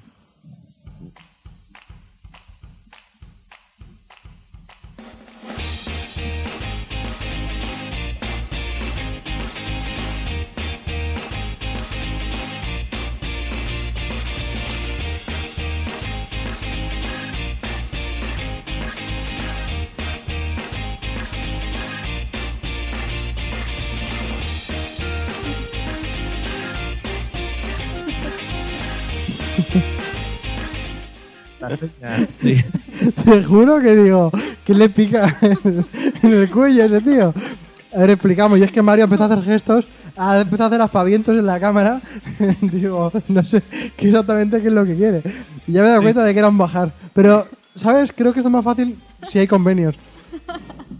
sí. 32.40 32.56
Te 33.24 33.42
juro 33.42 33.80
que 33.80 33.96
digo, 33.96 34.30
¿qué 34.64 34.74
le 34.74 34.88
pica 34.88 35.36
en 36.22 36.32
el 36.32 36.50
cuello 36.50 36.82
a 36.82 36.86
ese 36.86 37.00
tío? 37.00 37.32
A 37.94 37.98
ver, 38.00 38.10
explicamos. 38.10 38.58
Y 38.58 38.62
es 38.62 38.70
que 38.72 38.82
Mario 38.82 39.04
empezó 39.04 39.24
a 39.24 39.26
hacer 39.26 39.42
gestos, 39.42 39.86
ha 40.16 40.40
empezado 40.40 40.64
a 40.64 40.66
hacer 40.68 40.80
aspavientos 40.82 41.36
en 41.36 41.46
la 41.46 41.58
cámara. 41.60 42.00
digo, 42.60 43.12
no 43.28 43.44
sé 43.44 43.62
qué 43.96 44.08
exactamente 44.08 44.60
qué 44.60 44.68
es 44.68 44.72
lo 44.74 44.84
que 44.84 44.96
quiere. 44.96 45.22
Y 45.66 45.72
ya 45.72 45.80
me 45.82 45.88
he 45.88 45.90
dado 45.90 46.02
cuenta 46.02 46.24
de 46.24 46.32
que 46.32 46.38
era 46.38 46.48
un 46.48 46.58
bajar. 46.58 46.90
Pero, 47.14 47.46
¿sabes? 47.74 48.12
Creo 48.14 48.32
que 48.32 48.40
esto 48.40 48.48
es 48.48 48.52
más 48.52 48.64
fácil 48.64 48.96
si 49.28 49.38
hay 49.38 49.46
convenios. 49.46 49.94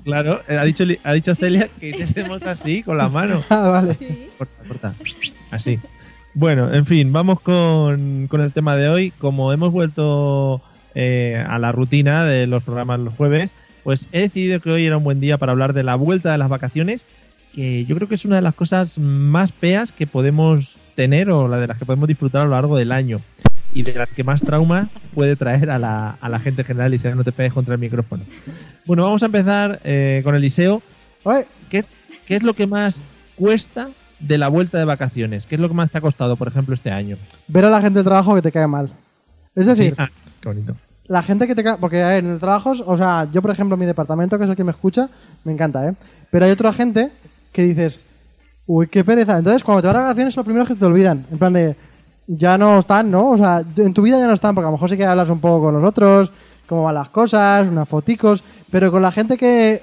Claro, 0.04 0.40
eh, 0.48 0.56
ha 0.56 0.64
dicho, 0.64 0.84
Li- 0.84 0.98
ha 1.04 1.12
dicho 1.12 1.34
Celia 1.34 1.68
que 1.78 1.90
hiciésemos 1.90 2.42
así, 2.42 2.82
con 2.82 2.96
la 2.96 3.08
mano. 3.08 3.42
Ah, 3.50 3.68
vale. 3.68 4.28
Corta, 4.38 4.62
corta. 4.66 4.94
Así. 5.50 5.78
Bueno, 6.34 6.72
en 6.72 6.86
fin, 6.86 7.12
vamos 7.12 7.40
con, 7.40 8.28
con 8.28 8.40
el 8.40 8.52
tema 8.52 8.76
de 8.76 8.88
hoy. 8.88 9.10
Como 9.10 9.52
hemos 9.52 9.72
vuelto 9.72 10.62
eh, 10.94 11.44
a 11.48 11.58
la 11.58 11.72
rutina 11.72 12.24
de 12.24 12.46
los 12.46 12.62
programas 12.62 13.00
los 13.00 13.14
jueves, 13.14 13.50
pues 13.82 14.08
he 14.12 14.20
decidido 14.20 14.60
que 14.60 14.70
hoy 14.70 14.84
era 14.84 14.96
un 14.96 15.04
buen 15.04 15.20
día 15.20 15.38
para 15.38 15.52
hablar 15.52 15.72
de 15.72 15.82
la 15.82 15.96
vuelta 15.96 16.30
de 16.30 16.38
las 16.38 16.48
vacaciones, 16.48 17.04
que 17.52 17.84
yo 17.84 17.96
creo 17.96 18.08
que 18.08 18.14
es 18.14 18.24
una 18.24 18.36
de 18.36 18.42
las 18.42 18.54
cosas 18.54 18.98
más 18.98 19.52
feas 19.52 19.90
que 19.90 20.06
podemos 20.06 20.78
tener 20.94 21.30
o 21.30 21.48
la 21.48 21.58
de 21.58 21.66
las 21.66 21.78
que 21.78 21.84
podemos 21.84 22.08
disfrutar 22.08 22.42
a 22.42 22.44
lo 22.44 22.52
largo 22.52 22.76
del 22.76 22.92
año 22.92 23.20
y 23.72 23.82
de 23.82 23.94
las 23.94 24.08
que 24.08 24.24
más 24.24 24.40
trauma 24.42 24.88
puede 25.14 25.34
traer 25.34 25.70
a 25.70 25.78
la, 25.78 26.16
a 26.20 26.28
la 26.28 26.38
gente 26.38 26.62
en 26.62 26.66
general 26.66 26.94
y 26.94 26.98
si 26.98 27.08
no 27.08 27.24
te 27.24 27.32
pegues 27.32 27.52
contra 27.52 27.74
el 27.74 27.80
micrófono. 27.80 28.24
Bueno, 28.84 29.04
vamos 29.04 29.22
a 29.22 29.26
empezar 29.26 29.80
eh, 29.84 30.20
con 30.22 30.34
Eliseo. 30.36 30.80
¿Qué, 31.68 31.84
¿Qué 32.26 32.36
es 32.36 32.42
lo 32.42 32.54
que 32.54 32.66
más 32.66 33.04
cuesta 33.36 33.88
de 34.20 34.38
la 34.38 34.48
vuelta 34.48 34.78
de 34.78 34.84
vacaciones? 34.84 35.46
¿Qué 35.46 35.56
es 35.56 35.60
lo 35.60 35.68
que 35.68 35.74
más 35.74 35.90
te 35.90 35.98
ha 35.98 36.00
costado, 36.00 36.36
por 36.36 36.48
ejemplo, 36.48 36.74
este 36.74 36.90
año? 36.90 37.16
ver 37.48 37.64
a 37.64 37.70
la 37.70 37.80
gente 37.80 37.98
del 37.98 38.04
trabajo 38.04 38.34
que 38.34 38.42
te 38.42 38.52
cae 38.52 38.66
mal. 38.66 38.90
Es 39.54 39.66
decir. 39.66 39.94
Ah, 39.98 40.08
qué 40.40 40.48
bonito. 40.48 40.74
la 41.08 41.22
gente 41.22 41.46
que 41.46 41.54
te 41.54 41.64
cae... 41.64 41.76
Porque, 41.78 42.02
a 42.02 42.08
ver, 42.08 42.24
en 42.24 42.30
el 42.30 42.40
trabajo, 42.40 42.72
o 42.86 42.96
sea, 42.96 43.26
yo, 43.32 43.42
por 43.42 43.50
ejemplo, 43.50 43.76
mi 43.76 43.86
departamento, 43.86 44.38
que 44.38 44.44
es 44.44 44.50
el 44.50 44.56
que 44.56 44.64
me 44.64 44.70
escucha, 44.70 45.08
me 45.44 45.52
encanta, 45.52 45.88
¿eh? 45.88 45.94
Pero 46.30 46.44
hay 46.44 46.50
otra 46.52 46.72
gente 46.72 47.10
que 47.52 47.62
dices, 47.62 48.04
uy, 48.66 48.86
qué 48.86 49.02
pereza. 49.02 49.36
Entonces, 49.36 49.64
cuando 49.64 49.82
te 49.82 49.88
vas 49.88 49.96
de 49.96 50.02
vacaciones, 50.02 50.36
los 50.36 50.44
primeros 50.44 50.68
que 50.68 50.74
te 50.76 50.84
olvidan. 50.84 51.26
En 51.30 51.38
plan 51.38 51.52
de, 51.52 51.76
ya 52.26 52.56
no 52.56 52.78
están, 52.78 53.10
¿no? 53.10 53.30
O 53.30 53.36
sea, 53.36 53.62
en 53.76 53.92
tu 53.92 54.02
vida 54.02 54.18
ya 54.18 54.28
no 54.28 54.34
están, 54.34 54.54
porque 54.54 54.66
a 54.66 54.70
lo 54.70 54.76
mejor 54.76 54.88
sí 54.88 54.96
que 54.96 55.04
hablas 55.04 55.28
un 55.28 55.40
poco 55.40 55.66
con 55.66 55.74
los 55.74 55.84
otros, 55.84 56.30
cómo 56.66 56.84
van 56.84 56.94
las 56.94 57.08
cosas, 57.08 57.68
unas 57.68 57.88
foticos, 57.88 58.44
pero 58.70 58.92
con 58.92 59.02
la 59.02 59.10
gente 59.10 59.36
que 59.36 59.82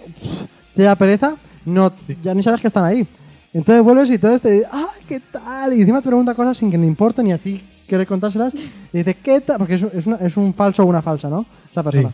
te 0.74 0.84
da 0.84 0.96
pereza, 0.96 1.36
no, 1.66 1.92
ya 2.24 2.34
ni 2.34 2.42
sabes 2.42 2.62
que 2.62 2.68
están 2.68 2.86
ahí. 2.86 3.06
Entonces 3.54 3.84
vuelves 3.84 4.10
y 4.10 4.14
entonces 4.16 4.42
te 4.42 4.52
dice, 4.52 4.68
ah, 4.72 4.88
¿qué 5.08 5.20
tal? 5.20 5.74
Y 5.74 5.82
encima 5.82 6.02
te 6.02 6.08
pregunta 6.10 6.36
cosas 6.36 6.58
sin 6.58 6.70
que 6.70 6.78
le 6.78 6.86
importe 6.86 7.24
ni 7.24 7.32
a 7.32 7.38
ti 7.38 7.62
querer 7.88 8.06
contárselas. 8.08 8.54
Y 8.94 8.98
dice, 9.00 9.16
¿qué 9.16 9.42
tal? 9.42 9.58
Porque 9.58 9.76
es, 9.76 9.84
un- 9.84 9.92
es, 9.94 10.08
una- 10.08 10.18
es 10.18 10.38
un 10.38 10.54
falso 10.54 10.84
o 10.84 10.86
una 10.86 11.02
falsa, 11.02 11.30
¿no? 11.30 11.46
Esa 11.70 11.84
persona. 11.84 12.12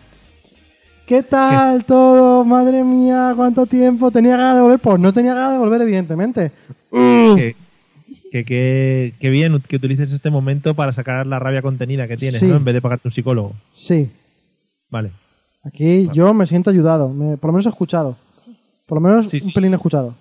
¿Qué 1.06 1.22
tal 1.24 1.84
todo? 1.84 2.44
Madre 2.46 2.84
mía, 2.84 3.34
¿cuánto 3.36 3.66
tiempo? 3.66 4.10
¿Tenía 4.10 4.38
ganas 4.38 4.56
de 4.56 4.62
volver? 4.62 4.80
Pues 4.80 5.00
no 5.00 5.12
tenía 5.14 5.34
ganas 5.34 5.52
de 5.54 5.58
volver, 5.60 5.82
evidentemente. 5.82 6.52
Que, 6.92 7.56
que, 8.32 8.46
que- 8.46 9.14
que 9.20 9.30
bien 9.30 9.62
que 9.68 9.76
utilices 9.76 10.12
este 10.12 10.30
momento 10.30 10.74
para 10.76 10.92
sacar 10.94 11.26
la 11.28 11.40
rabia 11.40 11.62
contenida 11.62 12.08
que 12.08 12.18
tienes, 12.18 12.40
Sí. 12.40 12.48
¿no? 12.48 12.56
En 12.58 12.64
vez 12.64 12.74
de 12.74 12.82
pagarte 12.82 13.08
un 13.08 13.12
psicólogo. 13.12 13.54
Sí. 13.74 14.10
Vale. 14.90 15.12
Aquí 15.66 16.10
yo 16.14 16.34
me 16.34 16.46
siento 16.48 16.70
ayudado, 16.70 17.10
me- 17.10 17.38
por 17.38 17.50
lo 17.50 17.54
menos 17.54 17.66
escuchado. 17.66 18.16
Por 18.86 18.98
lo 18.98 19.02
menos 19.02 19.30
Sí, 19.30 19.40
sí. 19.40 19.48
un 19.48 19.54
pelín 19.54 19.74
escuchado. 19.74 20.14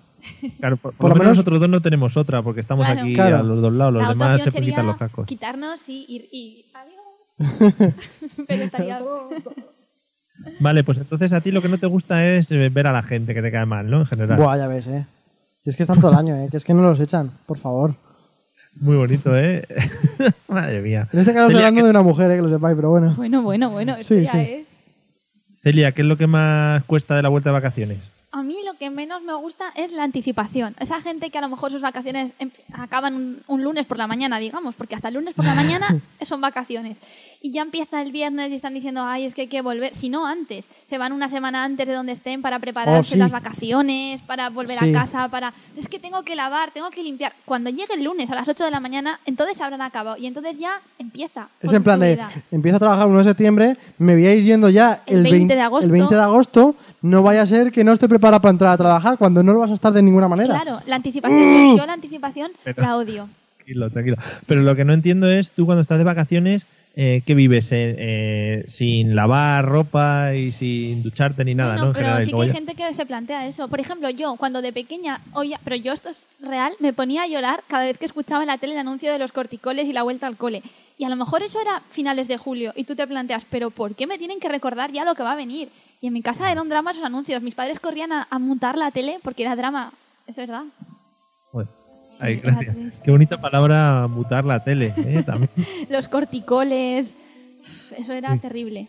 Claro, 0.59 0.77
por, 0.77 0.91
por 0.93 0.97
Por 0.97 1.09
lo 1.09 1.15
menos 1.15 1.25
menos- 1.25 1.37
nosotros 1.37 1.59
dos 1.59 1.69
no 1.69 1.81
tenemos 1.81 2.15
otra, 2.17 2.41
porque 2.41 2.61
estamos 2.61 2.85
Claro. 2.85 3.01
aquí 3.01 3.13
Claro. 3.13 3.37
a 3.37 3.43
los 3.43 3.61
dos 3.61 3.73
lados. 3.73 3.93
Los 3.93 4.03
la 4.03 4.09
demás 4.09 4.41
se 4.41 4.49
quitan 4.49 4.63
sería 4.63 4.83
los 4.83 4.97
cascos. 4.97 5.27
quitarnos 5.27 5.89
y 5.89 6.05
ir 6.07 6.29
y 6.31 6.65
adiós. 6.73 7.93
pero 8.47 8.63
estaría 8.63 8.99
Vale, 10.59 10.83
pues 10.83 10.97
entonces 10.97 11.31
a 11.33 11.41
ti 11.41 11.51
lo 11.51 11.61
que 11.61 11.69
no 11.69 11.77
te 11.77 11.85
gusta 11.87 12.25
es 12.27 12.51
eh, 12.51 12.69
ver 12.69 12.87
a 12.87 12.91
la 12.91 13.03
gente 13.03 13.33
que 13.33 13.41
te 13.41 13.51
cae 13.51 13.65
mal, 13.65 13.89
¿no? 13.89 13.99
En 13.99 14.05
general. 14.05 14.37
Buah, 14.37 14.57
ya 14.57 14.67
ves, 14.67 14.87
eh. 14.87 15.05
Y 15.65 15.69
es 15.69 15.75
que 15.77 15.83
están 15.83 15.99
todo 16.01 16.11
el 16.11 16.17
año, 16.17 16.35
eh. 16.35 16.47
Que 16.51 16.57
es 16.57 16.65
que 16.65 16.73
no 16.73 16.81
los 16.81 16.99
echan, 16.99 17.31
por 17.45 17.57
favor. 17.57 17.95
Muy 18.75 18.95
bonito, 18.97 19.37
¿eh? 19.37 19.65
Madre 20.47 20.81
mía. 20.81 21.07
En 21.13 21.19
este 21.19 21.31
caso 21.33 21.45
estoy 21.47 21.57
hablando 21.57 21.81
¿qué- 21.81 21.83
de 21.85 21.89
una 21.91 22.01
mujer, 22.01 22.31
eh, 22.31 22.35
que 22.37 22.41
lo 22.41 22.49
sepáis, 22.49 22.75
pero 22.75 22.89
bueno. 22.89 23.13
bueno, 23.15 23.41
bueno, 23.43 23.69
bueno, 23.69 23.95
esto 23.95 24.15
Sí, 24.15 24.23
ya 24.23 24.31
sí. 24.31 24.37
es 24.39 24.65
Celia, 25.61 25.91
¿qué 25.93 26.01
es 26.01 26.07
lo 26.07 26.17
que 26.17 26.27
más 26.27 26.83
cuesta 26.85 27.15
de 27.15 27.21
la 27.21 27.29
vuelta 27.29 27.49
de 27.49 27.53
vacaciones? 27.53 27.99
A 28.35 28.41
mí 28.41 28.55
lo 28.65 28.73
que 28.73 28.89
menos 28.89 29.21
me 29.21 29.33
gusta 29.35 29.65
es 29.75 29.91
la 29.91 30.03
anticipación. 30.03 30.75
Esa 30.79 30.99
gente 31.01 31.29
que 31.29 31.37
a 31.37 31.41
lo 31.41 31.49
mejor 31.49 31.71
sus 31.71 31.81
vacaciones 31.81 32.33
em- 32.39 32.49
acaban 32.73 33.13
un, 33.13 33.41
un 33.45 33.63
lunes 33.63 33.85
por 33.85 33.97
la 33.99 34.07
mañana, 34.07 34.39
digamos, 34.39 34.73
porque 34.73 34.95
hasta 34.95 35.09
el 35.09 35.13
lunes 35.13 35.35
por 35.35 35.45
la 35.45 35.53
mañana 35.53 35.87
son 36.23 36.41
vacaciones. 36.41 36.97
Y 37.43 37.51
ya 37.51 37.61
empieza 37.61 38.01
el 38.01 38.11
viernes 38.11 38.51
y 38.51 38.55
están 38.55 38.73
diciendo, 38.73 39.03
ay, 39.03 39.25
es 39.25 39.35
que 39.35 39.41
hay 39.41 39.47
que 39.47 39.61
volver. 39.61 39.93
Si 39.93 40.09
no, 40.09 40.25
antes. 40.25 40.65
Se 40.89 40.97
van 40.97 41.11
una 41.13 41.29
semana 41.29 41.63
antes 41.63 41.85
de 41.87 41.93
donde 41.93 42.13
estén 42.13 42.41
para 42.41 42.57
prepararse 42.57 42.99
Oh, 43.11 43.13
sí. 43.13 43.17
las 43.19 43.31
vacaciones, 43.31 44.21
para 44.21 44.49
volver 44.49 44.77
Sí. 44.79 44.89
a 44.89 44.93
casa, 44.99 45.27
para... 45.29 45.53
Es 45.77 45.87
que 45.87 45.99
tengo 45.99 46.23
que 46.23 46.35
lavar, 46.35 46.71
tengo 46.71 46.89
que 46.89 47.03
limpiar. 47.03 47.33
Cuando 47.45 47.69
llegue 47.69 47.93
el 47.95 48.03
lunes 48.03 48.31
a 48.31 48.35
las 48.35 48.47
8 48.47 48.63
de 48.65 48.71
la 48.71 48.79
mañana, 48.79 49.19
entonces 49.25 49.59
habrán 49.61 49.81
acabado. 49.81 50.17
Y 50.17 50.25
entonces 50.25 50.57
ya 50.57 50.81
empieza. 50.97 51.49
Es 51.61 51.71
en 51.71 51.83
plan 51.83 51.99
de, 51.99 52.19
empiezo 52.51 52.77
a 52.77 52.79
trabajar 52.79 53.05
el 53.05 53.11
1 53.11 53.17
de 53.19 53.29
septiembre, 53.29 53.77
me 53.99 54.13
voy 54.15 54.25
a 54.25 54.33
ir 54.33 54.43
yendo 54.43 54.69
ya 54.69 55.03
El 55.05 55.17
el, 55.17 55.23
20 55.23 55.37
vein- 55.37 55.47
de 55.49 55.61
agosto. 55.61 55.85
el 55.85 55.91
20 55.91 56.15
de 56.15 56.21
agosto, 56.21 56.75
no 57.03 57.21
vaya 57.21 57.41
a 57.41 57.47
ser 57.47 57.71
que 57.71 57.83
no 57.83 57.91
esté 57.91 58.07
preparado 58.07 58.41
para 58.41 58.51
entrar 58.51 58.73
a 58.73 58.77
trabajar 58.77 59.17
cuando 59.17 59.43
no 59.43 59.53
lo 59.53 59.59
vas 59.59 59.71
a 59.71 59.73
estar 59.73 59.91
de 59.91 60.01
ninguna 60.01 60.29
manera. 60.29 60.61
Claro, 60.61 60.79
la 60.87 60.95
anticipación. 60.95 61.77
Yo 61.77 61.85
la 61.85 61.93
anticipación 61.93 62.51
la 62.77 62.97
odio. 62.97 63.29
Tranquilo, 63.57 63.89
tranquilo. 63.89 64.17
Pero 64.45 64.61
lo 64.61 64.75
que 64.75 64.83
no 64.83 64.93
entiendo 64.93 65.29
es, 65.29 65.51
tú 65.51 65.65
cuando 65.65 65.81
estás 65.81 65.97
de 65.97 66.03
vacaciones, 66.03 66.65
eh, 66.95 67.23
¿qué 67.25 67.33
vives? 67.33 67.71
Eh, 67.71 67.95
eh, 67.97 68.65
sin 68.67 69.15
lavar 69.15 69.65
ropa 69.65 70.35
y 70.35 70.51
sin 70.51 71.01
ducharte 71.01 71.43
ni 71.43 71.55
nada, 71.55 71.73
Bueno, 71.73 71.87
¿no? 71.87 71.93
Pero 71.93 72.05
general, 72.05 72.25
sí 72.25 72.31
que 72.31 72.41
hay 72.41 72.49
gente 72.51 72.75
que 72.75 72.93
se 72.93 73.05
plantea 73.05 73.47
eso. 73.47 73.67
Por 73.67 73.79
ejemplo, 73.79 74.09
yo 74.11 74.35
cuando 74.35 74.61
de 74.61 74.71
pequeña, 74.71 75.19
oía, 75.33 75.59
pero 75.63 75.75
yo 75.75 75.91
esto 75.91 76.09
es 76.09 76.27
real, 76.39 76.73
me 76.79 76.93
ponía 76.93 77.23
a 77.23 77.27
llorar 77.27 77.63
cada 77.67 77.85
vez 77.85 77.97
que 77.97 78.05
escuchaba 78.05 78.43
en 78.43 78.47
la 78.47 78.59
tele 78.59 78.73
el 78.73 78.79
anuncio 78.79 79.11
de 79.11 79.17
los 79.17 79.31
corticoles 79.31 79.87
y 79.87 79.93
la 79.93 80.03
vuelta 80.03 80.27
al 80.27 80.37
cole. 80.37 80.61
Y 80.99 81.05
a 81.05 81.09
lo 81.09 81.15
mejor 81.15 81.41
eso 81.41 81.59
era 81.59 81.81
finales 81.89 82.27
de 82.27 82.37
julio 82.37 82.73
y 82.75 82.83
tú 82.83 82.95
te 82.95 83.07
planteas, 83.07 83.45
pero 83.49 83.71
¿por 83.71 83.95
qué 83.95 84.05
me 84.05 84.19
tienen 84.19 84.39
que 84.39 84.47
recordar 84.47 84.91
ya 84.91 85.03
lo 85.03 85.15
que 85.15 85.23
va 85.23 85.31
a 85.31 85.35
venir? 85.35 85.69
Y 85.99 86.07
en 86.07 86.13
mi 86.13 86.21
casa 86.21 86.51
era 86.51 86.61
un 86.61 86.69
drama 86.69 86.91
esos 86.91 87.03
anuncios. 87.03 87.41
Mis 87.41 87.55
padres 87.55 87.79
corrían 87.79 88.11
a, 88.11 88.27
a 88.29 88.37
montar 88.37 88.77
la 88.77 88.91
tele 88.91 89.17
porque 89.23 89.41
era 89.41 89.55
drama. 89.55 89.91
Es 90.27 90.35
verdad. 90.35 90.63
Ay, 92.23 92.37
gracias. 92.37 92.75
Qué 93.03 93.11
bonita 93.11 93.39
palabra 93.39 94.07
mutar 94.07 94.45
la 94.45 94.63
tele, 94.63 94.93
¿eh? 94.97 95.23
También. 95.25 95.49
Los 95.89 96.07
corticoles. 96.07 97.15
Eso 97.97 98.13
era 98.13 98.37
terrible. 98.37 98.87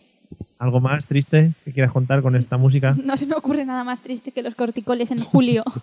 ¿Algo 0.59 0.81
más 0.81 1.07
triste 1.07 1.53
que 1.65 1.73
quieras 1.73 1.93
contar 1.93 2.23
con 2.23 2.37
esta 2.37 2.57
música? 2.57 2.95
No 3.05 3.17
se 3.17 3.27
me 3.27 3.35
ocurre 3.35 3.65
nada 3.65 3.85
más 3.85 4.01
triste 4.01 4.31
que 4.33 4.43
los 4.43 4.55
corticoles 4.55 5.11
en 5.11 5.19
julio. 5.19 5.65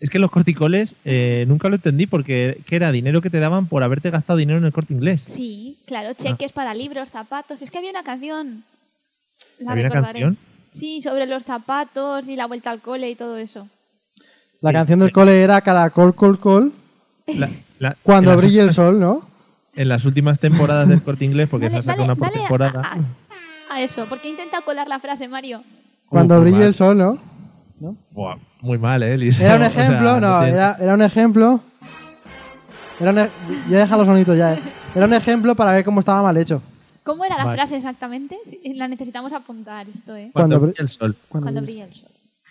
Es 0.00 0.08
que 0.08 0.18
los 0.18 0.30
corticoles 0.30 0.94
eh, 1.04 1.44
nunca 1.46 1.68
lo 1.68 1.74
entendí 1.74 2.06
porque 2.06 2.62
¿qué 2.66 2.76
era 2.76 2.90
dinero 2.90 3.20
que 3.20 3.28
te 3.28 3.38
daban 3.38 3.66
por 3.66 3.82
haberte 3.82 4.08
gastado 4.08 4.38
dinero 4.38 4.58
en 4.58 4.64
el 4.64 4.72
corte 4.72 4.94
inglés. 4.94 5.22
Sí, 5.28 5.76
claro, 5.86 6.14
cheques 6.14 6.52
para 6.52 6.72
libros, 6.72 7.10
zapatos. 7.10 7.60
Es 7.60 7.70
que 7.70 7.76
había 7.76 7.90
una 7.90 8.02
canción. 8.02 8.64
La 9.58 9.72
¿Había 9.72 9.84
una 9.84 9.94
recordaré. 9.96 10.20
canción? 10.20 10.38
Sí, 10.72 11.02
sobre 11.02 11.26
los 11.26 11.44
zapatos 11.44 12.28
y 12.28 12.36
la 12.36 12.46
vuelta 12.46 12.70
al 12.70 12.80
cole 12.80 13.10
y 13.10 13.14
todo 13.14 13.36
eso. 13.36 13.68
La 14.62 14.70
Sí, 14.70 14.74
canción 14.74 15.00
del 15.00 15.12
cole 15.12 15.42
era 15.42 15.60
Caracol, 15.60 16.14
col, 16.14 16.40
col, 16.40 16.72
La- 17.38 17.48
la- 17.78 17.96
cuando 18.02 18.36
brille 18.36 18.60
el 18.60 18.72
sol, 18.72 18.98
¿no? 19.00 19.22
En 19.76 19.88
las 19.88 20.04
últimas 20.04 20.38
temporadas 20.40 20.88
del 20.88 21.02
corte 21.02 21.24
inglés, 21.24 21.48
porque 21.48 21.66
Dale, 21.68 21.82
se 21.82 21.90
ha 21.90 21.94
sacado 21.94 22.08
dale, 22.08 22.12
una 22.12 22.16
por 22.18 22.26
dale 22.28 22.36
a- 22.36 22.40
temporada. 22.40 22.82
A, 23.70 23.74
a 23.74 23.80
eso, 23.82 24.06
porque 24.08 24.28
intenta 24.28 24.60
colar 24.62 24.88
la 24.88 24.98
frase, 24.98 25.28
Mario. 25.28 25.62
Cuando 26.08 26.40
brille 26.40 26.58
mal. 26.58 26.66
el 26.66 26.74
sol, 26.74 26.98
¿no? 26.98 27.18
Buah, 28.10 28.36
muy 28.60 28.78
mal, 28.78 29.02
¿eh, 29.02 29.14
Eliseo? 29.14 29.46
Era 29.46 29.56
un 29.56 29.62
O 29.62 29.70
sea, 29.70 29.84
ejemplo, 29.86 30.20
no, 30.20 30.42
era, 30.42 30.76
era 30.80 30.94
un 30.94 31.02
ejemplo. 31.02 31.60
Era 32.98 33.10
un 33.12 33.18
e- 33.18 33.30
ya 33.70 33.78
deja 33.78 33.96
los 33.96 34.06
sonitos 34.06 34.36
ya, 34.36 34.54
eh. 34.54 34.60
Era 34.94 35.06
un 35.06 35.14
ejemplo 35.14 35.54
para 35.54 35.72
ver 35.72 35.84
cómo 35.84 36.00
estaba 36.00 36.22
mal 36.22 36.36
hecho. 36.36 36.60
¿Cómo 37.04 37.24
era 37.24 37.38
la 37.38 37.44
Vale. 37.44 37.56
frase 37.56 37.76
exactamente? 37.76 38.36
La 38.74 38.86
necesitamos 38.88 39.32
apuntar 39.32 39.86
esto, 39.88 40.14
¿eh? 40.16 40.28
Cuando 40.32 40.58
Cuando 40.58 40.60
brille 40.60 40.82
el 40.82 40.88
sol. 40.90 41.16
Cuando 41.28 41.44
Cuando 41.46 41.60
brille- 41.62 41.64
brilla 41.64 41.84
el 41.86 41.94
sol. 41.94 42.09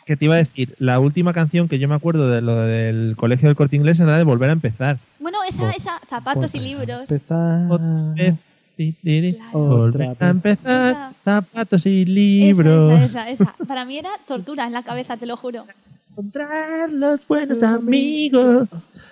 Que 0.09 0.17
te 0.17 0.25
iba 0.25 0.33
a 0.33 0.39
decir, 0.39 0.73
la 0.79 0.99
última 0.99 1.33
canción 1.33 1.67
que 1.67 1.77
yo 1.77 1.87
me 1.87 1.93
acuerdo 1.93 2.31
de 2.31 2.41
lo 2.41 2.55
del 2.55 3.13
colegio 3.15 3.47
del 3.47 3.55
corte 3.55 3.75
inglés 3.75 3.99
era 3.99 4.13
la 4.13 4.17
de 4.17 4.23
volver 4.23 4.49
a 4.49 4.53
empezar. 4.53 4.97
Bueno, 5.19 5.37
esa, 5.47 5.69
esa, 5.69 5.99
zapatos 6.09 6.55
y 6.55 6.59
libros. 6.61 7.01
Empezar. 7.01 7.71
Otra 7.71 8.13
vez, 8.15 8.33
Claro. 8.75 9.59
Volver 9.59 10.07
Otra 10.09 10.27
a 10.27 10.29
empezar, 10.31 10.91
Esa. 10.93 11.13
zapatos 11.23 11.85
y 11.85 12.05
libros. 12.05 12.91
Esa, 13.03 13.29
esa, 13.29 13.29
esa, 13.29 13.43
esa. 13.51 13.65
Para 13.67 13.85
mí 13.85 13.99
era 13.99 14.09
tortura 14.27 14.65
en 14.65 14.73
la 14.73 14.81
cabeza, 14.81 15.15
te 15.15 15.27
lo 15.27 15.37
juro. 15.37 15.65
Encontrar 16.13 16.91
los 16.91 17.27
buenos 17.27 17.61
amigos. 17.61 18.67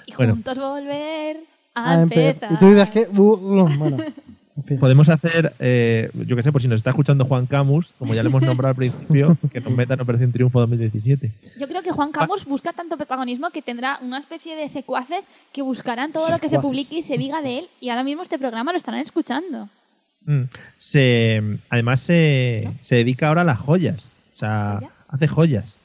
Y 0.07 0.15
Bueno. 0.15 0.33
juntos 0.33 0.57
volver 0.57 1.37
a, 1.75 1.91
a 1.91 1.95
empe- 1.97 2.29
empezar. 2.29 2.53
Y 2.53 2.55
tú 2.57 2.69
dices 2.69 2.89
que. 2.89 3.01
uh, 3.15 3.69
bueno. 3.77 3.97
Podemos 4.79 5.07
hacer, 5.09 5.53
eh, 5.59 6.09
yo 6.13 6.35
que 6.35 6.41
sé, 6.41 6.51
por 6.51 6.61
si 6.61 6.67
nos 6.67 6.77
está 6.77 6.89
escuchando 6.89 7.25
Juan 7.25 7.45
Camus, 7.45 7.91
como 7.99 8.15
ya 8.15 8.23
le 8.23 8.29
hemos 8.29 8.41
nombrado 8.41 8.69
al 8.69 8.75
principio, 8.77 9.37
que 9.51 9.61
nos 9.61 9.71
meta 9.71 9.93
en 9.93 10.01
Operación 10.01 10.31
Triunfo 10.31 10.59
2017. 10.59 11.31
Yo 11.59 11.67
creo 11.67 11.83
que 11.83 11.91
Juan 11.91 12.11
Camus 12.11 12.45
busca 12.45 12.73
tanto 12.73 12.97
protagonismo 12.97 13.51
que 13.51 13.61
tendrá 13.61 13.99
una 14.01 14.17
especie 14.17 14.55
de 14.55 14.67
secuaces 14.67 15.23
que 15.53 15.61
buscarán 15.61 16.11
todo 16.11 16.29
lo 16.31 16.39
que 16.39 16.49
se 16.49 16.59
publique 16.59 16.97
y 16.97 17.03
se 17.03 17.17
diga 17.17 17.41
de 17.41 17.59
él. 17.59 17.69
Y 17.79 17.89
ahora 17.89 18.03
mismo 18.03 18.23
este 18.23 18.39
programa 18.39 18.71
lo 18.71 18.77
estarán 18.77 19.01
escuchando. 19.01 19.69
Mm. 20.25 20.43
Se, 20.79 21.59
además 21.69 22.01
se, 22.01 22.67
se 22.81 22.95
dedica 22.95 23.27
ahora 23.27 23.41
a 23.41 23.45
las 23.45 23.59
joyas. 23.59 24.05
O 24.33 24.37
sea, 24.37 24.77
¿Joya? 24.79 24.91
hace 25.07 25.27
joyas. 25.27 25.75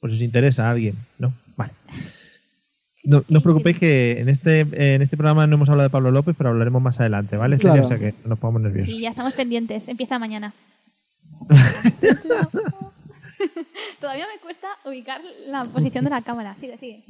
Por 0.00 0.10
si 0.10 0.16
os 0.16 0.22
interesa 0.22 0.68
a 0.68 0.72
alguien. 0.72 0.96
No. 1.18 1.32
No, 3.04 3.22
no 3.28 3.38
os 3.38 3.42
preocupéis 3.42 3.78
que 3.78 4.20
en 4.20 4.28
este, 4.30 4.60
en 4.60 5.02
este 5.02 5.16
programa 5.16 5.46
no 5.46 5.56
hemos 5.56 5.68
hablado 5.68 5.88
de 5.88 5.92
Pablo 5.92 6.10
López, 6.10 6.34
pero 6.36 6.50
hablaremos 6.50 6.80
más 6.80 6.98
adelante, 7.00 7.36
¿vale? 7.36 7.58
Claro. 7.58 7.84
O 7.84 7.88
sea 7.88 7.98
que 7.98 8.14
no 8.22 8.30
nos 8.30 8.38
pongamos 8.38 8.62
nerviosos. 8.62 8.90
Sí, 8.90 9.00
ya 9.00 9.10
estamos 9.10 9.34
pendientes. 9.34 9.88
Empieza 9.88 10.18
mañana. 10.18 10.54
Todavía 14.00 14.26
me 14.32 14.40
cuesta 14.40 14.68
ubicar 14.86 15.20
la 15.46 15.64
posición 15.64 16.04
de 16.04 16.10
la 16.10 16.22
cámara. 16.22 16.54
Sigue, 16.54 16.78
sigue. 16.78 17.02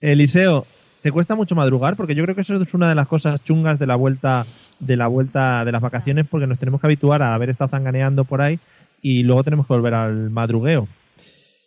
Eliseo, 0.00 0.66
¿te 1.02 1.12
cuesta 1.12 1.34
mucho 1.34 1.54
madrugar? 1.54 1.96
Porque 1.96 2.14
yo 2.14 2.22
creo 2.24 2.34
que 2.34 2.40
eso 2.40 2.60
es 2.60 2.74
una 2.74 2.88
de 2.88 2.94
las 2.94 3.06
cosas 3.06 3.42
chungas 3.44 3.78
de 3.78 3.86
la 3.86 3.96
vuelta 3.96 4.46
de 4.80 4.96
la 4.96 5.06
vuelta 5.06 5.64
de 5.64 5.72
las 5.72 5.80
vacaciones, 5.80 6.26
porque 6.28 6.46
nos 6.46 6.58
tenemos 6.58 6.80
que 6.80 6.86
habituar 6.88 7.22
a 7.22 7.34
haber 7.34 7.50
estado 7.50 7.68
zanganeando 7.68 8.24
por 8.24 8.42
ahí 8.42 8.58
y 9.00 9.22
luego 9.22 9.44
tenemos 9.44 9.66
que 9.66 9.74
volver 9.74 9.94
al 9.94 10.30
madrugueo. 10.30 10.88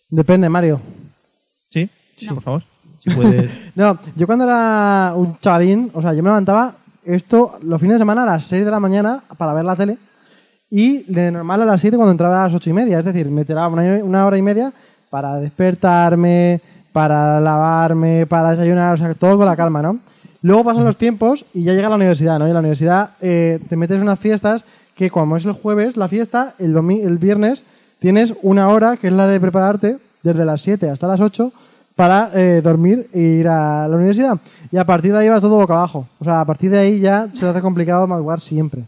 Depende, 0.09 0.49
Mario. 0.49 0.81
¿Sí? 1.69 1.89
No. 2.23 2.35
Por 2.35 2.43
favor. 2.43 2.63
No, 3.75 3.97
yo 4.15 4.25
cuando 4.25 4.45
era 4.45 5.13
un 5.15 5.37
chavalín, 5.39 5.91
o 5.93 6.01
sea, 6.01 6.13
yo 6.13 6.23
me 6.23 6.29
levantaba 6.29 6.73
esto 7.05 7.57
los 7.61 7.79
fines 7.79 7.95
de 7.95 7.99
semana 7.99 8.23
a 8.23 8.25
las 8.25 8.45
6 8.45 8.65
de 8.65 8.71
la 8.71 8.79
mañana 8.79 9.21
para 9.37 9.53
ver 9.53 9.65
la 9.65 9.75
tele 9.75 9.97
y 10.69 11.03
de 11.03 11.31
normal 11.31 11.61
a 11.61 11.65
las 11.65 11.81
7 11.81 11.95
cuando 11.95 12.11
entraba 12.11 12.41
a 12.41 12.47
las 12.47 12.53
8 12.53 12.69
y 12.69 12.73
media. 12.73 12.99
Es 12.99 13.05
decir, 13.05 13.29
me 13.29 13.45
tiraba 13.45 13.67
una, 13.67 14.25
hora 14.25 14.37
y 14.37 14.41
media 14.41 14.71
para 15.09 15.35
despertarme, 15.35 16.61
para 16.91 17.39
lavarme, 17.39 18.25
para 18.25 18.51
desayunar, 18.51 18.95
o 18.95 18.97
sea, 18.97 19.13
todo 19.13 19.37
con 19.37 19.45
la 19.45 19.55
calma, 19.55 19.81
¿no? 19.81 19.99
Luego 20.41 20.63
pasan 20.63 20.83
los 20.83 20.97
tiempos 20.97 21.45
y 21.53 21.63
ya 21.63 21.73
llega 21.73 21.89
la 21.89 21.95
universidad, 21.95 22.39
¿no? 22.39 22.45
Y 22.45 22.49
en 22.49 22.53
la 22.53 22.59
universidad 22.59 23.11
eh, 23.21 23.59
te 23.67 23.75
metes 23.75 24.01
unas 24.01 24.19
fiestas 24.19 24.63
que 24.95 25.09
como 25.09 25.37
es 25.37 25.45
el 25.45 25.53
jueves 25.53 25.97
la 25.97 26.07
fiesta, 26.07 26.53
el, 26.59 26.75
el 26.75 27.17
viernes 27.17 27.63
tienes 27.99 28.33
una 28.41 28.69
hora 28.69 28.97
que 28.97 29.07
es 29.07 29.13
la 29.13 29.27
de 29.27 29.39
prepararte 29.39 29.97
desde 30.23 30.45
las 30.45 30.61
7 30.61 30.89
hasta 30.89 31.07
las 31.07 31.19
8 31.19 31.51
para 31.95 32.29
eh, 32.33 32.61
dormir 32.61 33.07
e 33.13 33.19
ir 33.19 33.47
a 33.47 33.87
la 33.87 33.95
universidad. 33.95 34.37
Y 34.71 34.77
a 34.77 34.85
partir 34.85 35.11
de 35.13 35.19
ahí 35.19 35.29
va 35.29 35.39
todo 35.39 35.55
boca 35.57 35.73
abajo. 35.75 36.07
O 36.19 36.23
sea, 36.25 36.41
a 36.41 36.45
partir 36.45 36.69
de 36.69 36.79
ahí 36.79 36.99
ya 36.99 37.27
se 37.33 37.45
hace 37.47 37.61
complicado 37.61 38.05
madrugar 38.07 38.41
siempre. 38.41 38.81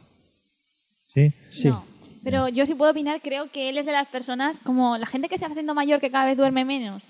Sí. 1.14 1.32
Sí. 1.50 1.70
No. 1.70 1.84
Pero 2.24 2.50
yo 2.50 2.66
sí 2.66 2.76
puedo 2.76 2.92
opinar, 2.92 3.22
creo 3.24 3.50
que 3.52 3.70
él 3.70 3.78
es 3.78 3.86
de 3.86 3.94
las 3.94 4.08
personas, 4.08 4.58
como 4.64 4.98
la 4.98 5.06
gente 5.06 5.30
que 5.30 5.38
se 5.38 5.46
va 5.46 5.52
haciendo 5.52 5.74
mayor, 5.74 6.02
que 6.02 6.12
cada 6.12 6.26
vez 6.26 6.36
duerme 6.38 6.66
menos. 6.66 7.04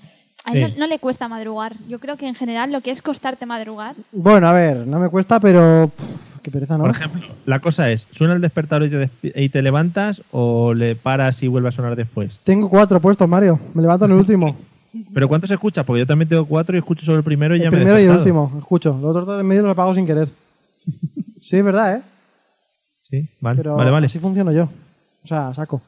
A 0.45 0.51
él 0.53 0.67
Sí. 0.67 0.73
no, 0.73 0.79
no 0.81 0.87
le 0.87 0.99
cuesta 0.99 1.27
madrugar. 1.27 1.73
Yo 1.89 1.97
creo 1.99 2.15
que 2.17 2.27
en 2.27 2.35
general 2.35 2.71
lo 2.71 2.81
que 2.81 2.91
es 2.91 3.01
costarte 3.01 3.47
madrugar. 3.47 3.95
Bueno, 4.11 4.47
a 4.47 4.53
ver, 4.53 4.85
no 4.85 4.99
me 4.99 5.09
cuesta, 5.09 5.39
pero 5.39 5.89
pff, 5.97 6.41
qué 6.43 6.51
pereza, 6.51 6.77
¿no? 6.77 6.83
Por 6.83 6.91
ejemplo, 6.91 7.21
la 7.47 7.59
cosa 7.59 7.89
es, 7.89 8.07
¿suena 8.11 8.35
el 8.35 8.41
despertador 8.41 8.87
y 8.87 8.91
te, 8.91 9.09
y 9.43 9.49
te 9.49 9.61
levantas 9.63 10.21
o 10.31 10.75
le 10.75 10.95
paras 10.95 11.41
y 11.41 11.47
vuelve 11.47 11.69
a 11.69 11.71
sonar 11.71 11.95
después? 11.95 12.37
Tengo 12.43 12.69
cuatro 12.69 12.99
puestos, 12.99 13.27
Mario. 13.27 13.59
Me 13.73 13.81
levanto 13.81 14.05
en 14.05 14.11
el 14.11 14.17
último. 14.19 14.55
¿Pero 15.13 15.27
cuántos 15.27 15.51
escuchas? 15.51 15.85
Porque 15.85 15.99
yo 15.99 16.07
también 16.07 16.27
tengo 16.29 16.45
cuatro 16.45 16.75
y 16.75 16.79
escucho 16.79 17.05
solo 17.05 17.17
el 17.19 17.23
primero 17.23 17.55
y 17.55 17.59
ya 17.59 17.65
el 17.65 17.71
me 17.71 17.77
he 17.77 17.79
primero 17.81 17.99
y 17.99 18.03
el 18.05 18.11
último, 18.17 18.51
escucho. 18.57 18.91
Los 19.01 19.11
otros 19.11 19.25
dos 19.25 19.39
en 19.41 19.45
medio 19.47 19.61
los 19.63 19.71
apago 19.71 19.93
sin 19.93 20.05
querer. 20.05 20.27
Sí, 21.41 21.57
es 21.57 21.63
verdad, 21.65 21.97
¿eh? 21.97 22.01
Sí, 23.09 23.27
vale, 23.39 23.57
Pero 23.57 23.75
vale, 23.75 23.91
vale. 23.91 24.05
así 24.07 24.19
funciono 24.19 24.51
yo. 24.51 24.63
O 25.23 25.27
sea, 25.27 25.53
saco. 25.53 25.81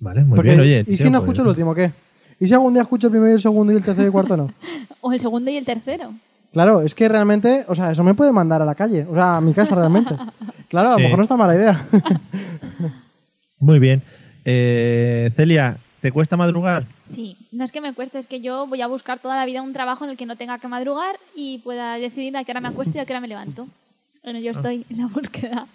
Vale, 0.00 0.24
muy 0.24 0.36
Porque- 0.36 0.50
bien, 0.50 0.60
oye. 0.60 0.84
¿Y 0.86 0.96
si 0.96 1.04
no 1.04 1.12
pues- 1.20 1.22
escucho 1.22 1.42
el 1.42 1.48
último, 1.48 1.74
qué? 1.74 1.92
¿Y 2.40 2.46
si 2.46 2.52
algún 2.54 2.72
día 2.74 2.82
escucho 2.82 3.06
el 3.06 3.12
primero 3.12 3.30
y 3.30 3.34
el 3.36 3.40
segundo 3.40 3.72
y 3.72 3.76
el 3.76 3.82
tercero 3.82 4.02
y 4.02 4.06
el 4.06 4.12
cuarto 4.12 4.36
no? 4.36 4.50
O 5.00 5.12
el 5.12 5.20
segundo 5.20 5.50
y 5.50 5.56
el 5.56 5.64
tercero. 5.64 6.12
Claro, 6.52 6.82
es 6.82 6.94
que 6.94 7.08
realmente, 7.08 7.64
o 7.68 7.74
sea, 7.74 7.90
eso 7.92 8.02
me 8.04 8.14
puede 8.14 8.32
mandar 8.32 8.62
a 8.62 8.64
la 8.64 8.74
calle, 8.74 9.06
o 9.10 9.14
sea, 9.14 9.36
a 9.36 9.40
mi 9.40 9.52
casa 9.54 9.74
realmente. 9.74 10.14
Claro, 10.68 10.88
a 10.88 10.92
lo 10.92 10.98
Sí. 10.98 11.02
mejor 11.04 11.18
no 11.18 11.22
está 11.22 11.36
mala 11.36 11.54
idea. 11.54 11.86
Muy 13.60 13.78
bien. 13.78 14.02
Eh, 14.44 15.30
Celia, 15.36 15.76
¿te 16.04 16.12
cuesta 16.12 16.36
madrugar? 16.36 16.84
Sí, 17.14 17.34
no 17.50 17.64
es 17.64 17.72
que 17.72 17.80
me 17.80 17.94
cueste, 17.94 18.18
es 18.18 18.26
que 18.28 18.42
yo 18.42 18.66
voy 18.66 18.82
a 18.82 18.86
buscar 18.86 19.18
toda 19.20 19.36
la 19.36 19.46
vida 19.46 19.62
un 19.62 19.72
trabajo 19.72 20.04
en 20.04 20.10
el 20.10 20.18
que 20.18 20.26
no 20.26 20.36
tenga 20.36 20.58
que 20.58 20.68
madrugar 20.68 21.16
y 21.34 21.60
pueda 21.64 21.94
decidir 21.94 22.36
a 22.36 22.44
qué 22.44 22.52
hora 22.52 22.60
me 22.60 22.68
acuesto 22.68 22.98
y 22.98 23.00
a 23.00 23.06
qué 23.06 23.14
hora 23.14 23.22
me 23.22 23.28
levanto. 23.28 23.66
Bueno, 24.22 24.38
Ah. 24.38 24.42
yo 24.42 24.50
estoy 24.50 24.84
en 24.90 24.98
la 24.98 25.06
búsqueda 25.06 25.66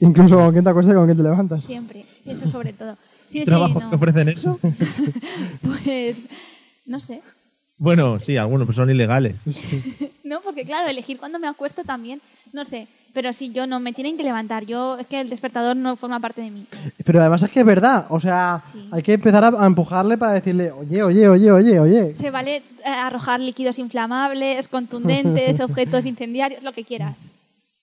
Incluso 0.00 0.36
con 0.36 0.52
quién 0.52 0.64
te 0.64 0.70
acuestas 0.70 0.94
y 0.94 0.96
con 0.96 1.04
quién 1.04 1.18
te 1.18 1.22
levantas. 1.22 1.62
siempre. 1.66 2.06
Sí, 2.24 2.30
eso 2.30 2.48
sobre 2.48 2.72
todo. 2.72 2.96
Sí, 3.28 3.40
sí, 3.40 3.44
¿Trabajos 3.44 3.82
no. 3.82 3.90
que 3.90 3.96
ofrecen 3.96 4.28
eso? 4.30 4.58
Pues 5.60 6.16
no 6.86 6.98
sé. 6.98 7.20
bueno, 7.76 8.18
sí, 8.20 8.38
algunos, 8.38 8.66
pero 8.66 8.76
son 8.76 8.90
ilegales. 8.90 9.36
No, 10.24 10.40
porque 10.42 10.64
claro, 10.64 10.88
elegir 10.88 11.18
cuándo 11.18 11.38
me 11.38 11.46
acuesto 11.46 11.84
también, 11.84 12.20
no 12.54 12.64
sé. 12.64 12.86
Pero 13.14 13.32
sí, 13.32 13.50
yo 13.52 13.66
no, 13.66 13.80
me 13.80 13.92
tienen 13.92 14.16
que 14.16 14.22
levantar. 14.22 14.64
Yo, 14.66 14.96
es 14.98 15.06
que 15.06 15.20
el 15.20 15.30
despertador 15.30 15.74
no 15.76 15.96
forma 15.96 16.20
parte 16.20 16.40
de 16.42 16.50
mí. 16.50 16.64
Pero 17.04 17.20
además 17.20 17.42
es 17.42 17.50
que 17.50 17.60
es 17.60 17.66
verdad, 17.66 18.06
o 18.10 18.20
sea, 18.20 18.62
Sí. 18.72 18.88
hay 18.92 19.02
que 19.02 19.14
empezar 19.14 19.42
a, 19.44 19.48
a 19.48 19.66
empujarle 19.66 20.16
para 20.18 20.32
decirle, 20.32 20.70
oye, 20.70 21.02
oye, 21.02 21.28
oye, 21.28 21.50
oye, 21.50 21.80
oye. 21.80 22.14
Se 22.14 22.30
vale 22.30 22.56
eh, 22.56 22.62
arrojar 22.84 23.40
líquidos 23.40 23.78
inflamables, 23.78 24.68
contundentes, 24.68 25.58
objetos 25.60 26.06
incendiarios, 26.06 26.62
lo 26.62 26.72
que 26.72 26.84
quieras. 26.84 27.16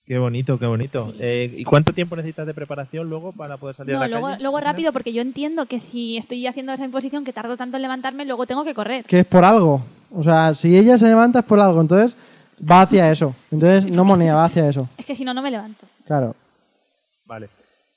Qué 0.06 0.18
bonito, 0.18 0.56
qué 0.58 0.66
bonito. 0.66 1.10
Sí. 1.10 1.18
Eh, 1.20 1.54
¿Y 1.58 1.64
cuánto 1.64 1.92
tiempo 1.92 2.14
necesitas 2.14 2.46
de 2.46 2.54
preparación 2.54 3.10
luego 3.10 3.32
para 3.32 3.56
poder 3.56 3.74
salir 3.74 3.96
a 3.96 3.98
No, 3.98 4.00
la 4.04 4.08
luego, 4.08 4.26
calle? 4.28 4.42
luego 4.42 4.60
rápido, 4.60 4.92
porque 4.92 5.12
yo 5.12 5.20
entiendo 5.20 5.66
que 5.66 5.80
si 5.80 6.16
estoy 6.16 6.46
haciendo 6.46 6.72
esa 6.72 6.84
imposición 6.84 7.24
que 7.24 7.32
tardo 7.32 7.56
tanto 7.56 7.76
en 7.76 7.82
levantarme, 7.82 8.24
luego 8.24 8.46
tengo 8.46 8.62
que 8.64 8.72
correr. 8.74 9.04
Que 9.04 9.18
es 9.20 9.26
por 9.26 9.44
algo. 9.44 9.82
O 10.12 10.22
sea, 10.22 10.54
si 10.54 10.78
ella 10.78 10.96
se 10.96 11.06
levanta 11.06 11.40
es 11.40 11.44
por 11.44 11.58
algo, 11.58 11.80
entonces 11.80 12.16
va 12.60 12.82
hacia 12.82 13.10
eso. 13.10 13.34
Entonces 13.50 13.86
no 13.90 14.04
moneda, 14.04 14.34
va 14.34 14.44
hacia 14.46 14.68
eso. 14.68 14.88
Es 14.96 15.04
que 15.06 15.14
si 15.16 15.24
no, 15.24 15.34
no 15.34 15.42
me 15.42 15.50
levanto. 15.50 15.86
Claro. 16.06 16.34
Vale. 17.26 17.48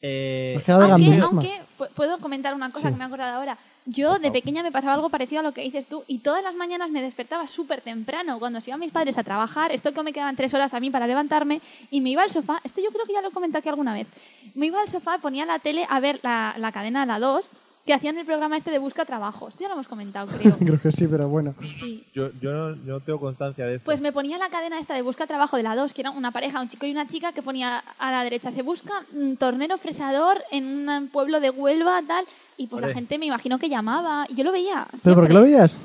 Eh, 0.01 0.55
Has 0.57 0.63
quedado 0.63 0.83
Aunque, 0.93 1.19
aunque 1.19 1.61
pu- 1.77 1.89
puedo 1.89 2.17
comentar 2.19 2.53
una 2.53 2.71
cosa 2.71 2.89
que 2.89 2.95
me 2.97 3.03
he 3.03 3.07
acordado 3.07 3.37
ahora. 3.37 3.57
Yo 3.85 4.19
de 4.19 4.31
pequeña 4.31 4.61
me 4.61 4.71
pasaba 4.71 4.93
algo 4.93 5.09
parecido 5.09 5.39
a 5.39 5.43
lo 5.43 5.51
que 5.51 5.61
dices 5.61 5.87
tú 5.87 6.03
y 6.07 6.19
todas 6.19 6.43
las 6.43 6.53
mañanas 6.53 6.91
me 6.91 7.01
despertaba 7.01 7.47
súper 7.47 7.81
temprano 7.81 8.37
cuando 8.37 8.61
se 8.61 8.69
iban 8.69 8.79
mis 8.79 8.91
padres 8.91 9.17
a 9.17 9.23
trabajar. 9.23 9.71
Esto 9.71 9.93
que 9.93 10.03
me 10.03 10.13
quedaban 10.13 10.35
tres 10.35 10.53
horas 10.53 10.73
a 10.75 10.79
mí 10.79 10.91
para 10.91 11.07
levantarme 11.07 11.59
y 11.89 11.99
me 12.01 12.11
iba 12.11 12.21
al 12.21 12.29
sofá. 12.29 12.59
Esto 12.63 12.81
yo 12.81 12.91
creo 12.91 13.05
que 13.05 13.13
ya 13.13 13.21
lo 13.21 13.29
he 13.29 13.31
comentado 13.31 13.59
aquí 13.59 13.69
alguna 13.69 13.93
vez. 13.93 14.07
Me 14.53 14.67
iba 14.67 14.79
al 14.81 14.89
sofá, 14.89 15.17
ponía 15.17 15.45
la 15.45 15.57
tele 15.59 15.87
a 15.89 15.99
ver 15.99 16.19
la, 16.21 16.53
la 16.57 16.71
cadena 16.71 17.05
La 17.05 17.17
2 17.19 17.49
que 17.89 17.95
hacían 17.95 18.19
el 18.19 18.25
programa 18.27 18.55
este 18.55 18.69
de 18.69 18.77
Busca 18.77 19.03
Trabajo. 19.03 19.47
Esto 19.47 19.61
ya 19.63 19.67
lo 19.67 19.73
hemos 19.73 19.87
comentado, 19.87 20.27
creo. 20.27 20.55
Creo 20.59 20.79
que 20.79 20.91
sí, 20.91 21.07
pero 21.09 21.27
bueno. 21.27 21.55
Sí. 21.79 22.03
yo, 22.13 22.29
yo, 22.39 22.51
no, 22.53 22.75
yo 22.85 22.93
no 22.93 22.99
tengo 22.99 23.19
constancia 23.19 23.65
de 23.65 23.77
esto. 23.77 23.85
Pues 23.85 23.99
me 23.99 24.11
ponía 24.11 24.37
la 24.37 24.47
cadena 24.49 24.79
esta 24.79 24.93
de 24.93 25.01
Busca 25.01 25.25
Trabajo 25.25 25.57
de 25.57 25.63
la 25.63 25.75
2, 25.75 25.91
que 25.93 26.01
era 26.01 26.11
una 26.11 26.29
pareja, 26.29 26.61
un 26.61 26.69
chico 26.69 26.85
y 26.85 26.91
una 26.91 27.07
chica, 27.07 27.31
que 27.33 27.41
ponía 27.41 27.79
a 27.97 28.11
la 28.11 28.23
derecha, 28.23 28.51
se 28.51 28.61
busca 28.61 28.93
un 29.15 29.37
tornero 29.37 29.79
fresador 29.79 30.37
en 30.51 30.87
un 30.87 31.07
pueblo 31.07 31.39
de 31.39 31.49
Huelva, 31.49 31.99
tal, 32.07 32.25
y 32.57 32.67
pues 32.67 32.85
la 32.85 32.93
gente 32.93 33.17
me 33.17 33.25
imagino 33.25 33.57
que 33.57 33.69
llamaba, 33.69 34.27
y 34.29 34.35
yo 34.35 34.43
lo 34.43 34.51
veía. 34.51 34.85
¿Pero 35.03 35.15
por 35.15 35.25
qué 35.27 35.33
lo 35.33 35.41
veías? 35.41 35.75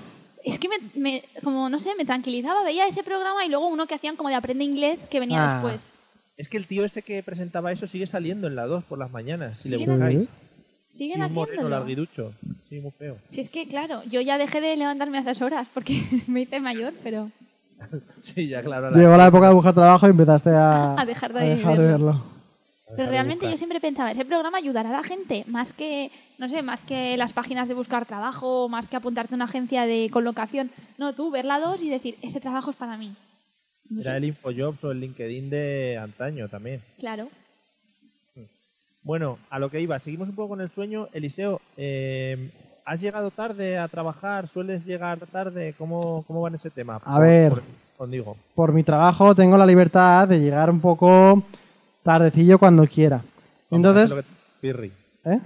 Es 0.45 0.59
que 0.59 0.69
me, 0.69 0.77
me- 1.01 1.25
como 1.43 1.71
no 1.71 1.79
sé, 1.79 1.95
me 1.97 2.05
tranquilizaba, 2.05 2.63
veía 2.65 2.87
ese 2.87 3.03
programa 3.03 3.47
y 3.47 3.49
luego 3.49 3.67
uno 3.69 3.87
que 3.87 3.95
hacían 3.95 4.17
como 4.17 4.29
de 4.29 4.35
aprende 4.35 4.63
inglés 4.63 5.07
que 5.11 5.21
venía 5.21 5.43
Ah. 5.43 5.55
después. 5.55 5.81
Es 6.37 6.49
que 6.51 6.59
el 6.59 6.67
tío 6.67 6.85
ese 6.85 7.01
que 7.01 7.23
presentaba 7.23 7.73
eso 7.73 7.87
sigue 7.87 8.07
saliendo 8.07 8.47
en 8.47 8.57
la 8.57 8.67
2 8.67 8.85
por 8.85 8.99
las 8.99 9.11
mañanas, 9.11 9.57
si 9.57 9.71
le 9.71 9.79
¿Siguen 9.79 9.95
buscáis. 9.95 10.29
Haciendo? 10.95 10.97
Sí, 10.97 10.99
Siguen 10.99 11.23
un 11.23 11.33
moreno 11.35 11.53
haciéndolo. 11.53 11.77
larguiducho. 11.77 12.33
Sí, 12.69 12.81
muy 12.81 12.91
feo. 12.93 13.17
Si 13.31 13.41
es 13.41 13.49
que, 13.49 13.67
claro, 13.69 14.03
yo 14.05 14.21
ya 14.21 14.39
dejé 14.39 14.61
de 14.61 14.77
levantarme 14.77 15.19
a 15.19 15.21
esas 15.23 15.41
horas 15.43 15.67
porque 15.75 16.01
me 16.27 16.43
hice 16.43 16.61
mayor, 16.61 16.93
pero 17.03 17.31
Sí, 18.23 18.49
ya 18.49 18.63
claro. 18.63 18.91
la- 18.91 18.97
Llegó 18.99 19.17
la 19.17 19.27
época 19.27 19.49
de 19.49 19.55
buscar 19.55 19.75
trabajo 19.75 20.07
y 20.07 20.11
empezaste 20.11 20.51
a, 20.51 20.95
A 21.01 21.05
dejar 21.05 21.33
de 21.33 21.41
a 21.41 21.45
dejar 21.45 21.79
de 21.79 21.85
verlo. 21.85 22.07
verlo. 22.07 22.35
Pero 22.97 23.11
realmente 23.11 23.51
yo 23.51 23.57
siempre 23.57 23.81
pensaba, 23.81 24.13
ese 24.13 24.25
programa 24.25 24.59
ayudará 24.59 24.91
a 24.91 24.93
la 24.93 25.03
gente, 25.03 25.43
más 25.49 25.73
que, 25.73 26.13
no 26.39 26.49
sé, 26.49 26.63
más 26.63 26.83
que 26.83 27.17
las 27.17 27.33
páginas 27.33 27.67
de 27.67 27.75
buscar 27.75 28.07
trabajo, 28.07 28.69
más 28.69 28.87
que 28.87 28.95
apuntarte 28.95 29.35
a 29.35 29.37
una 29.37 29.47
agencia 29.47 29.85
de 29.85 30.09
colocación. 30.13 30.71
No, 30.97 31.13
tú 31.13 31.33
verla 31.33 31.59
dos 31.59 31.83
y 31.83 31.91
decir, 31.91 32.17
ese 32.23 32.41
trabajo 32.41 32.71
es 32.71 32.77
para 32.77 32.97
mí. 32.97 33.13
No 33.91 34.01
Era 34.01 34.13
sé, 34.13 34.17
el 34.19 34.25
Infojobs 34.27 34.85
o 34.85 34.93
el 34.93 35.01
LinkedIn 35.01 35.51
de 35.51 35.99
antaño 36.01 36.49
también. 36.49 36.81
Claro. 37.01 37.29
Bueno, 39.05 39.37
a 39.51 39.59
lo 39.59 39.69
que 39.71 39.83
iba, 39.83 39.99
seguimos 39.99 40.31
un 40.31 40.35
poco 40.35 40.51
con 40.51 40.63
el 40.63 40.71
sueño. 40.71 41.09
Eliseo, 41.13 41.61
eh, 41.77 42.51
¿has 42.87 43.01
llegado 43.03 43.31
tarde 43.31 43.77
a 43.77 43.87
trabajar? 43.87 44.49
¿Sueles 44.49 44.87
llegar 44.87 45.19
tarde? 45.31 45.75
¿Cómo, 45.77 46.25
cómo 46.27 46.41
va 46.41 46.49
en 46.49 46.55
ese 46.55 46.71
tema? 46.71 46.99
A 47.05 47.21
ver. 47.21 47.53
conmigo. 47.99 48.35
Por 48.55 48.73
mi 48.73 48.83
trabajo 48.83 49.35
tengo 49.35 49.59
la 49.59 49.67
libertad 49.67 50.27
de 50.27 50.41
llegar 50.41 50.71
un 50.71 50.81
poco 50.81 51.43
tardecillo 52.03 52.59
cuando 52.59 52.87
quiera. 52.87 53.21
Entonces, 53.71 54.05
Haces 54.05 54.17
lo 54.17 54.23
que 54.23 54.29
pirri. 54.63 54.93
¿eh? 55.27 55.39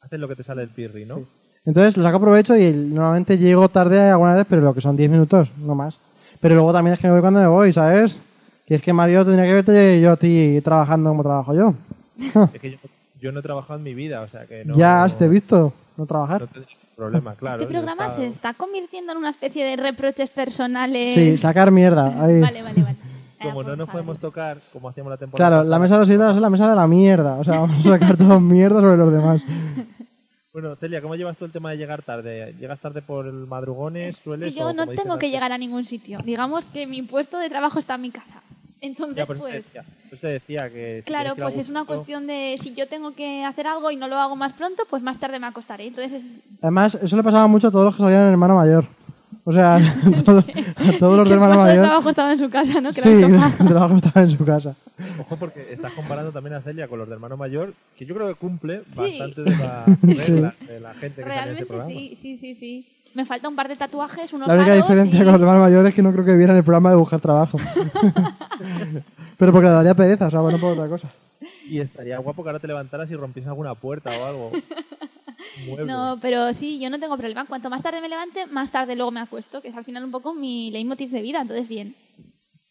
Haces 0.00 0.18
lo 0.18 0.28
que 0.28 0.36
te 0.36 0.42
sale 0.42 0.62
el 0.62 0.70
pirri, 0.70 1.04
¿no? 1.04 1.20
Entonces 1.66 1.98
lo 1.98 2.02
saco 2.02 2.18
provecho 2.18 2.56
y 2.56 2.72
normalmente 2.72 3.36
llego 3.36 3.68
tarde 3.68 4.00
alguna 4.00 4.36
vez, 4.36 4.46
pero 4.48 4.62
lo 4.62 4.72
que 4.72 4.80
son 4.80 4.96
10 4.96 5.10
minutos, 5.10 5.50
no 5.58 5.74
más. 5.74 5.98
Pero 6.40 6.54
luego 6.54 6.72
también 6.72 6.94
es 6.94 7.00
que 7.00 7.08
me 7.08 7.12
voy 7.12 7.20
cuando 7.20 7.40
me 7.40 7.46
voy, 7.46 7.74
¿sabes? 7.74 8.16
Que 8.64 8.76
es 8.76 8.82
que 8.82 8.94
Mario 8.94 9.22
tendría 9.24 9.44
que 9.44 9.52
verte 9.52 10.00
yo 10.00 10.12
a 10.12 10.16
ti 10.16 10.62
trabajando 10.64 11.10
como 11.10 11.22
trabajo 11.22 11.52
yo. 11.52 11.74
Es 12.18 12.60
que 12.60 12.72
yo, 12.72 12.78
yo 13.20 13.32
no 13.32 13.40
he 13.40 13.42
trabajado 13.42 13.78
en 13.78 13.84
mi 13.84 13.94
vida, 13.94 14.22
o 14.22 14.28
sea 14.28 14.46
que 14.46 14.64
no. 14.64 14.74
ya 14.74 15.04
has 15.04 15.18
te 15.18 15.28
visto 15.28 15.72
no 15.96 16.06
trabajar. 16.06 16.42
No 16.42 16.46
tendré 16.46 16.76
problema, 16.96 17.34
claro. 17.34 17.62
este 17.62 17.72
programa 17.72 18.10
se 18.10 18.26
está 18.26 18.54
convirtiendo 18.54 19.12
en 19.12 19.18
una 19.18 19.30
especie 19.30 19.64
de 19.64 19.76
reproches 19.76 20.30
personales. 20.30 21.14
Sí, 21.14 21.36
sacar 21.36 21.70
mierda. 21.70 22.06
ahí. 22.24 22.40
Vale, 22.40 22.62
vale, 22.62 22.82
vale. 22.82 22.96
Como 23.42 23.60
Ah, 23.60 23.64
no 23.64 23.76
nos 23.76 23.88
podemos 23.90 24.18
tocar, 24.18 24.58
como 24.72 24.88
hacíamos 24.88 25.10
la 25.10 25.18
temporada 25.18 25.50
Claro, 25.50 25.68
la 25.68 25.78
mesa 25.78 25.94
de 25.94 26.00
los 26.00 26.08
idiotas 26.08 26.36
es 26.36 26.42
la 26.42 26.48
mesa 26.48 26.70
de 26.70 26.74
la 26.74 26.86
mierda. 26.86 27.34
O 27.34 27.44
sea, 27.44 27.60
vamos 27.60 27.84
a 27.86 27.90
sacar 27.90 28.16
todo 28.16 28.40
mierda 28.40 28.80
sobre 28.80 28.96
los 28.96 29.12
demás. 29.12 29.42
Bueno, 30.54 30.74
Celia, 30.76 31.02
¿cómo 31.02 31.16
llevas 31.16 31.36
tú 31.36 31.44
el 31.44 31.52
tema 31.52 31.70
de 31.70 31.76
llegar 31.76 32.02
tarde? 32.02 32.54
¿Llegas 32.58 32.80
tarde 32.80 33.02
por 33.02 33.26
el 33.26 33.46
madrugones? 33.46 34.16
Que 34.16 34.22
¿Sueles? 34.22 34.54
yo 34.54 34.68
o 34.68 34.72
no 34.72 34.86
tengo 34.86 35.18
que 35.18 35.28
llegar 35.28 35.52
a 35.52 35.58
ningún 35.58 35.84
sitio. 35.84 36.18
Digamos 36.24 36.64
que 36.64 36.86
mi 36.86 37.02
puesto 37.02 37.38
de 37.38 37.50
trabajo 37.50 37.78
está 37.78 37.96
en 37.96 38.00
mi 38.00 38.10
casa. 38.10 38.40
Entonces, 38.80 39.16
Ya, 39.16 39.26
pues... 39.26 39.40
decía, 39.40 39.84
te 40.20 40.26
decía 40.26 40.70
que. 40.70 41.00
si 41.04 41.06
Claro, 41.08 41.34
que 41.34 41.42
pues 41.42 41.56
es 41.56 41.68
una 41.68 41.84
cuestión 41.84 42.26
de 42.26 42.58
si 42.62 42.74
yo 42.74 42.86
tengo 42.86 43.14
que 43.14 43.44
hacer 43.44 43.66
algo 43.66 43.90
y 43.90 43.96
no 43.96 44.06
lo 44.08 44.16
hago 44.16 44.36
más 44.36 44.52
pronto, 44.52 44.82
pues 44.90 45.02
más 45.02 45.18
tarde 45.18 45.38
me 45.38 45.46
acostaré. 45.46 45.86
Entonces, 45.86 46.22
es, 46.24 46.40
Además, 46.60 46.96
eso 47.00 47.16
le 47.16 47.22
pasaba 47.22 47.46
mucho 47.46 47.68
a 47.68 47.70
todos 47.70 47.86
los 47.86 47.96
que 47.96 48.02
salían 48.02 48.22
en 48.24 48.28
hermano 48.32 48.54
mayor. 48.56 48.84
O 49.44 49.52
sea, 49.52 49.76
a 49.76 50.22
todos, 50.24 50.44
a 50.76 50.92
todos 50.98 51.16
los 51.16 51.24
que 51.24 51.30
de 51.30 51.36
el 51.36 51.42
hermano 51.42 51.60
mayor. 51.62 51.84
trabajo 51.84 52.10
estaba 52.10 52.32
en 52.32 52.38
su 52.38 52.50
casa, 52.50 52.80
¿no? 52.80 52.92
Que 52.92 53.00
Sí, 53.00 53.08
el 53.08 53.22
el 53.60 53.66
trabajo 53.66 53.96
estaba 53.96 54.22
en 54.22 54.30
su 54.36 54.44
casa. 54.44 54.74
Ojo, 55.20 55.36
porque 55.36 55.72
estás 55.72 55.92
comparando 55.92 56.32
también 56.32 56.54
a 56.54 56.60
Celia 56.62 56.86
con 56.88 56.98
los 56.98 57.08
de 57.08 57.14
hermano 57.14 57.36
mayor, 57.36 57.72
que 57.96 58.04
yo 58.06 58.14
creo 58.14 58.28
que 58.28 58.34
cumple 58.34 58.82
Sí. 58.94 59.18
bastante 59.18 59.42
de 59.42 59.50
la 59.56 59.84
regla 60.02 60.54
de 60.68 60.80
la 60.80 60.94
gente 60.94 61.22
que 61.22 61.28
sale 61.28 61.52
en 61.52 61.56
ese 61.56 61.64
Realmente 61.64 61.66
programa. 61.66 61.90
sí, 61.90 62.18
sí, 62.20 62.36
sí, 62.36 62.54
sí. 62.54 62.86
Me 63.16 63.24
falta 63.24 63.48
un 63.48 63.56
par 63.56 63.66
de 63.66 63.76
tatuajes, 63.76 64.30
unos 64.34 64.46
La 64.46 64.54
única 64.54 64.72
aros 64.72 64.84
diferencia 64.86 65.20
y- 65.20 65.24
con 65.24 65.32
los 65.32 65.40
hermanos 65.40 65.62
mayores 65.62 65.88
es 65.88 65.94
que 65.94 66.02
no 66.02 66.12
creo 66.12 66.24
que 66.24 66.36
vieran 66.36 66.54
el 66.56 66.62
programa 66.62 66.90
de 66.90 66.96
buscar 66.96 67.18
trabajo. 67.18 67.58
Pero 69.38 69.52
porque 69.52 69.66
le 69.68 69.72
daría 69.72 69.94
pereza, 69.94 70.26
o 70.26 70.30
sea, 70.30 70.40
bueno, 70.40 70.58
por 70.58 70.72
otra 70.72 70.86
cosa. 70.88 71.08
Y 71.68 71.80
estaría 71.80 72.18
guapo 72.18 72.42
que 72.42 72.48
ahora 72.50 72.58
te 72.58 72.66
levantaras 72.66 73.10
y 73.10 73.14
rompiese 73.16 73.48
alguna 73.48 73.74
puerta 73.74 74.10
o 74.10 74.24
algo. 74.26 74.52
Mueble. 75.66 75.86
No, 75.90 76.18
pero 76.20 76.52
sí, 76.52 76.78
yo 76.78 76.90
no 76.90 76.98
tengo 77.00 77.16
problema. 77.16 77.46
Cuanto 77.46 77.70
más 77.70 77.82
tarde 77.82 78.02
me 78.02 78.08
levante, 78.10 78.44
más 78.46 78.70
tarde 78.70 78.94
luego 78.94 79.10
me 79.10 79.20
acuesto, 79.20 79.62
que 79.62 79.68
es 79.68 79.76
al 79.76 79.84
final 79.84 80.04
un 80.04 80.10
poco 80.10 80.34
mi 80.34 80.70
leitmotiv 80.70 81.10
de 81.10 81.22
vida, 81.22 81.40
entonces 81.40 81.66
bien. 81.68 81.94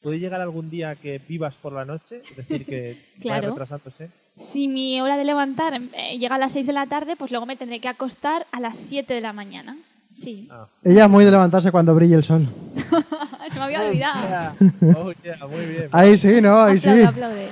¿Puede 0.04 0.20
llegar 0.20 0.40
algún 0.42 0.70
día 0.70 0.96
que 0.96 1.20
vivas 1.28 1.56
por 1.56 1.74
la 1.74 1.86
noche? 1.86 2.22
Es 2.30 2.36
decir, 2.38 2.66
que 2.66 3.04
Claro. 3.20 3.42
vaya 3.42 3.50
retrasándose. 3.50 4.10
Si 4.38 4.68
mi 4.68 5.02
hora 5.02 5.18
de 5.18 5.24
levantar 5.26 5.82
eh, 5.94 6.18
llega 6.20 6.36
a 6.36 6.40
las 6.40 6.52
6 6.52 6.68
de 6.68 6.74
la 6.74 6.86
tarde, 6.86 7.16
pues 7.16 7.32
luego 7.32 7.48
me 7.48 7.56
tendré 7.56 7.80
que 7.80 7.88
acostar 7.88 8.46
a 8.52 8.60
las 8.60 8.78
7 8.78 9.12
de 9.16 9.22
la 9.22 9.34
mañana. 9.34 9.76
Sí. 10.16 10.48
Ah. 10.52 10.68
Ella 10.84 11.06
es 11.06 11.10
muy 11.10 11.26
de 11.26 11.32
levantarse 11.32 11.72
cuando 11.72 11.94
brille 11.94 12.16
el 12.16 12.24
sol. 12.24 12.48
Se 13.52 13.60
me 13.60 13.66
había 13.66 13.82
olvidado. 13.88 14.28
Yeah. 14.28 14.56
Oh, 14.98 15.12
yeah, 15.24 15.48
muy 15.48 15.66
bien. 15.66 15.90
Ahí 15.92 16.18
sí, 16.18 16.42
¿no? 16.42 16.60
Ahí 16.60 16.80
sí. 16.80 17.02
Aplaude. 17.02 17.50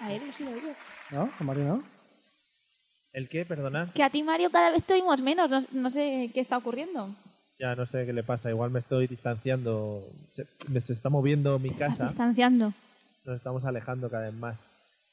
A 0.00 0.12
él 0.12 0.22
sí 0.36 0.44
lo 0.44 0.52
digo. 0.52 0.68
¿No? 1.10 1.28
¿A 1.38 1.44
Mario 1.44 1.64
no? 1.64 1.82
¿El 3.12 3.28
qué? 3.28 3.44
Perdona. 3.44 3.90
Que 3.94 4.02
a 4.02 4.10
ti, 4.10 4.22
Mario, 4.22 4.50
cada 4.50 4.70
vez 4.70 4.82
te 4.84 4.94
oímos 4.94 5.20
menos. 5.20 5.50
No, 5.50 5.62
no 5.72 5.90
sé 5.90 6.30
qué 6.32 6.40
está 6.40 6.56
ocurriendo. 6.56 7.08
Ya 7.58 7.74
no 7.74 7.84
sé 7.86 8.06
qué 8.06 8.12
le 8.12 8.22
pasa. 8.22 8.50
Igual 8.50 8.70
me 8.70 8.78
estoy 8.80 9.06
distanciando. 9.06 10.02
Se, 10.30 10.46
me 10.68 10.80
se 10.80 10.92
está 10.92 11.10
moviendo 11.10 11.58
mi 11.58 11.68
Estás 11.68 11.90
casa. 11.90 12.04
distanciando. 12.06 12.72
Nos 13.24 13.36
estamos 13.36 13.64
alejando 13.64 14.08
cada 14.08 14.26
vez 14.26 14.34
más. 14.34 14.58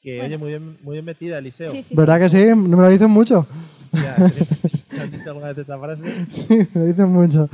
Que, 0.02 0.16
Bueno. 0.18 0.26
oye, 0.26 0.38
muy 0.38 0.48
bien, 0.48 0.76
muy 0.82 0.92
bien 0.94 1.04
metida, 1.04 1.38
Eliseo. 1.38 1.72
Sí, 1.72 1.82
sí. 1.82 1.94
¿Verdad 1.94 2.20
que 2.20 2.28
sí? 2.28 2.44
No 2.46 2.76
me 2.76 2.82
lo 2.82 2.88
dicen 2.90 3.10
mucho. 3.10 3.46
Ya, 3.92 4.16
¿te 4.16 5.00
has 5.00 5.10
dicho 5.10 5.30
alguna 5.30 5.48
vez 5.48 5.58
esta 5.58 5.78
frase? 5.78 6.02
Sí, 6.32 6.46
me 6.48 6.80
lo 6.80 6.86
dicen 6.86 7.08
mucho. 7.08 7.48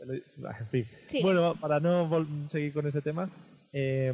En 0.00 0.66
fin. 0.70 0.86
Sí. 1.10 1.22
Bueno, 1.22 1.54
para 1.60 1.80
no 1.80 2.08
seguir 2.48 2.72
con 2.72 2.86
ese 2.86 3.00
tema, 3.00 3.28
eh, 3.72 4.12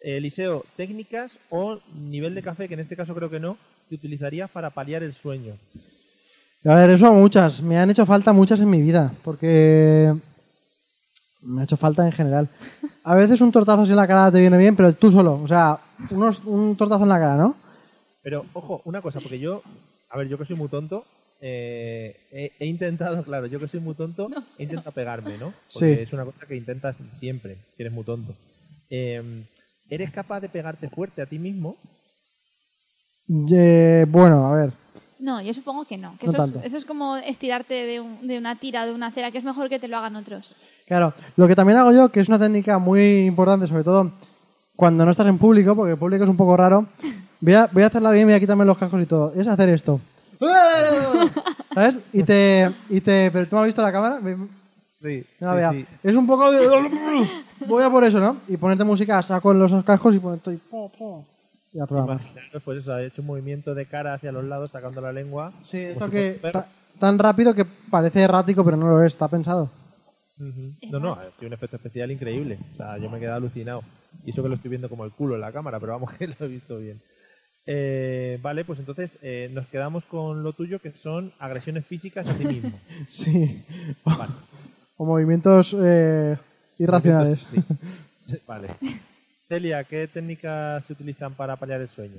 Eliseo, 0.00 0.64
técnicas 0.76 1.32
o 1.50 1.78
nivel 2.08 2.34
de 2.34 2.42
café, 2.42 2.68
que 2.68 2.74
en 2.74 2.80
este 2.80 2.96
caso 2.96 3.14
creo 3.14 3.28
que 3.30 3.40
no, 3.40 3.58
que 3.88 3.96
utilizarías 3.96 4.50
para 4.50 4.70
paliar 4.70 5.02
el 5.02 5.12
sueño. 5.12 5.54
A 6.64 6.74
ver, 6.76 6.90
eso 6.90 7.12
muchas. 7.12 7.60
Me 7.60 7.76
han 7.78 7.90
hecho 7.90 8.06
falta 8.06 8.32
muchas 8.32 8.60
en 8.60 8.70
mi 8.70 8.80
vida, 8.80 9.12
porque 9.22 10.14
me 11.44 11.60
ha 11.60 11.64
hecho 11.64 11.76
falta 11.76 12.04
en 12.04 12.12
general. 12.12 12.48
A 13.04 13.14
veces 13.14 13.40
un 13.40 13.52
tortazo 13.52 13.82
así 13.82 13.90
en 13.90 13.96
la 13.96 14.06
cara 14.06 14.32
te 14.32 14.40
viene 14.40 14.56
bien, 14.58 14.74
pero 14.76 14.92
tú 14.94 15.10
solo. 15.10 15.40
O 15.42 15.46
sea, 15.48 15.78
unos, 16.10 16.40
un 16.44 16.76
tortazo 16.76 17.02
en 17.04 17.08
la 17.10 17.18
cara, 17.18 17.36
¿no? 17.36 17.54
Pero, 18.22 18.44
ojo, 18.54 18.80
una 18.86 19.02
cosa, 19.02 19.20
porque 19.20 19.38
yo, 19.38 19.62
a 20.10 20.16
ver, 20.18 20.28
yo 20.28 20.38
que 20.38 20.44
soy 20.46 20.56
muy 20.56 20.68
tonto, 20.68 21.04
eh, 21.40 22.16
he, 22.32 22.52
he 22.58 22.66
intentado, 22.66 23.22
claro, 23.22 23.46
yo 23.46 23.60
que 23.60 23.68
soy 23.68 23.80
muy 23.80 23.94
tonto, 23.94 24.30
he 24.58 24.62
intentado 24.62 24.92
pegarme, 24.92 25.36
¿no? 25.36 25.52
Porque 25.72 25.96
Sí. 25.96 26.00
es 26.02 26.12
una 26.14 26.24
cosa 26.24 26.46
que 26.46 26.56
intentas 26.56 26.96
siempre, 27.12 27.56
si 27.76 27.82
eres 27.82 27.92
muy 27.92 28.04
tonto. 28.04 28.34
Eh, 28.88 29.44
¿Eres 29.90 30.10
capaz 30.10 30.40
de 30.40 30.48
pegarte 30.48 30.88
fuerte 30.88 31.20
a 31.20 31.26
ti 31.26 31.38
mismo? 31.38 31.76
Eh, 33.50 34.06
bueno, 34.08 34.46
a 34.46 34.56
ver. 34.56 34.70
No, 35.24 35.40
yo 35.40 35.54
supongo 35.54 35.86
que 35.86 35.96
no. 35.96 36.14
Que 36.18 36.26
No 36.26 36.32
eso, 36.32 36.44
es, 36.44 36.52
tanto. 36.52 36.66
eso 36.66 36.76
es 36.76 36.84
como 36.84 37.16
estirarte 37.16 37.72
de, 37.72 37.98
un- 38.00 38.26
de 38.28 38.36
una 38.36 38.56
tira, 38.56 38.84
de 38.84 38.92
una 38.92 39.10
cera, 39.10 39.30
que 39.30 39.38
es 39.38 39.44
mejor 39.44 39.70
que 39.70 39.78
te 39.78 39.88
lo 39.88 39.96
hagan 39.96 40.16
otros. 40.16 40.52
Claro, 40.86 41.14
lo 41.36 41.48
que 41.48 41.56
también 41.56 41.78
hago 41.78 41.92
yo, 41.92 42.10
que 42.10 42.20
es 42.20 42.28
una 42.28 42.38
técnica 42.38 42.78
muy 42.78 43.24
importante, 43.24 43.66
sobre 43.66 43.84
todo 43.84 44.10
cuando 44.76 45.04
no 45.06 45.10
estás 45.10 45.26
en 45.26 45.38
público, 45.38 45.74
porque 45.74 45.92
el 45.92 45.98
público 45.98 46.24
es 46.24 46.30
un 46.30 46.36
poco 46.36 46.56
raro, 46.58 46.84
voy 47.40 47.54
a, 47.54 47.68
voy 47.72 47.82
a 47.84 47.86
hacerla 47.86 48.10
bien, 48.10 48.26
voy 48.26 48.34
a 48.34 48.40
quitarme 48.40 48.66
los 48.66 48.76
cascos 48.76 49.00
y 49.02 49.06
todo, 49.06 49.32
es 49.34 49.46
hacer 49.48 49.70
esto. 49.70 49.98
¿Sabes? 51.74 51.98
Y 52.12 52.22
te, 52.22 52.70
y 52.90 53.00
te... 53.00 53.30
¿Pero 53.32 53.46
tú 53.48 53.56
me 53.56 53.62
has 53.62 53.66
visto 53.66 53.80
la 53.82 53.92
cámara? 53.92 54.20
Sí. 55.00 55.24
No, 55.40 55.54
vea. 55.54 55.72
Es 56.02 56.14
un 56.14 56.26
poco 56.26 56.50
de... 56.52 56.68
Voy 57.66 57.82
a 57.82 57.88
por 57.90 58.04
eso, 58.04 58.20
¿no? 58.20 58.36
Y 58.48 58.56
ponerte 58.58 58.84
música, 58.84 59.22
saco 59.22 59.54
los 59.54 59.84
cascos 59.84 60.14
y 60.14 60.18
ponerte... 60.18 60.52
Y 60.52 60.58
a 61.80 61.86
programar. 61.86 62.20
Imaginaros, 62.20 62.62
pues 62.62 62.78
eso, 62.78 62.92
ha 62.92 63.02
hecho 63.02 63.22
un 63.22 63.26
movimiento 63.28 63.74
de 63.74 63.86
cara 63.86 64.14
hacia 64.14 64.32
los 64.32 64.44
lados, 64.44 64.70
sacando 64.70 65.00
la 65.00 65.12
lengua. 65.12 65.52
Sí, 65.62 65.78
esto 65.78 66.08
que... 66.10 66.38
ta- 66.52 66.66
tan 67.00 67.18
rápido 67.18 67.54
que 67.54 67.64
parece 67.64 68.22
errático, 68.22 68.64
pero 68.64 68.76
no 68.76 68.88
lo 68.88 69.02
es, 69.02 69.12
está 69.12 69.28
pensado. 69.28 69.70
No, 70.90 70.98
no, 71.00 71.12
ha 71.12 71.30
sido 71.32 71.48
un 71.48 71.52
efecto 71.54 71.76
especial 71.76 72.10
increíble. 72.10 72.58
O 72.74 72.76
sea, 72.76 72.98
yo 72.98 73.08
me 73.10 73.18
he 73.18 73.20
quedado 73.20 73.36
alucinado. 73.36 73.82
Y 74.24 74.30
eso 74.30 74.42
que 74.42 74.48
lo 74.48 74.54
estoy 74.56 74.68
viendo 74.70 74.88
como 74.88 75.04
el 75.04 75.10
culo 75.12 75.34
en 75.34 75.40
la 75.40 75.52
cámara, 75.52 75.78
pero 75.80 75.92
vamos 75.92 76.12
que 76.18 76.26
lo 76.28 76.34
he 76.40 76.48
visto 76.48 76.78
bien. 76.78 77.00
Eh, 77.66 78.38
vale, 78.42 78.64
pues 78.64 78.78
entonces 78.78 79.18
eh, 79.22 79.50
nos 79.52 79.66
quedamos 79.68 80.04
con 80.04 80.42
lo 80.42 80.52
tuyo, 80.52 80.80
que 80.80 80.90
son 80.92 81.32
agresiones 81.38 81.86
físicas 81.86 82.26
a 82.28 82.34
ti 82.34 82.44
mismo. 82.44 82.72
Sí. 83.08 83.64
Vale. 84.04 84.32
O 84.96 85.04
movimientos 85.04 85.74
eh, 85.82 86.36
irracionales. 86.78 87.44
Sí, 87.50 88.36
Vale. 88.46 88.68
Celia, 89.48 89.84
¿qué 89.84 90.08
técnicas 90.08 90.84
se 90.86 90.92
utilizan 90.94 91.34
para 91.34 91.56
paliar 91.56 91.80
el 91.80 91.88
sueño? 91.88 92.16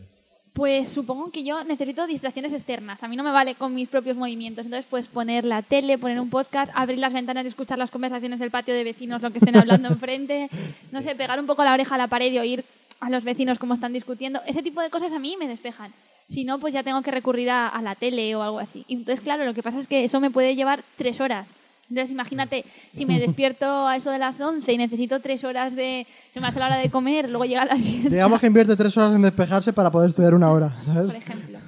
Pues 0.54 0.88
supongo 0.88 1.32
que 1.32 1.44
yo 1.44 1.64
necesito 1.66 2.08
distracciones 2.08 2.54
externas. 2.54 3.04
A 3.04 3.10
mí 3.10 3.18
no 3.18 3.24
me 3.24 3.32
vale 3.32 3.56
con 3.56 3.76
mis 3.76 3.90
propios 3.90 4.16
movimientos. 4.16 4.66
Entonces, 4.66 4.88
pues 4.90 5.08
poner 5.08 5.44
la 5.44 5.62
tele, 5.62 5.98
poner 5.98 6.20
un 6.20 6.30
podcast, 6.30 6.72
abrir 6.74 7.00
las 7.00 7.12
ventanas 7.12 7.44
y 7.44 7.50
escuchar 7.50 7.78
las 7.78 7.92
conversaciones 7.92 8.40
del 8.40 8.52
patio 8.52 8.74
de 8.74 8.86
vecinos, 8.86 9.22
lo 9.22 9.32
que 9.32 9.40
estén 9.40 9.58
hablando 9.58 9.90
enfrente. 9.90 10.50
No 10.94 11.02
sé, 11.02 11.14
pegar 11.16 11.40
un 11.40 11.46
poco 11.46 11.64
la 11.66 11.74
oreja 11.74 11.96
a 11.96 11.98
la 11.98 12.08
pared 12.08 12.32
y 12.32 12.40
oír 12.40 12.64
a 13.02 13.10
los 13.10 13.26
vecinos 13.26 13.60
cómo 13.60 13.74
están 13.74 13.92
discutiendo. 13.92 14.40
Ese 14.48 14.64
tipo 14.64 14.80
de 14.82 14.90
cosas 14.90 15.12
a 15.12 15.20
mí 15.20 15.36
me 15.38 15.50
despejan. 15.50 15.92
Si 16.30 16.46
no, 16.46 16.60
pues 16.60 16.74
ya 16.74 16.84
tengo 16.84 17.02
que 17.02 17.12
recurrir 17.12 17.50
a, 17.50 17.68
a 17.68 17.82
la 17.82 17.96
tele 17.96 18.34
o 18.36 18.42
algo 18.42 18.60
así. 18.60 18.86
Y 18.88 18.94
entonces, 18.94 19.22
claro, 19.22 19.44
lo 19.44 19.54
que 19.54 19.62
pasa 19.62 19.80
es 19.80 19.88
que 19.88 20.06
eso 20.06 20.22
me 20.22 20.32
puede 20.32 20.56
llevar 20.56 20.84
tres 20.96 21.20
horas. 21.20 21.50
Entonces, 21.90 22.12
imagínate, 22.12 22.66
si 22.94 23.06
me 23.06 23.20
despierto 23.20 23.66
a 23.88 23.96
eso 23.96 24.12
de 24.12 24.18
las 24.18 24.40
11 24.40 24.74
y 24.74 24.78
necesito 24.78 25.20
tres 25.20 25.44
horas 25.44 25.76
de... 25.76 26.08
Se 26.34 26.40
me 26.40 26.48
hace 26.48 26.60
la 26.60 26.66
hora 26.68 26.78
de 26.78 26.90
comer, 26.90 27.30
luego 27.30 27.46
llega 27.46 27.66
la 27.66 27.78
siesta, 27.78 28.10
Digamos 28.10 28.42
que 28.42 28.48
invierte 28.48 28.76
tres 28.76 28.98
horas 28.98 29.16
en 29.16 29.22
despejarse 29.22 29.72
para 29.72 29.92
poder 29.92 30.10
estudiar 30.10 30.34
una 30.34 30.52
hora, 30.52 30.76
¿sabes? 30.86 31.06
por 31.06 31.16
ejemplo. 31.16 31.60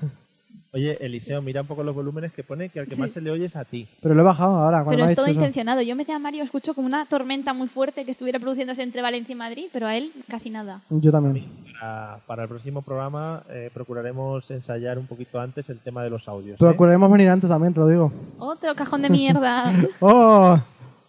Oye, 0.74 0.98
Eliseo, 1.00 1.42
mira 1.42 1.62
un 1.62 1.68
poco 1.68 1.82
los 1.84 1.96
volúmenes 1.96 2.32
que 2.34 2.44
pone 2.44 2.70
que 2.70 2.80
al 2.80 2.88
que 2.88 2.96
más 2.96 3.12
se 3.12 3.22
le 3.22 3.32
oye 3.32 3.46
es 3.46 3.56
a 3.56 3.64
ti. 3.64 3.88
Pero 4.02 4.14
lo 4.14 4.22
he 4.22 4.24
bajado 4.24 4.58
ahora, 4.58 4.84
cuando 4.84 4.92
Pero 4.92 5.10
es 5.10 5.16
todo 5.16 5.28
intencionado. 5.28 5.82
Yo 5.82 5.96
me 5.96 6.02
decía 6.02 6.18
a 6.18 6.20
Mario, 6.20 6.44
escucho 6.44 6.74
como 6.74 6.86
una 6.86 7.06
tormenta 7.06 7.54
muy 7.54 7.68
fuerte 7.68 8.06
que 8.06 8.12
estuviera 8.12 8.38
produciéndose 8.38 8.84
entre 8.84 9.02
Valencia 9.02 9.34
y 9.34 9.36
Madrid, 9.36 9.66
pero 9.72 9.88
a 9.88 9.96
él 9.96 10.12
casi 10.28 10.50
nada. 10.50 10.82
Yo 10.90 11.12
también. 11.12 11.46
Para, 11.80 12.20
para 12.26 12.44
el 12.44 12.50
próximo 12.50 12.82
programa 12.82 13.44
eh, 13.50 13.70
procuraremos 13.74 14.50
ensayar 14.52 14.98
un 14.98 15.06
poquito 15.06 15.40
antes 15.40 15.70
el 15.70 15.80
tema 15.80 16.04
de 16.04 16.10
los 16.10 16.28
audios. 16.28 16.56
¿eh? 16.56 16.58
Procuraremos 16.60 17.12
venir 17.12 17.30
antes 17.30 17.50
también, 17.50 17.74
te 17.74 17.80
lo 17.80 17.88
digo. 17.88 18.12
Otro 18.40 18.74
cajón 18.76 19.02
de 19.04 19.10
mierda. 19.10 19.72
¡Oh! 20.00 20.60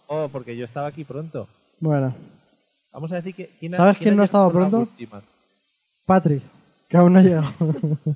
Oh, 0.07 0.29
porque 0.31 0.55
yo 0.55 0.65
estaba 0.65 0.87
aquí 0.87 1.03
pronto. 1.03 1.47
Bueno, 1.79 2.13
Vamos 2.91 3.11
a 3.11 3.15
decir 3.15 3.35
que... 3.35 3.49
¿quién 3.59 3.73
¿Sabes 3.73 3.97
quién 3.97 4.15
no 4.15 4.23
ha 4.23 4.25
llegado 4.25 4.47
estado 4.47 4.51
por 4.51 4.61
la 4.63 4.69
pronto? 4.69 4.91
última? 4.91 5.21
Patrick, 6.05 6.41
que 6.87 6.97
aún 6.97 7.13
no 7.13 7.19
ha 7.19 7.23
llegado. 7.23 7.47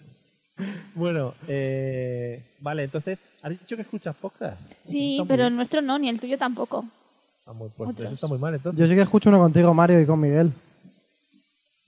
Bueno, 0.96 1.34
eh, 1.48 2.44
vale, 2.60 2.84
entonces, 2.84 3.18
¿has 3.42 3.50
dicho 3.50 3.76
que 3.76 3.82
escuchas 3.82 4.16
podcast? 4.16 4.56
Sí, 4.86 5.14
Está 5.16 5.24
muy 5.24 5.28
pero 5.28 5.44
el 5.44 5.50
bien. 5.50 5.56
nuestro 5.56 5.82
no, 5.82 5.98
ni 5.98 6.10
el 6.10 6.20
tuyo 6.20 6.38
tampoco. 6.38 6.86
Ah, 7.48 7.54
muy- 7.54 7.70
pues 7.76 7.90
Otros. 7.90 8.06
eso 8.06 8.14
está 8.14 8.28
muy 8.28 8.38
mal, 8.38 8.54
entonces. 8.54 8.80
Yo 8.80 8.88
sí 8.88 8.94
que 8.94 9.02
escucho 9.02 9.30
uno 9.30 9.40
contigo, 9.40 9.74
Mario, 9.74 10.00
y 10.00 10.06
con 10.06 10.20
Miguel. 10.20 10.54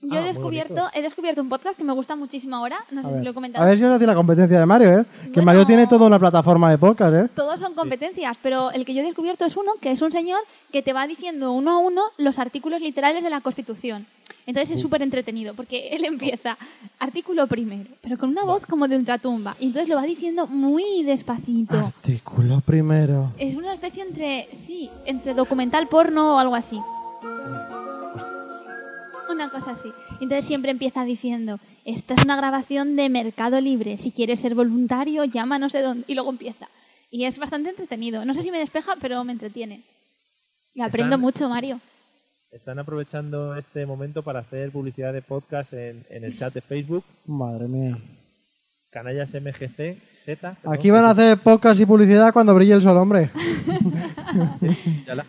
Yo 0.02 0.14
Ah, 0.14 0.20
he 0.20 0.24
descubierto, 0.24 0.82
he 0.92 1.00
descubierto 1.02 1.40
un 1.40 1.48
podcast 1.48 1.76
que 1.78 1.82
me 1.82 1.92
gusta 1.94 2.14
muchísimo 2.16 2.54
ahora, 2.56 2.76
no 2.90 3.00
A 3.00 3.02
sé 3.04 3.08
si 3.08 3.14
ver, 3.14 3.24
lo 3.24 3.30
he 3.30 3.34
comentado. 3.34 3.64
a 3.64 3.68
ver 3.68 3.78
si 3.78 3.84
os 3.84 3.90
hace 3.96 4.06
la 4.06 4.14
competencia 4.14 4.60
de 4.60 4.66
Mario, 4.66 5.00
¿eh? 5.00 5.04
Que 5.22 5.28
Bueno. 5.30 5.44
Mario 5.46 5.66
tiene 5.66 5.86
toda 5.86 6.06
una 6.06 6.18
plataforma 6.18 6.70
de 6.70 6.76
podcast, 6.78 7.14
¿eh? 7.14 7.28
Todos 7.34 7.58
son 7.58 7.72
competencias, 7.74 8.36
pero 8.42 8.70
el 8.72 8.84
que 8.84 8.92
yo 8.94 9.00
he 9.00 9.04
descubierto 9.06 9.46
es 9.46 9.56
uno 9.56 9.72
que 9.80 9.90
es 9.92 10.02
un 10.02 10.12
señor 10.12 10.38
que 10.70 10.82
te 10.82 10.92
va 10.92 11.06
diciendo 11.06 11.52
uno 11.52 11.70
a 11.72 11.78
uno 11.78 12.02
los 12.18 12.38
artículos 12.38 12.82
literales 12.82 13.24
de 13.24 13.30
la 13.30 13.40
Constitución. 13.40 14.04
Entonces 14.46 14.76
es 14.76 14.80
súper 14.82 15.02
entretenido, 15.02 15.54
porque 15.54 15.88
él 15.88 16.04
empieza 16.04 16.56
artículo 17.00 17.46
primero, 17.48 17.90
pero 18.02 18.16
con 18.18 18.28
una 18.28 18.44
voz 18.44 18.64
como 18.66 18.86
de 18.86 18.96
ultratumba. 18.96 19.56
Y 19.58 19.66
entonces 19.68 19.88
lo 19.88 19.96
va 19.96 20.02
diciendo 20.02 20.46
muy 20.46 21.02
despacito. 21.04 21.74
Artículo 21.78 22.60
primero. 22.60 23.32
Es 23.38 23.56
una 23.56 23.72
especie 23.72 24.04
entre, 24.04 24.48
sí, 24.64 24.88
entre 25.06 25.34
documental 25.34 25.88
porno 25.88 26.36
o 26.36 26.38
algo 26.38 26.54
así. 26.54 26.78
Una 29.30 29.50
cosa 29.50 29.72
así. 29.72 29.92
Entonces 30.20 30.44
siempre 30.44 30.70
empieza 30.70 31.04
diciendo, 31.04 31.58
esta 31.84 32.14
es 32.14 32.24
una 32.24 32.36
grabación 32.36 32.96
de 32.96 33.08
Mercado 33.08 33.60
Libre, 33.60 33.96
si 33.96 34.12
quieres 34.12 34.40
ser 34.40 34.54
voluntario, 34.54 35.24
llama 35.24 35.58
no 35.58 35.68
sé 35.68 35.82
dónde. 35.82 36.04
Y 36.06 36.14
luego 36.14 36.30
empieza. 36.30 36.68
Y 37.10 37.24
es 37.24 37.38
bastante 37.38 37.70
entretenido. 37.70 38.24
No 38.24 38.34
sé 38.34 38.42
si 38.42 38.50
me 38.50 38.58
despeja, 38.58 38.94
pero 39.00 39.22
me 39.24 39.32
entretiene. 39.32 39.82
Y 40.74 40.80
aprendo 40.82 41.16
Están- 41.16 41.20
mucho, 41.20 41.48
Mario. 41.48 41.80
Están 42.52 42.78
aprovechando 42.78 43.56
este 43.56 43.84
momento 43.84 44.22
para 44.22 44.40
hacer 44.40 44.70
publicidad 44.70 45.12
de 45.12 45.20
podcast 45.20 45.72
en, 45.72 46.04
en 46.08 46.24
el 46.24 46.38
chat 46.38 46.54
de 46.54 46.60
Facebook, 46.60 47.04
Madre 47.26 47.68
mía. 47.68 47.98
Canallas 48.90 49.34
MGC, 49.34 49.98
Z. 50.24 50.56
Aquí 50.64 50.90
van 50.90 51.04
a 51.04 51.10
hacer 51.10 51.36
podcast 51.38 51.80
y 51.80 51.86
publicidad 51.86 52.32
cuando 52.32 52.54
brille 52.54 52.74
el 52.74 52.82
sol, 52.82 52.96
hombre. 52.96 53.30
Ya 55.06 55.14
la 55.14 55.22
has. 55.22 55.28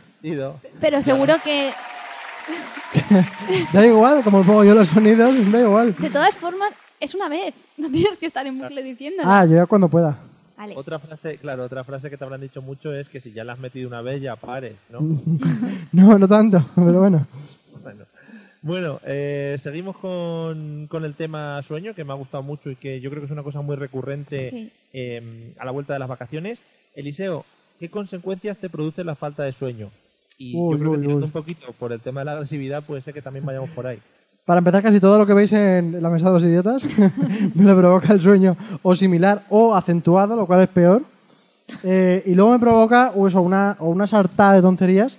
Pero 0.80 1.02
seguro 1.02 1.36
que, 1.43 1.72
Da 3.74 3.86
igual, 3.86 4.24
como 4.24 4.43
pongo 4.43 4.64
yo 4.64 4.74
los 4.76 4.89
sonidos, 4.89 5.52
da 5.52 5.62
igual. 5.62 5.95
de 5.98 6.10
todas 6.10 6.36
formas, 6.36 6.72
es 7.00 7.14
una 7.16 7.30
vez. 7.30 7.54
No 7.78 7.91
tienes 7.91 8.18
que 8.18 8.26
estar 8.26 8.45
en 8.48 8.58
bucle 8.58 8.82
diciéndolo. 8.82 9.30
Ah, 9.30 9.45
yo 9.45 9.56
ya 9.56 9.66
cuando 9.68 9.88
pueda. 9.88 10.18
Vale. 10.58 10.74
Otra 10.76 10.98
frase, 10.98 11.38
claro, 11.38 11.64
otra 11.64 11.84
frase 11.84 12.10
que 12.10 12.18
te 12.18 12.24
habrán 12.24 12.41
dicho 12.41 12.64
mucho 12.64 12.91
es 12.91 13.08
que 13.08 13.22
si 13.22 13.32
ya 13.32 13.43
la 13.43 13.54
has 13.54 13.60
metido 13.60 13.88
una 13.88 14.02
vez 14.02 14.20
ya 14.20 14.36
pares, 14.36 14.74
¿no? 14.89 15.00
No, 15.91 16.18
no 16.18 16.28
tanto, 16.28 16.66
pero 16.76 17.00
bueno. 17.00 17.28
Bueno, 17.84 18.06
bueno 18.64 19.00
eh, 19.06 19.60
seguimos 19.62 19.95
con, 19.98 20.88
con 20.89 21.06
el 21.06 21.14
tema 21.14 21.62
sueño, 21.62 21.93
que 21.93 22.04
me 22.04 22.14
ha 22.14 22.16
gustado 22.16 22.41
mucho 22.41 22.72
y 22.72 22.76
que 22.76 23.00
yo 23.00 23.12
creo 23.12 23.22
que 23.22 23.26
es 23.28 23.32
una 23.32 23.43
cosa 23.43 23.62
muy 23.62 23.76
recurrente 23.76 24.50
Sí. 24.50 24.72
eh, 24.93 25.54
a 25.60 25.66
la 25.66 25.70
vuelta 25.72 25.93
de 25.93 26.00
las 26.00 26.10
vacaciones. 26.10 26.64
Eliseo, 26.95 27.45
¿qué 27.80 27.89
consecuencias 27.89 28.58
te 28.58 28.70
produce 28.72 29.04
la 29.04 29.14
falta 29.14 29.43
de 29.43 29.52
sueño? 29.52 29.91
Y 30.38 30.55
Uy, 30.55 30.73
yo 30.73 30.79
creo 30.79 30.91
uy, 30.91 30.95
que 30.97 31.01
tirando 31.01 31.17
uy. 31.19 31.23
un 31.25 31.31
poquito 31.31 31.71
por 31.79 31.91
el 31.91 31.99
tema 31.99 32.21
de 32.21 32.25
la 32.25 32.31
agresividad, 32.33 32.83
puede 32.83 33.01
ser 33.01 33.13
que 33.13 33.21
también 33.21 33.45
vayamos 33.45 33.69
por 33.71 33.88
ahí. 33.88 33.99
Para 34.45 34.59
empezar, 34.59 34.81
casi 34.81 34.99
todo 34.99 35.17
lo 35.17 35.25
que 35.25 35.33
veis 35.33 35.51
en 35.51 36.01
la 36.01 36.09
mesa 36.09 36.27
de 36.27 36.33
los 36.33 36.43
idiotas 36.43 36.83
me 37.55 37.63
lo 37.65 37.77
provoca 37.77 38.13
el 38.13 38.21
sueño 38.21 38.55
o 38.81 38.95
similar 38.95 39.43
o 39.49 39.75
acentuado, 39.75 40.35
lo 40.35 40.45
cual 40.45 40.61
es 40.61 40.69
peor. 40.69 41.01
Eh, 41.83 42.23
y 42.25 42.33
luego 42.33 42.51
me 42.51 42.59
provoca 42.59 43.11
o 43.15 43.27
eso, 43.27 43.41
una, 43.41 43.75
o 43.79 43.89
una 43.89 44.07
sartada 44.07 44.53
de 44.53 44.61
tonterías 44.61 45.17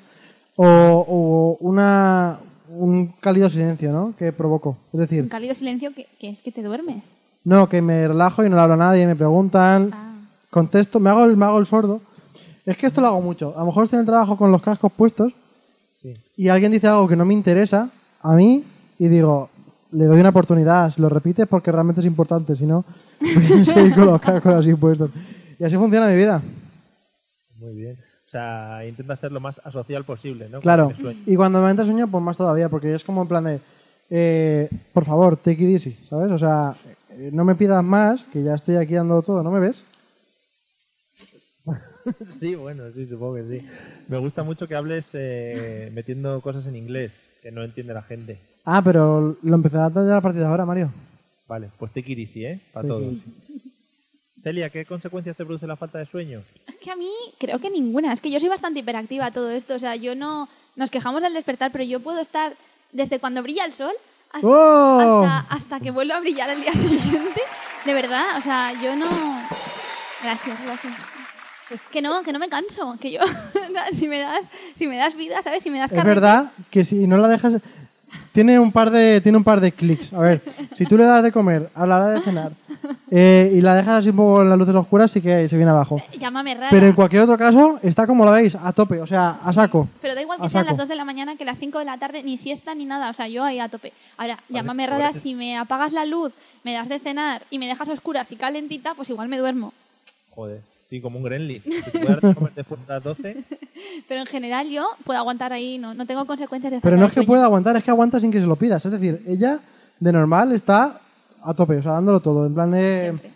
o, 0.56 0.64
o 0.66 1.56
una, 1.60 2.38
un 2.70 3.08
cálido 3.20 3.50
silencio, 3.50 3.92
¿no? 3.92 4.14
Que 4.18 4.32
provoco. 4.32 4.78
Es 4.88 4.94
Un 4.94 5.00
decir, 5.00 5.28
cálido 5.28 5.54
silencio 5.54 5.92
que, 5.92 6.06
que 6.18 6.30
es 6.30 6.40
que 6.40 6.50
te 6.50 6.62
duermes. 6.62 7.02
no, 7.44 7.68
que 7.68 7.82
me 7.82 8.08
relajo 8.08 8.44
y 8.44 8.48
no 8.48 8.56
le 8.56 8.62
hablo 8.62 8.74
a 8.74 8.78
nadie, 8.78 9.06
me 9.06 9.14
preguntan, 9.16 9.90
Ah. 9.92 10.12
contesto, 10.48 11.00
me 11.00 11.10
hago, 11.10 11.24
el, 11.26 11.36
me 11.36 11.44
hago 11.44 11.58
el 11.58 11.66
sordo. 11.66 12.00
Es 12.68 12.76
que 12.76 12.86
esto 12.86 13.00
lo 13.00 13.06
hago 13.06 13.22
mucho. 13.22 13.54
A 13.56 13.60
lo 13.60 13.66
mejor 13.66 13.84
estoy 13.84 13.96
en 13.96 14.00
el 14.00 14.06
trabajo 14.06 14.36
con 14.36 14.52
los 14.52 14.60
cascos 14.60 14.92
puestos 14.92 15.32
Sí. 16.02 16.14
y 16.36 16.48
alguien 16.48 16.70
dice 16.70 16.86
algo 16.86 17.08
que 17.08 17.16
no 17.16 17.24
me 17.24 17.32
interesa 17.34 17.88
a 18.22 18.34
mí 18.34 18.62
y 18.98 19.08
digo, 19.08 19.48
le 19.92 20.04
doy 20.04 20.20
una 20.20 20.28
oportunidad, 20.28 20.90
si 20.90 21.00
lo 21.00 21.08
repites 21.08 21.46
porque 21.48 21.72
realmente 21.72 22.00
es 22.02 22.06
importante, 22.06 22.54
si 22.54 22.66
no, 22.66 22.84
voy 23.20 23.60
a 23.62 23.64
seguir 23.64 23.94
con 23.94 24.04
los 24.06 24.20
cascos 24.20 24.52
así 24.54 24.74
puestos. 24.74 25.10
Y 25.58 25.64
así 25.64 25.76
funciona 25.76 26.06
mi 26.08 26.16
vida. 26.16 26.42
Muy 27.58 27.74
bien. 27.74 27.96
O 28.26 28.30
sea, 28.30 28.84
intenta 28.86 29.16
ser 29.16 29.32
lo 29.32 29.40
más 29.40 29.60
asocial 29.64 30.04
posible, 30.04 30.48
¿no? 30.50 30.60
Claro. 30.60 30.92
Cuando. 30.94 31.12
Y 31.26 31.36
cuando 31.36 31.62
me 31.62 31.70
entra 31.70 31.86
sueño, 31.86 32.06
pues 32.06 32.22
más 32.22 32.36
todavía, 32.36 32.68
porque 32.68 32.94
es 32.94 33.02
como 33.02 33.22
en 33.22 33.28
plan 33.28 33.44
de, 33.44 33.60
eh, 34.10 34.68
por 34.92 35.06
favor, 35.06 35.38
take 35.38 35.64
it 35.64 35.70
easy, 35.70 35.96
¿sabes? 36.06 36.30
O 36.30 36.36
sea, 36.36 36.74
eh, 37.12 37.30
no 37.32 37.44
me 37.44 37.54
pidas 37.54 37.82
más, 37.82 38.22
que 38.30 38.42
ya 38.42 38.54
estoy 38.54 38.76
aquí 38.76 38.94
dando 38.94 39.22
todo, 39.22 39.42
¿no 39.42 39.50
me 39.50 39.58
ves? 39.60 39.84
Sí, 42.40 42.54
bueno, 42.54 42.84
sí, 42.92 43.06
supongo 43.06 43.36
que 43.36 43.60
sí. 43.60 43.68
Me 44.08 44.18
gusta 44.18 44.42
mucho 44.42 44.66
que 44.66 44.74
hables 44.74 45.08
eh, 45.14 45.90
metiendo 45.92 46.40
cosas 46.40 46.66
en 46.66 46.76
inglés 46.76 47.12
que 47.42 47.50
no 47.50 47.62
entiende 47.62 47.94
la 47.94 48.02
gente. 48.02 48.38
Ah, 48.64 48.82
pero 48.84 49.36
lo 49.42 49.54
empezarás 49.54 49.94
ya 49.94 50.16
a 50.16 50.20
partir 50.20 50.40
de 50.40 50.46
ahora, 50.46 50.66
Mario. 50.66 50.90
Vale, 51.46 51.70
pues 51.78 51.92
it 51.94 52.18
easy, 52.18 52.44
¿eh? 52.44 52.60
Para 52.72 52.86
Take 52.88 53.00
todos. 53.00 53.14
it 53.14 53.68
Celia, 54.42 54.70
¿qué 54.70 54.84
consecuencias 54.84 55.36
te 55.36 55.44
produce 55.44 55.66
la 55.66 55.76
falta 55.76 55.98
de 55.98 56.06
sueño? 56.06 56.42
Es 56.66 56.76
que 56.76 56.90
a 56.90 56.96
mí 56.96 57.10
creo 57.38 57.58
que 57.58 57.70
ninguna. 57.70 58.12
Es 58.12 58.20
que 58.20 58.30
yo 58.30 58.38
soy 58.38 58.48
bastante 58.48 58.80
hiperactiva 58.80 59.26
a 59.26 59.30
todo 59.32 59.50
esto. 59.50 59.74
O 59.74 59.78
sea, 59.78 59.96
yo 59.96 60.14
no... 60.14 60.48
Nos 60.76 60.90
quejamos 60.90 61.22
del 61.22 61.34
despertar, 61.34 61.72
pero 61.72 61.84
yo 61.84 62.00
puedo 62.00 62.20
estar 62.20 62.54
desde 62.92 63.18
cuando 63.18 63.42
brilla 63.42 63.64
el 63.64 63.72
sol 63.72 63.92
hasta, 64.32 64.46
¡Oh! 64.46 65.24
hasta, 65.24 65.54
hasta 65.54 65.80
que 65.80 65.90
vuelva 65.90 66.16
a 66.16 66.20
brillar 66.20 66.50
el 66.50 66.60
día 66.60 66.72
siguiente. 66.74 67.40
De 67.84 67.94
verdad, 67.94 68.38
o 68.38 68.42
sea, 68.42 68.72
yo 68.80 68.94
no... 68.94 69.08
Gracias, 70.22 70.62
gracias. 70.64 70.94
Que 71.90 72.02
no, 72.02 72.22
que 72.22 72.32
no 72.32 72.38
me 72.38 72.48
canso. 72.48 72.96
Que 73.00 73.12
yo, 73.12 73.20
si 73.98 74.08
me 74.08 74.20
das, 74.20 74.40
si 74.76 74.86
me 74.86 74.96
das 74.96 75.14
vida, 75.16 75.42
¿sabes? 75.42 75.62
Si 75.62 75.70
me 75.70 75.78
das 75.78 75.92
Es 75.92 76.04
verdad 76.04 76.50
que 76.70 76.84
si 76.84 77.06
no 77.06 77.16
la 77.16 77.28
dejas... 77.28 77.54
Tiene 78.32 78.58
un 78.58 78.72
par 78.72 78.90
de, 78.90 79.20
tiene 79.20 79.36
un 79.36 79.44
par 79.44 79.60
de 79.60 79.72
clics. 79.72 80.12
A 80.12 80.20
ver, 80.20 80.40
si 80.72 80.86
tú 80.86 80.96
le 80.96 81.04
das 81.04 81.22
de 81.22 81.32
comer 81.32 81.68
a 81.74 81.86
la 81.86 81.96
hora 81.96 82.10
de 82.10 82.20
cenar 82.20 82.52
eh, 83.10 83.52
y 83.54 83.60
la 83.60 83.74
dejas 83.74 83.96
así 84.00 84.10
un 84.10 84.16
poco 84.16 84.42
en 84.42 84.48
las 84.48 84.58
luces 84.58 84.74
oscuras, 84.74 85.10
sí 85.10 85.20
que 85.20 85.48
se 85.48 85.56
viene 85.56 85.72
abajo. 85.72 86.00
Llámame 86.18 86.54
rara. 86.54 86.68
Pero 86.70 86.86
en 86.86 86.92
cualquier 86.92 87.22
otro 87.22 87.36
caso, 87.36 87.80
está 87.82 88.06
como 88.06 88.24
la 88.24 88.30
veis, 88.30 88.54
a 88.54 88.72
tope, 88.72 89.00
o 89.00 89.06
sea, 89.06 89.40
a 89.44 89.52
saco. 89.52 89.88
Pero 90.00 90.14
da 90.14 90.22
igual 90.22 90.38
que 90.40 90.48
sean 90.48 90.64
saco. 90.64 90.76
las 90.76 90.78
2 90.78 90.88
de 90.88 90.94
la 90.94 91.04
mañana 91.04 91.36
que 91.36 91.44
las 91.44 91.58
5 91.58 91.80
de 91.80 91.84
la 91.84 91.98
tarde, 91.98 92.22
ni 92.22 92.38
siesta 92.38 92.74
ni 92.74 92.84
nada. 92.84 93.10
O 93.10 93.12
sea, 93.12 93.28
yo 93.28 93.44
ahí 93.44 93.58
a 93.58 93.68
tope. 93.68 93.92
Ahora, 94.16 94.38
llámame 94.48 94.84
pues 94.84 94.90
rara, 94.90 95.08
parece- 95.08 95.20
si 95.20 95.34
me 95.34 95.58
apagas 95.58 95.92
la 95.92 96.06
luz, 96.06 96.32
me 96.64 96.72
das 96.72 96.88
de 96.88 96.98
cenar 97.00 97.42
y 97.50 97.58
me 97.58 97.66
dejas 97.66 97.88
a 97.88 97.92
oscuras 97.92 98.30
y 98.32 98.36
calentita, 98.36 98.94
pues 98.94 99.10
igual 99.10 99.28
me 99.28 99.36
duermo. 99.38 99.72
Joder, 100.30 100.60
sí, 100.88 101.00
como 101.00 101.18
un 101.18 101.24
gremlin. 101.24 101.62
Si 101.62 101.70
te 101.82 101.90
puedes 101.90 102.08
dar 102.08 102.20
de 102.20 102.34
comer 102.34 102.52
después 102.54 102.80
de 102.80 102.92
las 102.92 103.02
12, 103.04 103.44
Pero 104.08 104.20
en 104.20 104.26
general 104.26 104.68
yo 104.68 104.86
puedo 105.04 105.18
aguantar 105.18 105.52
ahí, 105.52 105.78
no, 105.78 105.94
no 105.94 106.06
tengo 106.06 106.24
consecuencias 106.26 106.72
de 106.72 106.80
Pero 106.80 106.96
no 106.96 107.06
es 107.06 107.12
que 107.12 107.22
pueda 107.22 107.44
aguantar, 107.44 107.76
es 107.76 107.84
que 107.84 107.90
aguanta 107.90 108.20
sin 108.20 108.30
que 108.30 108.40
se 108.40 108.46
lo 108.46 108.56
pidas. 108.56 108.84
Es 108.84 108.92
decir, 108.92 109.22
ella 109.26 109.60
de 110.00 110.12
normal 110.12 110.52
está 110.52 111.00
a 111.42 111.54
tope, 111.54 111.76
o 111.76 111.82
sea, 111.82 111.92
dándolo 111.92 112.20
todo. 112.20 112.46
En 112.46 112.54
plan 112.54 112.70
de. 112.70 113.02
Siempre. 113.02 113.30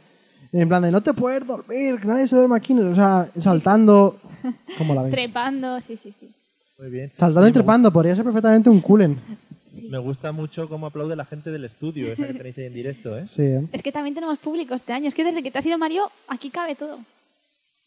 En 0.55 0.69
plan 0.69 0.83
de 0.83 0.91
no 0.91 1.01
te 1.01 1.15
puedes 1.15 1.47
dormir, 1.47 1.99
que 1.99 2.07
nadie 2.07 2.27
se 2.27 2.37
duerme 2.37 2.57
aquí. 2.57 2.79
O 2.79 2.95
sea, 2.95 3.29
saltando. 3.39 4.19
¿Cómo 4.79 4.95
la 4.95 5.03
veis? 5.03 5.15
Trepando, 5.15 5.81
sí, 5.81 5.97
sí, 5.97 6.13
sí. 6.19 6.31
muy 6.79 6.91
bien. 6.91 7.11
Saltando 7.15 7.47
Sí, 7.47 7.51
y 7.51 7.55
trepando, 7.55 7.91
podría 7.93 8.15
ser 8.15 8.25
perfectamente 8.25 8.69
un 8.69 8.81
culen. 8.81 9.19
Me 9.89 9.97
gusta 9.97 10.33
mucho 10.33 10.69
cómo 10.69 10.87
aplaude 10.87 11.17
la 11.17 11.25
gente 11.25 11.51
del 11.51 11.65
estudio, 11.65 12.13
esa 12.13 12.27
que 12.27 12.35
tenéis 12.35 12.59
ahí 12.59 12.67
en 12.67 12.75
directo, 12.75 13.17
¿eh? 13.17 13.27
Sí, 13.27 13.43
¿eh? 13.43 13.67
Es 13.73 13.83
que 13.83 13.91
también 13.91 14.15
tenemos 14.15 14.39
público 14.39 14.75
este 14.75 14.93
año. 14.93 15.09
Es 15.09 15.15
que 15.15 15.25
desde 15.25 15.43
que 15.43 15.51
te 15.51 15.59
has 15.59 15.65
ido 15.67 15.79
Mario, 15.79 16.11
aquí 16.29 16.51
cabe 16.51 16.75
todo. 16.75 16.99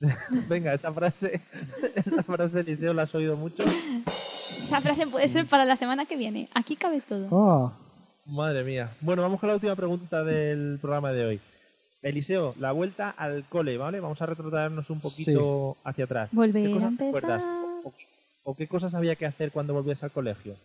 Venga, 0.49 0.74
esa 0.74 0.91
frase, 0.91 1.41
esa 1.95 2.24
frase, 2.24 2.60
Eliseo, 2.62 2.93
la 2.93 3.03
has 3.03 3.16
oído 3.16 3.36
mucho. 3.36 3.64
Esa 4.64 4.82
frase 4.82 5.08
puede 5.08 5.28
ser 5.28 5.45
para 5.45 5.66
la 5.66 5.76
semana 5.76 6.06
que 6.06 6.16
viene. 6.18 6.47
Aquí 6.53 6.76
cabe 6.76 7.01
todo. 7.01 7.28
Oh. 7.32 7.74
Madre 8.26 8.64
mía. 8.64 8.89
Bueno, 9.01 9.22
vamos 9.22 9.39
con 9.39 9.49
la 9.49 9.56
última 9.56 9.76
pregunta 9.76 10.24
del 10.24 10.80
programa 10.82 11.12
de 11.12 11.26
hoy. 11.26 11.39
Eliseo, 12.01 12.53
la 12.60 12.72
vuelta 12.72 13.10
al 13.10 13.43
cole, 13.45 13.78
¿vale? 13.78 13.99
Vamos 13.99 14.22
a 14.22 14.26
retrotraernos 14.26 14.89
un 14.89 14.99
poquito 14.99 15.78
hacia 15.84 16.06
atrás. 16.06 16.30
Volver 16.32 16.64
¿Qué 16.64 16.72
cosas 16.72 16.84
a 16.84 16.88
empezar. 16.89 17.14
recuerdas? 17.14 17.43
O, 17.84 17.93
o 18.43 18.56
qué 18.56 18.68
cosas 18.68 18.93
había 18.93 19.16
que 19.16 19.26
hacer 19.26 19.51
cuando 19.51 19.74
volvías 19.74 20.03
al 20.03 20.12
colegio? 20.12 20.56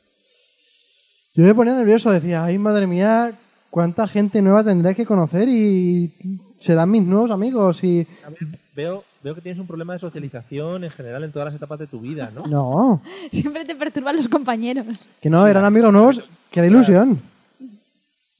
Yo 1.34 1.44
me 1.44 1.54
ponía 1.54 1.74
nervioso, 1.74 2.10
decía, 2.10 2.44
ay 2.44 2.58
madre 2.58 2.86
mía, 2.86 3.32
cuánta 3.70 4.06
gente 4.08 4.42
nueva 4.42 4.64
tendré 4.64 4.94
que 4.94 5.06
conocer 5.06 5.48
y 5.48 6.12
serán 6.58 6.90
mis 6.90 7.04
nuevos 7.04 7.30
amigos. 7.30 7.84
Y 7.84 8.06
A 8.26 8.30
ver, 8.30 8.38
veo, 8.80 9.04
veo 9.22 9.34
que 9.34 9.40
tienes 9.40 9.60
un 9.60 9.66
problema 9.66 9.92
de 9.92 9.98
socialización 9.98 10.84
en 10.84 10.90
general 10.90 11.24
en 11.24 11.32
todas 11.32 11.46
las 11.46 11.54
etapas 11.54 11.78
de 11.78 11.86
tu 11.86 12.00
vida, 12.00 12.30
¿no? 12.34 12.46
no, 12.46 13.02
Siempre 13.30 13.64
te 13.64 13.74
perturban 13.74 14.16
los 14.16 14.28
compañeros. 14.28 14.86
que 15.20 15.28
no, 15.28 15.46
eran 15.46 15.64
amigos 15.64 15.92
nuevos, 15.92 16.22
que 16.50 16.60
era 16.60 16.66
ilusión. 16.66 17.20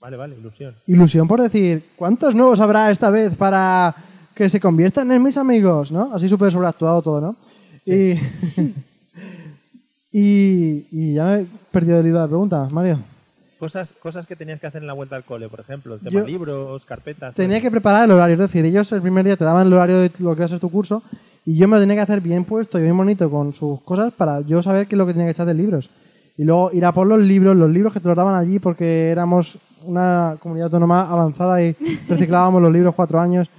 Vale, 0.00 0.16
vale, 0.16 0.36
ilusión. 0.38 0.74
Ilusión 0.86 1.28
por 1.28 1.42
decir, 1.42 1.84
¿cuántos 1.94 2.34
nuevos 2.34 2.58
habrá 2.60 2.90
esta 2.90 3.10
vez 3.10 3.36
para 3.36 3.94
que 4.34 4.48
se 4.48 4.58
conviertan 4.58 5.12
en 5.12 5.22
mis 5.22 5.36
amigos? 5.36 5.92
¿No? 5.92 6.14
Así 6.14 6.26
súper 6.26 6.50
sobreactuado 6.50 7.02
todo, 7.02 7.20
¿no? 7.20 7.36
Y, 7.84 8.12
y, 10.12 10.86
y 10.90 11.14
ya 11.14 11.24
me 11.24 11.40
he 11.40 11.46
perdido 11.70 12.00
el 12.00 12.06
hilo 12.06 12.16
de 12.16 12.22
la 12.22 12.28
pregunta, 12.28 12.68
Mario. 12.70 12.98
Cosas, 13.60 13.92
cosas 13.92 14.26
que 14.26 14.34
tenías 14.36 14.58
que 14.58 14.66
hacer 14.66 14.80
en 14.80 14.86
la 14.86 14.94
vuelta 14.94 15.16
al 15.16 15.24
cole, 15.24 15.48
por 15.50 15.60
ejemplo, 15.60 15.94
el 15.94 16.00
tema 16.00 16.20
Yo- 16.20 16.26
libros, 16.26 16.86
carpetas. 16.86 17.34
Tenía 17.34 17.60
que 17.60 17.70
preparar 17.70 18.06
el 18.06 18.10
horario, 18.12 18.32
es 18.32 18.40
decir, 18.40 18.64
ellos 18.64 18.90
el 18.92 19.02
primer 19.02 19.22
día 19.24 19.36
te 19.36 19.44
daban 19.44 19.66
el 19.66 19.72
horario 19.74 19.98
de 19.98 20.10
lo 20.18 20.34
que 20.34 20.40
va 20.40 20.46
a 20.46 20.48
ser 20.48 20.58
tu 20.60 20.70
curso 20.70 21.02
y 21.44 21.56
yo 21.56 21.68
me 21.68 21.76
lo 21.76 21.82
tenía 21.82 21.96
que 21.96 22.00
hacer 22.00 22.22
bien 22.22 22.44
puesto 22.44 22.78
y 22.78 22.82
bien 22.82 22.96
bonito 22.96 23.30
con 23.30 23.52
sus 23.52 23.80
cosas 23.82 24.14
para 24.14 24.40
yo 24.40 24.62
saber 24.62 24.86
qué 24.86 24.94
es 24.94 24.98
lo 24.98 25.04
que 25.06 25.12
tenía 25.12 25.26
que 25.26 25.32
echar 25.32 25.46
de 25.46 25.52
libros. 25.52 25.90
Y 26.38 26.44
luego 26.44 26.70
ir 26.72 26.86
a 26.86 26.92
por 26.92 27.06
los 27.06 27.20
libros, 27.20 27.54
los 27.54 27.70
libros 27.70 27.92
que 27.92 28.00
te 28.00 28.08
los 28.08 28.16
daban 28.16 28.34
allí 28.34 28.58
porque 28.58 29.10
éramos 29.10 29.58
una 29.84 30.36
comunidad 30.40 30.66
autónoma 30.66 31.02
avanzada 31.10 31.62
y 31.62 31.76
reciclábamos 32.08 32.62
los 32.62 32.72
libros 32.72 32.94
cuatro 32.94 33.20
años. 33.20 33.50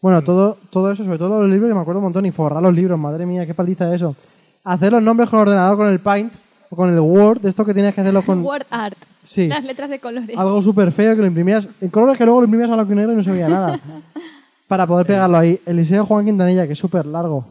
Bueno, 0.00 0.22
todo, 0.22 0.56
todo 0.70 0.90
eso, 0.90 1.04
sobre 1.04 1.18
todo 1.18 1.42
los 1.42 1.50
libros, 1.50 1.68
que 1.68 1.74
me 1.74 1.80
acuerdo 1.80 1.98
un 2.00 2.04
montón, 2.04 2.24
y 2.24 2.32
forrar 2.32 2.62
los 2.62 2.74
libros, 2.74 2.98
madre 2.98 3.26
mía, 3.26 3.44
qué 3.46 3.52
paliza 3.52 3.94
eso. 3.94 4.16
Hacer 4.64 4.92
los 4.92 5.02
nombres 5.02 5.28
con 5.28 5.40
ordenador, 5.40 5.76
con 5.76 5.88
el 5.88 6.00
Paint 6.00 6.32
o 6.70 6.76
con 6.76 6.90
el 6.90 6.98
Word, 6.98 7.42
de 7.42 7.50
esto 7.50 7.64
que 7.64 7.74
tienes 7.74 7.94
que 7.94 8.00
hacerlo 8.00 8.22
con... 8.22 8.42
Word 8.44 8.64
art. 8.70 8.96
Sí. 9.24 9.46
Las 9.48 9.64
letras 9.64 9.88
de 9.90 9.98
colores. 10.00 10.36
Algo 10.36 10.60
súper 10.62 10.90
feo 10.92 11.14
que 11.14 11.20
lo 11.20 11.26
imprimías 11.26 11.68
en 11.80 11.88
colores 11.90 12.18
que 12.18 12.24
luego 12.24 12.40
lo 12.40 12.46
imprimías 12.46 12.70
a 12.70 12.74
blanco 12.74 12.92
y 12.92 12.96
negro 12.96 13.12
y 13.12 13.16
no 13.16 13.22
se 13.22 13.30
veía 13.30 13.48
nada. 13.48 13.78
Para 14.68 14.86
poder 14.86 15.06
pegarlo 15.06 15.36
ahí. 15.36 15.60
Eliseo 15.66 16.06
Juan 16.06 16.24
Quintanilla, 16.24 16.66
que 16.66 16.72
es 16.72 16.78
súper 16.78 17.04
largo. 17.06 17.44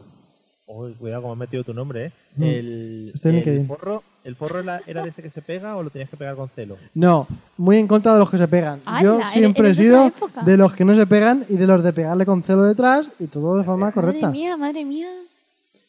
Uy, 0.66 0.92
cuidado 0.94 1.22
como 1.22 1.34
has 1.34 1.38
metido 1.38 1.62
tu 1.64 1.74
nombre, 1.74 2.06
¿eh? 2.06 2.12
El, 2.40 3.12
Estoy 3.14 3.36
en 3.38 3.48
el 3.48 3.66
forro, 3.66 4.02
¿El 4.24 4.36
forro 4.36 4.60
era, 4.60 4.80
era 4.86 5.02
de 5.02 5.10
ese 5.10 5.22
que 5.22 5.28
se 5.28 5.42
pega 5.42 5.76
o 5.76 5.82
lo 5.82 5.90
tenías 5.90 6.08
que 6.08 6.16
pegar 6.16 6.34
con 6.34 6.48
celo? 6.48 6.78
No, 6.94 7.26
muy 7.58 7.76
en 7.76 7.86
contra 7.86 8.14
de 8.14 8.18
los 8.20 8.30
que 8.30 8.38
se 8.38 8.48
pegan. 8.48 8.80
Yo 9.02 9.16
¿Eres- 9.16 9.28
siempre 9.32 9.66
he 9.66 9.68
de 9.70 9.74
sido 9.74 10.12
de 10.46 10.56
los 10.56 10.72
que 10.72 10.84
no 10.84 10.94
se 10.94 11.06
pegan 11.06 11.44
y 11.48 11.56
de 11.56 11.66
los 11.66 11.82
de 11.84 11.92
pegarle 11.92 12.24
con 12.24 12.42
celo 12.42 12.62
detrás 12.62 13.10
y 13.18 13.26
todo 13.26 13.58
de 13.58 13.64
forma 13.64 13.92
correcta. 13.92 14.28
Madre 14.28 14.38
mía, 14.38 14.56
madre 14.56 14.84
mía. 14.84 15.08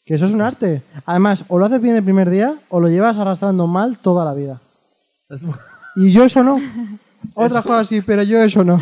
Que 0.04 0.14
eso 0.14 0.26
es 0.26 0.32
un 0.32 0.42
arte. 0.42 0.82
Además, 1.06 1.44
o 1.48 1.58
lo 1.58 1.64
haces 1.64 1.80
bien 1.80 1.96
el 1.96 2.04
primer 2.04 2.28
día 2.28 2.54
o 2.68 2.78
lo 2.78 2.88
llevas 2.88 3.16
arrastrando 3.16 3.66
mal 3.66 3.96
toda 3.98 4.24
la 4.26 4.34
vida. 4.34 4.60
Y 5.96 6.12
yo 6.12 6.24
eso 6.24 6.42
no. 6.42 6.60
Otras 7.34 7.62
cosas 7.64 7.88
sí, 7.88 8.00
pero 8.00 8.22
yo 8.22 8.42
eso 8.42 8.64
no. 8.64 8.80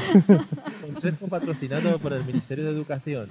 Consejo 0.81 1.29
patrocinado 1.29 1.99
por 1.99 2.13
el 2.13 2.25
Ministerio 2.25 2.65
de 2.65 2.71
Educación. 2.71 3.29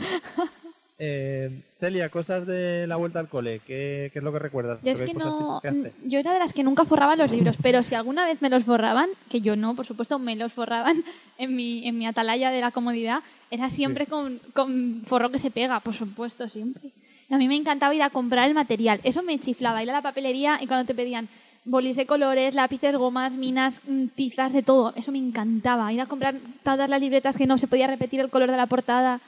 Eh, 1.03 1.49
Celia, 1.79 2.09
cosas 2.09 2.45
de 2.45 2.85
la 2.85 2.95
vuelta 2.95 3.19
al 3.19 3.27
cole, 3.27 3.59
¿qué, 3.65 4.11
qué 4.13 4.19
es 4.19 4.23
lo 4.23 4.31
que 4.31 4.37
recuerdas? 4.37 4.79
Yo 4.83 4.91
es 4.91 5.01
que 5.01 5.15
no. 5.15 5.59
que. 5.59 5.91
Yo 6.05 6.19
era 6.19 6.31
de 6.31 6.37
las 6.37 6.53
que 6.53 6.63
nunca 6.63 6.85
forraba 6.85 7.15
los 7.15 7.31
libros, 7.31 7.57
pero 7.59 7.81
si 7.81 7.95
alguna 7.95 8.23
vez 8.23 8.39
me 8.41 8.51
los 8.51 8.65
forraban, 8.65 9.09
que 9.27 9.41
yo 9.41 9.55
no, 9.55 9.75
por 9.75 9.87
supuesto, 9.87 10.19
me 10.19 10.35
los 10.35 10.53
forraban 10.53 11.03
en 11.39 11.55
mi, 11.55 11.87
en 11.87 11.97
mi 11.97 12.05
atalaya 12.05 12.51
de 12.51 12.61
la 12.61 12.69
comodidad, 12.69 13.23
era 13.49 13.71
siempre 13.71 14.05
con, 14.05 14.39
con 14.53 15.01
forro 15.03 15.31
que 15.31 15.39
se 15.39 15.49
pega, 15.49 15.79
por 15.79 15.95
supuesto, 15.95 16.47
siempre. 16.47 16.91
Y 17.29 17.33
a 17.33 17.37
mí 17.39 17.47
me 17.47 17.55
encantaba 17.55 17.95
ir 17.95 18.03
a 18.03 18.11
comprar 18.11 18.47
el 18.47 18.53
material. 18.53 18.99
Eso 19.03 19.23
me 19.23 19.39
chiflaba, 19.39 19.81
ir 19.81 19.89
a 19.89 19.93
la 19.93 20.01
papelería 20.03 20.59
y 20.61 20.67
cuando 20.67 20.85
te 20.85 20.93
pedían 20.93 21.27
bolis 21.65 21.95
de 21.95 22.05
colores, 22.05 22.55
lápices, 22.55 22.95
gomas, 22.95 23.33
minas, 23.33 23.81
mm, 23.87 24.07
tizas, 24.15 24.53
de 24.53 24.63
todo. 24.63 24.93
Eso 24.95 25.11
me 25.11 25.19
encantaba. 25.19 25.91
Ir 25.93 26.01
a 26.01 26.05
comprar 26.05 26.35
todas 26.63 26.89
las 26.89 27.01
libretas 27.01 27.35
que 27.35 27.47
no 27.47 27.57
se 27.57 27.67
podía 27.67 27.87
repetir 27.87 28.19
el 28.19 28.29
color 28.29 28.49
de 28.49 28.57
la 28.57 28.67
portada. 28.67 29.19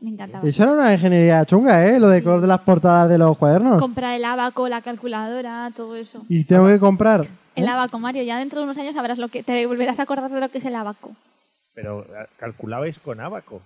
Me 0.00 0.10
encantaba. 0.10 0.48
Eso 0.48 0.62
era 0.62 0.72
una 0.72 0.92
ingeniería 0.92 1.44
chunga, 1.44 1.86
¿eh? 1.86 1.98
Lo 1.98 2.08
de 2.08 2.22
color 2.22 2.40
de 2.40 2.46
las 2.46 2.60
portadas 2.60 3.08
de 3.08 3.18
los 3.18 3.36
cuadernos. 3.36 3.80
Comprar 3.80 4.14
el 4.14 4.24
abaco, 4.24 4.68
la 4.68 4.80
calculadora, 4.80 5.70
todo 5.76 5.96
eso. 5.96 6.22
Y 6.28 6.44
tengo 6.44 6.66
que 6.68 6.78
comprar. 6.78 7.26
El 7.54 7.68
abaco, 7.68 7.98
Mario, 7.98 8.22
ya 8.22 8.38
dentro 8.38 8.60
de 8.60 8.64
unos 8.64 8.78
años 8.78 8.94
sabrás 8.94 9.18
lo 9.18 9.28
que 9.28 9.42
te 9.42 9.66
volverás 9.66 9.98
a 9.98 10.04
acordar 10.04 10.30
de 10.30 10.40
lo 10.40 10.48
que 10.48 10.58
es 10.58 10.64
el 10.64 10.74
abaco. 10.74 11.12
Pero 11.74 12.02
eh, 12.02 12.26
calculabais 12.38 12.98
con 12.98 13.20
abaco. 13.20 13.60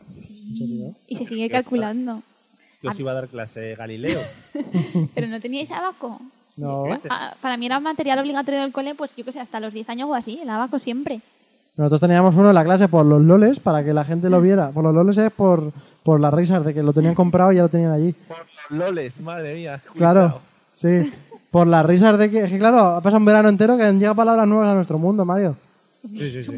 Y 1.07 1.16
se 1.16 1.27
sigue 1.27 1.49
calculando. 1.49 2.22
Que 2.81 2.89
os 2.89 2.99
iba 3.01 3.12
a 3.12 3.14
dar 3.14 3.29
clase 3.29 3.77
Galileo. 3.77 4.20
Pero 5.14 5.27
no 5.29 5.41
teníais 5.41 5.70
abaco. 5.70 6.20
No. 6.57 6.85
Ah, 7.11 7.35
Para 7.41 7.57
mí 7.57 7.67
era 7.67 7.81
material 7.81 8.19
obligatorio 8.21 8.61
del 8.61 8.73
cole, 8.73 8.95
pues 8.95 9.15
yo 9.17 9.25
que 9.25 9.33
sé, 9.33 9.41
hasta 9.41 9.61
los 9.61 9.75
10 9.75 9.89
años 9.91 10.09
o 10.09 10.15
así, 10.15 10.39
el 10.41 10.49
abaco 10.49 10.79
siempre. 10.79 11.21
Nosotros 11.77 12.01
teníamos 12.01 12.37
uno 12.37 12.51
en 12.51 12.55
la 12.55 12.65
clase 12.65 12.87
por 12.87 13.05
los 13.05 13.21
loles 13.21 13.59
para 13.59 13.85
que 13.85 13.93
la 13.93 14.05
gente 14.05 14.31
lo 14.31 14.41
viera. 14.41 14.69
Por 14.71 14.85
los 14.85 14.95
loles 14.95 15.19
es 15.19 15.33
por, 15.33 15.73
por 16.05 16.21
las 16.21 16.33
risas 16.33 16.65
de 16.65 16.73
que 16.73 16.83
lo 16.83 16.93
tenían 16.93 17.17
comprado 17.17 17.51
y 17.51 17.57
ya 17.57 17.63
lo 17.63 17.69
tenían 17.69 17.91
allí. 17.91 18.15
Por 18.29 18.37
los 18.39 18.87
loles, 18.87 19.21
madre 19.21 19.55
mía. 19.55 19.83
Claro, 19.97 20.41
sí. 20.73 21.13
Por 21.51 21.67
las 21.67 21.85
risas 21.85 22.17
de 22.17 22.31
que, 22.31 22.45
es 22.45 22.51
que 22.51 22.59
claro, 22.59 22.79
ha 22.79 23.01
pasado 23.01 23.19
un 23.19 23.25
verano 23.25 23.49
entero 23.49 23.77
que 23.77 23.83
han 23.83 23.99
llegado 23.99 24.15
palabras 24.15 24.47
nuevas 24.47 24.69
a 24.69 24.75
nuestro 24.75 24.99
mundo, 24.99 25.25
Mario. 25.25 25.57
Sí, 26.09 26.31
sí, 26.31 26.45
sí. 26.45 26.53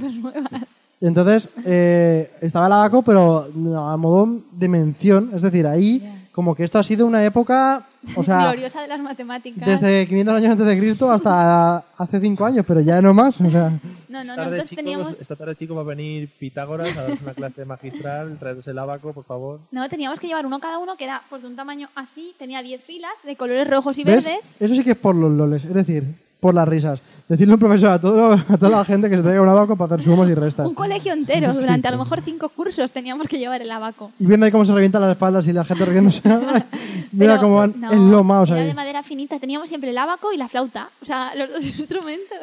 Y 1.01 1.07
entonces 1.07 1.49
eh, 1.65 2.31
estaba 2.41 2.67
el 2.67 2.73
abaco, 2.73 3.03
pero 3.03 3.49
no, 3.55 3.91
a 3.91 3.97
modo 3.97 4.41
de 4.53 4.69
mención. 4.69 5.31
Es 5.35 5.43
decir, 5.43 5.67
ahí 5.67 6.03
como 6.33 6.55
que 6.55 6.65
esto 6.65 6.79
ha 6.79 6.83
sido 6.83 7.07
una 7.07 7.25
época, 7.25 7.83
o 8.15 8.23
sea, 8.23 8.43
Gloriosa 8.43 8.83
de 8.83 8.89
las 8.89 9.01
matemáticas. 9.01 9.67
desde 9.67 10.07
500 10.07 10.35
años 10.35 10.51
antes 10.53 10.67
de 10.67 10.79
Cristo 10.79 11.11
hasta 11.11 11.79
hace 11.99 12.21
5 12.21 12.45
años, 12.45 12.65
pero 12.67 12.81
ya 12.81 13.01
no 13.03 13.13
más. 13.13 13.41
O 13.41 13.51
sea, 13.51 13.71
No, 14.09 14.23
no, 14.25 14.33
esta 14.33 14.37
tarde, 14.37 14.51
nosotros 14.51 14.69
chicos, 14.69 14.85
teníamos... 14.85 15.21
esta 15.21 15.37
tarde, 15.37 15.55
chicos, 15.57 15.77
va 15.77 15.81
a 15.81 15.85
venir 15.85 16.29
Pitágoras 16.39 16.97
a 16.97 17.03
dar 17.03 17.19
una 17.23 17.35
clase 17.35 17.65
magistral, 17.65 18.39
traeros 18.39 18.67
el 18.69 18.79
abaco, 18.79 19.13
por 19.13 19.25
favor. 19.25 19.61
No, 19.73 19.89
teníamos 19.89 20.21
que 20.21 20.27
llevar 20.29 20.47
uno 20.47 20.59
cada 20.61 20.79
uno 20.79 20.97
que 20.97 21.05
era 21.05 21.23
pues, 21.29 21.43
de 21.43 21.49
un 21.49 21.57
tamaño 21.57 21.89
así, 21.95 22.35
tenía 22.39 22.63
10 22.63 22.83
filas 22.83 23.13
de 23.25 23.37
colores 23.37 23.69
rojos 23.69 23.99
y 23.99 24.05
¿Ves? 24.05 24.25
verdes. 24.25 24.45
Eso 24.61 24.75
sí 24.75 24.85
que 24.85 24.93
es 24.93 24.97
por 24.99 25.15
los 25.15 25.31
loles, 25.31 25.65
es 25.65 25.75
decir, 25.75 26.05
por 26.41 26.55
las 26.55 26.69
risas. 26.69 27.01
Decirle 27.29 27.53
a 27.53 27.57
un 27.57 27.61
profesor 27.61 27.91
a, 27.91 28.01
todo, 28.01 28.33
a 28.35 28.57
toda 28.57 28.71
la 28.71 28.85
gente 28.85 29.11
que 29.11 29.17
se 29.17 29.23
traiga 29.23 29.43
un 29.43 29.49
abaco 29.49 29.75
para 29.77 29.97
hacer 29.97 30.05
sumos 30.05 30.29
y 30.29 30.35
restas. 30.35 30.65
Un 30.65 30.75
colegio 30.75 31.13
entero, 31.13 31.53
durante 31.53 31.89
a 31.89 31.91
lo 31.91 31.99
mejor 31.99 32.21
cinco 32.21 32.49
cursos 32.51 32.93
teníamos 32.93 33.27
que 33.27 33.37
llevar 33.39 33.61
el 33.61 33.71
abaco. 33.73 34.13
Y 34.21 34.27
viendo 34.27 34.47
ahí 34.47 34.53
cómo 34.53 34.65
se 34.65 34.73
revientan 34.73 35.03
las 35.03 35.11
espaldas 35.11 35.45
y 35.49 35.53
la 35.53 35.65
gente 35.65 35.85
riéndose. 35.85 36.21
Mira 37.13 37.35
Pero, 37.35 37.41
cómo 37.41 37.57
van 37.57 37.75
no, 37.81 37.93
enlomados 37.93 38.51
era 38.51 38.61
ahí. 38.61 38.67
de 38.69 38.75
madera 38.75 39.03
finita, 39.03 39.41
teníamos 39.41 39.69
siempre 39.69 39.91
el 39.91 39.99
abaco 39.99 40.33
y 40.33 40.37
la 40.37 40.47
flauta. 40.47 40.89
O 41.03 41.05
sea, 41.05 41.35
los 41.35 41.51
dos 41.51 41.65
instrumentos. 41.79 42.39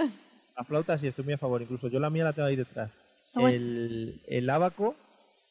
La 0.58 0.64
flauta 0.66 0.98
sí, 0.98 1.08
estoy 1.08 1.24
muy 1.24 1.34
a 1.36 1.38
favor. 1.38 1.62
Incluso 1.62 1.88
yo 1.88 2.00
la 2.00 2.10
mía 2.10 2.26
la 2.26 2.34
tengo 2.34 2.50
ahí 2.50 2.58
detrás. 2.58 2.92
Ah. 3.36 3.50
El, 3.50 4.20
el 4.28 4.50
abaco, 4.50 4.96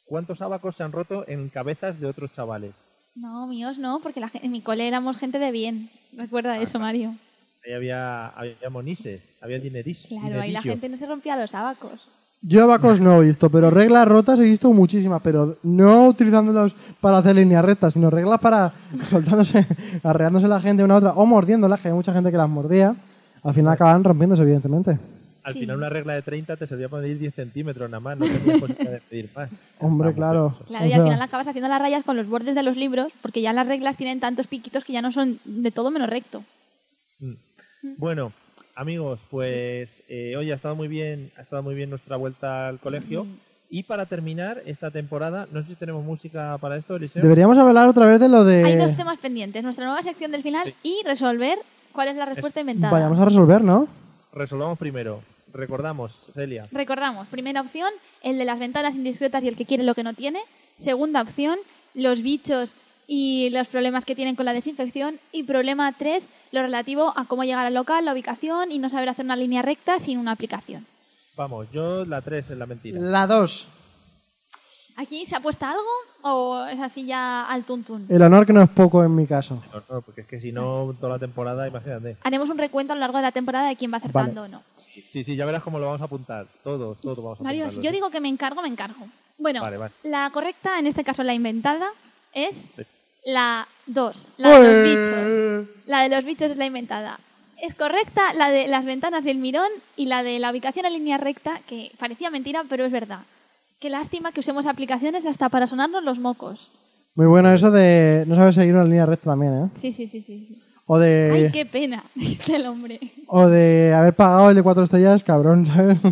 ¿cuántos 0.05 0.43
abacos 0.43 0.77
se 0.77 0.83
han 0.83 0.93
roto 0.93 1.25
en 1.27 1.49
cabezas 1.49 1.99
de 1.99 2.07
otros 2.07 2.33
chavales? 2.35 2.73
No, 3.15 3.47
míos 3.47 3.79
no, 3.79 3.99
porque 4.03 4.21
la, 4.21 4.31
en 4.35 4.53
mi 4.53 4.61
cole 4.61 4.87
éramos 4.87 5.17
gente 5.17 5.39
de 5.39 5.51
bien. 5.53 5.89
Recuerda 6.17 6.53
Ah, 6.53 6.61
eso, 6.63 6.79
Mario. 6.79 7.15
Ahí 7.65 7.73
había, 7.75 8.27
había 8.29 8.71
monises, 8.71 9.35
había 9.41 9.59
dineris. 9.59 10.07
Claro, 10.09 10.41
ahí 10.41 10.51
la 10.51 10.63
gente 10.63 10.89
no 10.89 10.97
se 10.97 11.07
rompía 11.07 11.37
los 11.37 11.55
abacos. 11.55 12.09
Yo 12.45 12.65
abacos 12.65 13.01
no 13.01 13.23
he 13.23 13.27
visto, 13.27 13.51
pero 13.51 13.71
reglas 13.71 14.09
rotas 14.09 14.41
he 14.41 14.43
visto 14.43 14.73
muchísimas, 14.73 15.23
pero 15.23 15.57
no 15.63 16.09
utilizándolos 16.09 16.75
para 17.01 17.19
hacer 17.19 17.37
líneas 17.37 17.65
rectas, 17.65 17.95
sino 17.95 18.11
reglas 18.11 18.41
para 18.41 18.73
soltándose, 19.11 19.65
arreándose 20.03 20.49
la 20.49 20.61
gente 20.61 20.83
una 20.83 20.95
a 20.95 20.97
otra 20.99 21.13
o 21.13 21.25
mordiéndolas, 21.25 21.81
que 21.81 21.89
hay 21.89 21.95
mucha 21.95 22.13
gente 22.13 22.33
que 22.33 22.37
las 22.37 22.49
mordía. 22.49 22.97
Al 23.45 23.55
final 23.55 23.73
acaban 23.75 24.03
rompiéndose, 24.03 24.43
evidentemente. 24.43 24.99
Al 25.45 25.53
Sí. 25.55 25.61
final 25.61 25.77
una 25.77 25.89
regla 25.89 26.15
de 26.15 26.23
30 26.23 26.57
te 26.57 26.67
servía 26.69 26.89
para 26.89 27.03
medir 27.03 27.19
10 27.19 27.35
centímetros 27.35 27.89
nada 27.91 28.01
más, 28.01 28.19
no 28.19 28.27
tenías 28.27 28.61
posibilidad 28.61 28.91
de 28.93 29.01
pedir 29.09 29.29
más. 29.37 29.51
Hombre, 29.79 30.07
Vamos, 30.09 30.15
claro. 30.17 30.57
Claro, 30.67 30.85
O 30.85 30.89
y 30.89 30.93
al 30.93 31.03
final 31.03 31.23
acabas 31.23 31.47
haciendo 31.49 31.69
las 31.69 31.81
rayas 31.81 32.05
con 32.05 32.17
los 32.17 32.27
bordes 32.29 32.55
de 32.57 32.63
los 32.65 32.77
libros, 32.77 33.13
porque 33.23 33.41
ya 33.41 33.53
las 33.53 33.67
reglas 33.69 33.97
tienen 33.97 34.19
tantos 34.21 34.49
piquitos 34.49 34.83
que 34.85 34.93
ya 34.93 35.03
no 35.03 35.13
son 35.13 35.39
de 35.45 35.71
todo 35.73 35.91
menos 35.93 36.09
recto. 36.11 36.43
Mm. 37.21 37.33
Bueno, 37.83 38.33
amigos, 38.77 39.21
pues 39.31 39.91
eh, 40.09 40.35
hoy 40.37 40.51
ha 40.53 40.55
estado 40.55 40.77
muy 40.77 40.89
bien, 40.89 41.31
ha 41.37 41.43
estado 41.43 41.63
muy 41.63 41.75
bien 41.75 41.91
nuestra 41.91 42.17
vuelta 42.17 42.69
al 42.69 42.79
colegio. 42.79 43.27
Y 43.71 43.85
para 43.85 44.07
terminar 44.07 44.63
esta 44.67 44.91
temporada, 44.91 45.49
no 45.51 45.63
sé 45.63 45.69
si 45.69 45.75
tenemos 45.77 46.05
música 46.05 46.59
para 46.61 46.77
esto, 46.77 46.97
Eliseo. 46.97 47.23
Deberíamos 47.23 47.57
hablar 47.57 47.89
otra 47.89 48.07
vez 48.07 48.21
de 48.21 48.29
lo 48.29 48.45
de... 48.45 48.65
Hay 48.65 48.77
dos 48.77 48.95
temas 48.95 49.19
pendientes, 49.19 49.63
nuestra 49.63 49.87
nueva 49.87 50.03
sección 50.03 50.31
del 50.31 50.43
final 50.43 50.75
y 50.83 51.01
resolver 51.07 51.59
cuál 51.93 52.09
es 52.09 52.17
la 52.17 52.27
respuesta 52.27 52.61
inventada. 52.61 52.93
Vayamos 52.93 53.19
a 53.19 53.25
resolver, 53.25 53.65
¿no? 53.65 53.89
Resolvamos 54.35 54.79
primero. 54.79 55.23
Recordamos, 55.55 56.31
Celia. 56.35 56.67
Recordamos, 56.71 57.29
primera 57.29 57.61
opción, 57.61 57.91
el 58.23 58.39
de 58.39 58.45
las 58.45 58.59
ventanas 58.59 58.95
indiscretas 58.95 59.43
y 59.43 59.49
el 59.49 59.57
que 59.57 59.67
quiere 59.67 59.85
lo 59.85 59.95
que 59.95 60.03
no 60.03 60.15
tiene. 60.15 60.41
Segunda 60.79 61.23
opción, 61.23 61.59
los 61.95 62.23
bichos 62.23 62.75
y 63.07 63.51
los 63.51 63.69
problemas 63.69 64.05
que 64.05 64.15
tienen 64.15 64.37
con 64.37 64.45
la 64.47 64.53
desinfección. 64.53 65.19
Y 65.33 65.43
problema 65.45 65.93
3, 65.93 66.25
lo 66.53 66.63
relativo 66.63 67.13
a 67.17 67.25
cómo 67.27 67.45
llegar 67.45 67.67
al 67.67 67.75
local, 67.75 68.05
la 68.05 68.13
ubicación 68.13 68.71
y 68.73 68.79
no 68.79 68.89
saber 68.91 69.09
hacer 69.09 69.25
una 69.25 69.37
línea 69.37 69.63
recta 69.63 69.99
sin 69.99 70.19
una 70.19 70.33
aplicación. 70.33 70.87
Vamos, 71.37 71.67
yo 71.73 72.05
la 72.05 72.21
3 72.21 72.51
es 72.51 72.59
la 72.59 72.67
mentira. 72.67 73.01
La 73.01 73.27
2. 73.27 73.69
¿Aquí 74.97 75.25
se 75.25 75.35
apuesta 75.37 75.71
algo 75.71 75.89
o 76.21 76.67
es 76.67 76.79
así 76.79 77.07
ya 77.07 77.47
al 77.47 77.65
tuntún? 77.65 78.05
El 78.11 78.21
honor 78.21 78.45
que 78.47 78.53
no 78.53 78.61
es 78.63 78.69
poco 78.69 79.03
en 79.03 79.15
mi 79.15 79.27
caso. 79.27 79.63
No, 79.73 79.83
no, 79.89 80.03
porque 80.03 80.21
es 80.21 80.27
que 80.27 80.39
si 80.39 80.53
no, 80.53 80.95
toda 81.01 81.15
la 81.15 81.19
temporada, 81.19 81.67
imagínate. 81.67 82.19
Haremos 82.23 82.51
un 82.51 82.59
recuento 82.59 82.93
a 82.93 82.97
lo 82.97 83.01
largo 83.01 83.17
de 83.17 83.23
la 83.23 83.33
temporada 83.33 83.69
de 83.69 83.77
quién 83.77 83.91
va 83.91 83.97
acertando 83.97 84.43
o 84.43 84.49
no. 84.49 84.63
Sí, 85.09 85.25
sí, 85.25 85.35
ya 85.35 85.47
verás 85.47 85.63
cómo 85.63 85.79
lo 85.79 85.87
vamos 85.87 86.03
a 86.03 86.05
apuntar. 86.05 86.47
Todo, 86.63 86.95
todo 86.97 87.23
vamos 87.23 87.41
a 87.41 87.43
Mario, 87.43 87.71
si 87.71 87.81
yo 87.81 87.91
digo 87.91 88.11
que 88.11 88.21
me 88.21 88.29
encargo, 88.29 88.61
me 88.61 88.69
encargo. 88.69 89.07
Bueno, 89.39 89.63
Vale, 89.63 89.79
vale. 89.79 89.95
la 90.03 90.29
correcta, 90.31 90.79
en 90.79 90.87
este 90.87 91.05
caso 91.05 91.23
la 91.23 91.33
inventada, 91.33 91.87
es 92.33 92.65
la 93.25 93.67
2, 93.87 94.29
la 94.39 94.59
de 94.59 94.65
los 94.65 94.83
bichos. 95.65 95.77
La 95.87 96.03
de 96.03 96.09
los 96.09 96.25
bichos 96.25 96.51
es 96.51 96.57
la 96.57 96.67
inventada. 96.67 97.19
Es 97.61 97.75
correcta 97.75 98.35
la 98.35 98.51
de 98.51 98.67
las 98.67 98.85
ventanas 98.85 99.25
del 99.25 99.39
mirón 99.39 99.69
y 99.97 100.07
la 100.07 100.23
de 100.25 100.39
la 100.41 100.51
ubicación 100.51 100.85
en 100.87 100.95
línea 100.95 101.19
recta, 101.19 101.61
que 101.69 101.93
parecía 101.99 102.31
mentira, 102.31 102.65
pero 102.69 102.85
es 102.85 102.91
verdad. 102.93 103.21
Qué 103.81 103.89
lástima 103.91 104.33
que 104.33 104.41
usemos 104.41 104.67
aplicaciones 104.67 105.27
hasta 105.27 105.49
para 105.49 105.67
sonarnos 105.67 106.03
los 106.03 106.19
mocos. 106.19 106.71
Muy 107.15 107.27
bueno 107.27 107.53
eso 107.53 107.71
de 107.71 108.25
no 108.27 108.35
saber 108.37 108.55
seguir 108.55 108.75
una 108.75 108.85
línea 108.85 109.07
recta 109.07 109.31
también, 109.31 109.65
¿eh? 109.67 109.69
Sí, 109.81 109.93
sí, 109.93 110.09
sí, 110.09 110.23
sí. 110.23 110.59
O 110.87 110.99
de, 110.99 111.31
Ay, 111.47 111.53
qué 111.53 111.67
pena, 111.67 112.03
dice 112.15 112.57
el 112.57 112.67
hombre. 112.67 112.99
o 113.29 113.47
de 113.49 113.93
haber 113.95 114.15
pagado 114.15 114.51
el 114.51 114.57
de 114.57 114.63
cuatro 114.63 114.83
estrellas, 114.83 115.23
cabrón, 115.23 115.67
¿sabes? 115.67 115.99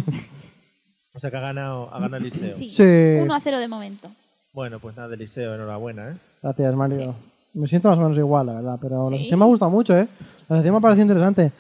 O 1.12 1.18
sea 1.18 1.28
que 1.30 1.36
ha 1.36 1.40
ganado, 1.40 1.92
ha 1.92 1.98
ganado 1.98 2.18
Eliseo. 2.24 2.56
Sí, 2.56 2.68
Sí. 2.70 2.82
1 3.20 3.34
a 3.34 3.40
0 3.40 3.58
de 3.58 3.66
momento. 3.68 4.08
Bueno, 4.53 4.80
pues 4.80 4.96
nada, 4.96 5.14
Eliseo, 5.14 5.55
enhorabuena, 5.55 6.11
¿eh? 6.11 6.14
Gracias, 6.42 6.74
Mario. 6.74 7.14
Me 7.55 7.66
siento 7.68 7.88
más 7.88 7.98
o 7.98 8.03
menos 8.03 8.18
igual, 8.18 8.46
la 8.46 8.55
verdad, 8.55 8.78
pero 8.80 9.09
la 9.11 9.16
Sí. 9.16 9.22
sección 9.22 9.38
me 9.38 9.44
ha 9.44 9.48
gustado 9.48 9.70
mucho, 9.70 9.96
¿eh? 9.96 10.09
La 10.48 10.57
sección 10.57 10.72
me 10.74 10.78
ha 10.78 10.80
parecido 10.80 11.03
interesante. 11.07 11.53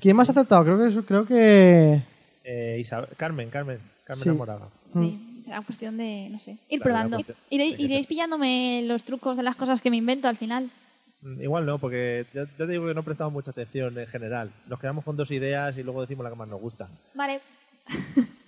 ¿Quién 0.00 0.16
más 0.16 0.28
ha 0.28 0.32
aceptado? 0.32 0.64
Creo 0.64 0.78
que 0.78 1.02
creo 1.06 1.26
que 1.26 2.02
eh 2.44 2.78
Isabel- 2.80 3.08
Carmen, 3.16 3.50
Carmen, 3.50 3.78
Carmen 4.04 4.22
Sí. 4.24 4.30
Moraga. 4.30 4.66
Sí, 4.94 5.42
será 5.44 5.60
cuestión 5.62 5.96
de, 5.96 6.28
no 6.30 6.38
sé, 6.38 6.52
ir 6.68 6.80
Claro, 6.80 6.82
probando. 6.84 7.18
la 7.18 7.24
cuestión- 7.24 7.60
Iréis, 7.78 8.06
pillándome 8.06 8.82
los 8.86 9.04
trucos 9.04 9.36
de 9.36 9.42
las 9.42 9.56
cosas 9.56 9.82
que 9.82 9.90
me 9.90 9.96
invento 9.96 10.28
al 10.28 10.36
final. 10.36 10.70
Mm, 11.22 11.42
Igual 11.42 11.66
no, 11.66 11.78
porque 11.78 12.24
ya, 12.32 12.44
ya 12.44 12.48
te 12.56 12.66
digo 12.68 12.86
que 12.86 12.94
no 12.94 13.02
prestamos 13.02 13.32
mucha 13.32 13.50
atención 13.50 13.98
en 13.98 14.06
general. 14.06 14.50
Nos 14.68 14.78
quedamos 14.80 15.04
con 15.04 15.16
dos 15.16 15.30
ideas 15.30 15.76
y 15.76 15.82
luego 15.82 16.00
decimos 16.02 16.24
la 16.24 16.30
que 16.30 16.36
más 16.36 16.48
nos 16.48 16.60
gusta. 16.60 16.88
Vale, 17.14 17.40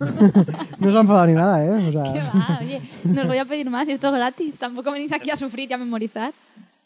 no 0.78 0.90
se 0.92 0.96
ha 0.96 1.00
enfadado 1.00 1.26
ni 1.26 1.32
nada, 1.34 1.64
¿eh? 1.64 1.70
O 1.88 1.92
sea, 1.92 2.12
qué 2.12 2.18
va, 2.20 2.58
oye, 2.60 2.80
no 3.04 3.22
os 3.22 3.28
voy 3.28 3.38
a 3.38 3.44
pedir 3.44 3.68
más 3.70 3.88
y 3.88 3.92
esto 3.92 4.08
es 4.08 4.14
gratis. 4.14 4.56
Tampoco 4.58 4.92
venís 4.92 5.12
aquí 5.12 5.30
a 5.30 5.36
sufrir 5.36 5.70
y 5.70 5.72
a 5.72 5.78
memorizar. 5.78 6.32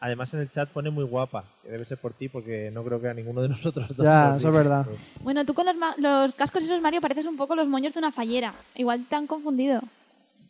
Además 0.00 0.34
en 0.34 0.40
el 0.40 0.50
chat 0.50 0.68
pone 0.68 0.90
muy 0.90 1.04
guapa, 1.04 1.44
que 1.62 1.70
debe 1.70 1.84
ser 1.84 1.96
por 1.98 2.12
ti 2.12 2.28
porque 2.28 2.70
no 2.74 2.82
creo 2.82 3.00
que 3.00 3.08
a 3.08 3.14
ninguno 3.14 3.40
de 3.42 3.48
nosotros 3.50 3.86
dos 3.96 4.04
Ya, 4.04 4.36
eso 4.36 4.48
es 4.48 4.54
verdad. 4.54 4.84
Bueno, 5.22 5.44
tú 5.44 5.54
con 5.54 5.64
los, 5.66 5.76
los 5.98 6.32
cascos 6.34 6.64
esos, 6.64 6.80
Mario, 6.82 7.00
pareces 7.00 7.26
un 7.26 7.36
poco 7.36 7.54
los 7.54 7.68
moños 7.68 7.92
de 7.94 8.00
una 8.00 8.10
fallera. 8.10 8.52
Igual 8.74 9.04
te 9.08 9.14
han 9.14 9.26
confundido. 9.28 9.80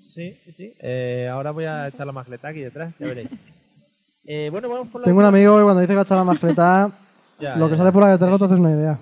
Sí, 0.02 0.36
sí, 0.44 0.52
sí. 0.56 0.72
Eh, 0.80 1.28
ahora 1.30 1.50
voy 1.50 1.64
a 1.64 1.88
echar 1.88 2.06
la 2.06 2.12
magleta 2.12 2.48
aquí 2.48 2.60
detrás, 2.60 2.92
ya 2.98 3.06
veréis. 3.06 3.28
Eh, 4.24 4.50
bueno, 4.52 4.68
vamos 4.68 4.86
por 4.86 5.00
la 5.00 5.06
tengo 5.06 5.18
un 5.18 5.24
amigo 5.24 5.56
que 5.58 5.64
cuando 5.64 5.80
dice 5.80 5.90
que 5.90 5.96
va 5.96 6.02
a 6.02 6.04
echar 6.04 6.16
la 6.16 6.22
mascleta, 6.22 6.92
Ya, 7.40 7.56
lo 7.56 7.66
que 7.66 7.72
ya. 7.72 7.78
sale 7.78 7.90
por 7.90 8.02
la 8.04 8.10
detrás 8.10 8.30
no 8.30 8.38
te 8.38 8.44
haces 8.44 8.56
una 8.58 8.70
idea. 8.70 8.96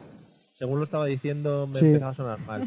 Según 0.56 0.78
lo 0.78 0.84
estaba 0.84 1.04
diciendo, 1.04 1.66
me 1.66 1.78
Sí. 1.78 1.84
empezaba 1.88 2.12
a 2.12 2.14
sonar 2.14 2.38
mal. 2.46 2.66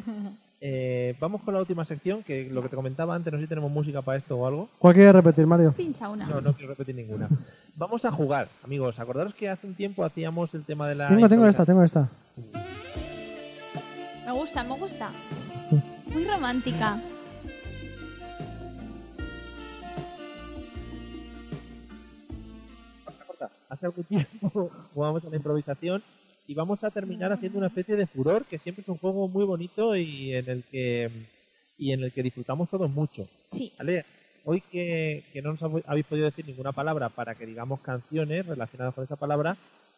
Eh, 0.66 1.14
vamos 1.20 1.42
con 1.42 1.54
la 1.54 1.60
última 1.60 1.84
sección, 1.84 2.24
que 2.24 2.50
lo 2.50 2.62
que 2.62 2.70
te 2.70 2.78
comentaba 2.78 3.14
antes, 3.14 3.34
no 3.34 3.38
sé 3.38 3.44
si 3.44 3.50
tenemos 3.50 3.70
música 3.70 4.02
para 4.02 4.18
esto 4.18 4.38
o 4.38 4.48
algo. 4.48 4.70
¿Cuál 4.80 4.94
quieres 4.94 5.14
repetir, 5.14 5.46
Mario? 5.46 5.74
Pincha 5.74 6.08
una. 6.08 6.26
No, 6.26 6.40
no 6.40 6.54
quiero 6.54 6.70
repetir 6.70 6.96
ninguna. 6.96 7.28
Vamos 7.76 8.06
a 8.06 8.12
jugar, 8.14 8.48
amigos. 8.64 8.98
Acordaros 8.98 9.34
que 9.34 9.50
hace 9.50 9.68
un 9.68 9.74
tiempo 9.74 10.06
hacíamos 10.06 10.54
el 10.54 10.64
tema 10.64 10.88
de 10.88 10.96
la. 10.96 11.10
Tengo, 11.10 11.28
tengo 11.28 11.48
esta, 11.48 11.66
tengo 11.66 11.84
esta. 11.84 12.08
Me 14.26 14.32
gusta, 14.32 14.64
me 14.64 14.78
gusta. 14.78 15.12
Muy 16.14 16.24
romántica. 16.24 16.98
corta. 23.28 23.50
Hace 23.68 23.86
algún 23.88 24.06
tiempo 24.06 24.72
jugamos 24.94 25.26
a 25.26 25.30
la 25.30 25.36
improvisación 25.36 26.02
y 26.48 26.54
vamos 26.54 26.84
a 26.84 26.92
terminar 26.92 27.32
haciendo 27.32 27.58
una 27.58 27.68
especie 27.68 27.96
de 27.96 28.06
furor, 28.08 28.46
que 28.46 28.58
siempre 28.58 28.82
es 28.82 28.90
un 28.90 28.98
juego 28.98 29.28
muy 29.28 29.46
bonito 29.46 29.96
y 29.96 30.34
en 30.34 30.50
el 30.50 30.64
que 30.64 31.10
y 31.78 31.92
en 31.92 32.04
el 32.04 32.12
que 32.12 32.24
disfrutamos 32.24 32.70
todos 32.70 32.90
mucho. 32.92 33.28
Sí. 33.52 33.72
¿Vale? 33.78 34.06
Hoy 34.46 34.62
que, 34.62 35.24
que 35.32 35.42
no 35.42 35.52
nos 35.52 35.62
hab- 35.62 35.84
habéis 35.88 36.06
podido 36.06 36.26
decir 36.26 36.46
ninguna 36.46 36.72
palabra 36.72 37.10
para 37.10 37.34
que 37.34 37.46
digamos 37.46 37.80
canciones 37.80 38.46
relacionadas 38.46 38.94
con 38.94 39.04
esa 39.06 39.16
palabra, 39.16 39.56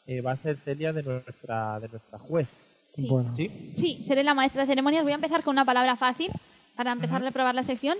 eh, 0.07 0.21
va 0.21 0.33
a 0.33 0.37
ser 0.37 0.57
Celia 0.57 0.93
de 0.93 1.03
nuestra 1.03 1.79
de 1.79 1.89
nuestra 1.89 2.19
juez. 2.19 2.47
Sí. 2.95 3.07
Bueno. 3.09 3.33
¿Sí? 3.35 3.49
Sí, 3.75 4.03
seré 4.07 4.23
la 4.23 4.33
maestra 4.33 4.61
de 4.61 4.67
ceremonias. 4.67 5.03
Voy 5.03 5.11
a 5.11 5.15
empezar 5.15 5.43
con 5.43 5.53
una 5.55 5.65
palabra 5.65 5.95
fácil 5.95 6.31
para 6.75 6.91
empezar 6.91 7.25
a 7.25 7.31
probar 7.31 7.55
la 7.55 7.63
sección. 7.63 7.97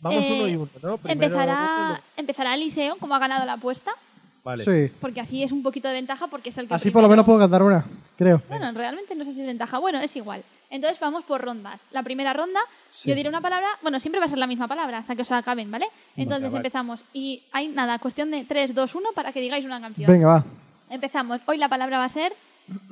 Vamos 0.00 0.24
Eh, 0.24 0.32
uno 0.32 0.48
y 0.48 0.56
uno, 0.56 0.68
¿no? 0.82 0.96
Primero 0.96 1.24
empezará, 1.26 1.90
otro 1.92 2.04
empezará 2.16 2.54
Eliseo, 2.54 2.96
como 2.96 3.14
ha 3.14 3.18
ganado 3.18 3.44
la 3.44 3.54
apuesta, 3.54 3.92
Vale. 4.42 4.64
Sí. 4.64 4.92
porque 5.00 5.20
así 5.20 5.42
es 5.42 5.52
un 5.52 5.62
poquito 5.62 5.88
de 5.88 5.94
ventaja 5.94 6.26
porque 6.26 6.48
es 6.48 6.56
el 6.58 6.66
que 6.66 6.74
Así 6.74 6.90
por 6.90 7.02
lo 7.02 7.08
menos 7.08 7.26
puedo 7.26 7.38
cantar 7.38 7.62
una, 7.62 7.84
creo. 8.16 8.42
Bueno, 8.48 8.72
realmente 8.72 9.14
no 9.14 9.24
sé 9.24 9.34
si 9.34 9.40
es 9.40 9.46
ventaja. 9.46 9.78
Bueno, 9.78 10.00
es 10.00 10.16
igual. 10.16 10.42
Entonces 10.70 10.98
vamos 11.00 11.24
por 11.24 11.40
rondas. 11.42 11.80
La 11.90 12.02
primera 12.02 12.32
ronda, 12.32 12.60
Sí. 12.88 13.08
yo 13.10 13.14
diré 13.16 13.28
una 13.28 13.40
palabra, 13.40 13.66
bueno, 13.82 13.98
siempre 14.00 14.18
va 14.20 14.26
a 14.26 14.28
ser 14.28 14.38
la 14.38 14.46
misma 14.46 14.66
palabra 14.68 14.98
hasta 14.98 15.14
que 15.16 15.22
os 15.22 15.32
acaben, 15.32 15.70
¿vale? 15.70 15.86
Entonces 16.16 16.46
vale. 16.52 16.56
empezamos. 16.58 17.00
Y 17.12 17.42
hay 17.52 17.68
nada, 17.68 17.98
cuestión 17.98 18.30
de 18.30 18.44
3, 18.44 18.74
2, 18.74 18.94
1 18.94 19.08
para 19.14 19.32
que 19.32 19.40
digáis 19.40 19.64
una 19.64 19.80
canción. 19.80 20.10
Venga, 20.10 20.26
va. 20.26 20.44
Empezamos. 20.88 21.40
Hoy 21.46 21.58
la 21.58 21.68
palabra 21.68 21.98
va 21.98 22.04
a 22.04 22.08
ser 22.08 22.32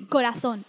corazón. 0.09 0.65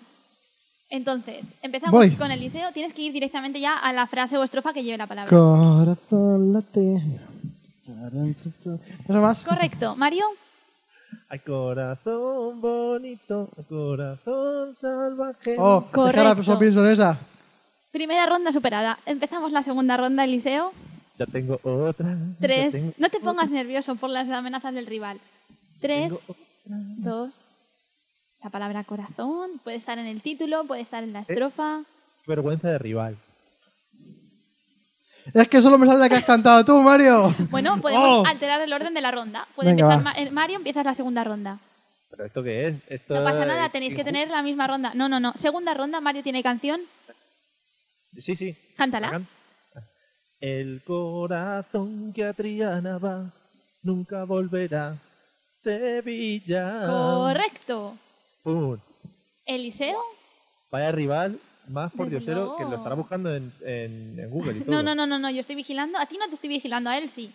Entonces, 0.91 1.45
empezamos 1.61 1.93
Voy. 1.93 2.11
con 2.15 2.31
Eliseo. 2.31 2.71
Tienes 2.71 2.93
que 2.93 3.01
ir 3.03 3.13
directamente 3.13 3.59
ya 3.59 3.75
a 3.77 3.91
la 3.93 4.07
frase 4.07 4.37
o 4.37 4.43
estrofa 4.43 4.73
que 4.73 4.83
lleve 4.83 4.97
la 4.97 5.05
palabra. 5.07 5.29
Corazón 5.29 6.53
late. 6.53 7.01
¿Eso 7.83 9.21
más? 9.21 9.43
Correcto. 9.43 9.95
Mario, 9.95 10.25
Ay, 11.31 11.39
corazón 11.39 12.59
bonito, 12.59 13.49
corazón 13.69 14.75
salvaje. 14.75 15.55
Oh, 15.59 15.85
Correcto. 15.91 16.35
deja 16.35 16.53
la 16.53 16.59
Pilson 16.59 16.87
esa. 16.87 17.17
Primera 17.91 18.25
ronda 18.25 18.51
superada. 18.51 18.97
Empezamos 19.05 19.51
la 19.51 19.61
segunda 19.61 19.95
ronda, 19.95 20.23
Eliseo. 20.23 20.71
Ya 21.19 21.25
tengo 21.27 21.59
otra. 21.63 22.17
Tres. 22.39 22.71
tengo- 22.71 22.93
No 22.97 23.09
te 23.09 23.19
pongas 23.19 23.49
nervioso 23.51 23.95
por 23.95 24.09
las 24.09 24.29
amenazas 24.29 24.73
del 24.73 24.87
rival. 24.87 25.19
Tres, 25.79 26.13
dos. 26.65 27.45
La 28.43 28.49
palabra 28.49 28.83
corazón 28.83 29.51
puede 29.63 29.77
estar 29.77 29.99
en 29.99 30.05
el 30.07 30.21
título, 30.21 30.63
puede 30.63 30.81
estar 30.81 31.03
Eh. 31.03 31.07
en 31.07 31.13
la 31.13 31.19
estrofa. 31.21 31.81
Vergüenza 32.25 32.69
de 32.69 32.77
rival. 32.79 33.17
Es 35.33 35.47
que 35.47 35.61
solo 35.61 35.77
me 35.77 35.85
sale 35.85 35.99
la 35.99 36.09
que 36.09 36.15
has 36.15 36.23
cantado 36.25 36.63
tú, 36.65 36.81
Mario. 36.81 37.33
Bueno, 37.49 37.79
podemos 37.81 38.07
Oh. 38.09 38.25
alterar 38.25 38.61
el 38.61 38.73
orden 38.73 38.93
de 38.93 39.01
la 39.01 39.11
ronda. 39.11 39.47
Puede 39.55 39.69
Venga, 39.71 39.83
empezar 39.93 39.99
va. 39.99 40.03
Ma- 40.13 40.19
eh, 40.19 40.31
Mario, 40.31 40.57
empiezas 40.57 40.85
la 40.85 40.95
segunda 40.95 41.23
ronda. 41.23 41.59
¿Pero 42.09 42.25
esto 42.25 42.41
qué 42.43 42.67
es? 42.67 42.81
Esto 42.87 43.15
No 43.15 43.23
pasa 43.23 43.41
es- 43.41 43.47
nada, 43.47 43.69
tenéis 43.69 43.93
que 43.95 44.03
tener 44.03 44.29
la 44.29 44.41
misma 44.41 44.65
ronda. 44.67 44.91
No, 44.95 45.07
no, 45.07 45.19
no. 45.19 45.33
Segunda 45.33 45.73
ronda, 45.73 46.01
Mario 46.01 46.23
tiene 46.23 46.41
canción. 46.41 46.81
Sí, 48.17 48.35
sí. 48.35 48.55
Cántala. 48.75 49.07
Hagan. 49.09 49.27
El 50.41 50.81
corazón 50.85 52.11
que 52.13 52.23
a 52.25 52.33
Triana 52.33 52.97
va 52.97 53.25
nunca 53.83 54.23
volverá. 54.23 54.95
Sevilla. 55.53 56.85
Correcto. 56.87 57.95
Pum. 58.43 58.77
Eliseo. 59.45 59.99
Vaya 60.71 60.91
rival 60.91 61.39
más 61.69 61.91
por 61.91 62.09
Desde 62.09 62.17
diosero 62.25 62.55
que 62.57 62.63
lo 62.65 62.75
estará 62.75 62.95
buscando 62.95 63.33
en, 63.35 63.51
en, 63.65 64.15
en 64.19 64.29
Google 64.29 64.57
y 64.57 64.61
todo. 64.61 64.75
No, 64.75 64.83
no, 64.83 64.95
no, 64.95 65.05
no, 65.07 65.19
no, 65.19 65.29
yo 65.29 65.39
estoy 65.39 65.55
vigilando. 65.55 65.97
A 65.97 66.05
ti 66.05 66.17
no 66.19 66.27
te 66.27 66.35
estoy 66.35 66.49
vigilando, 66.49 66.89
a 66.89 66.97
él 66.97 67.09
sí. 67.09 67.31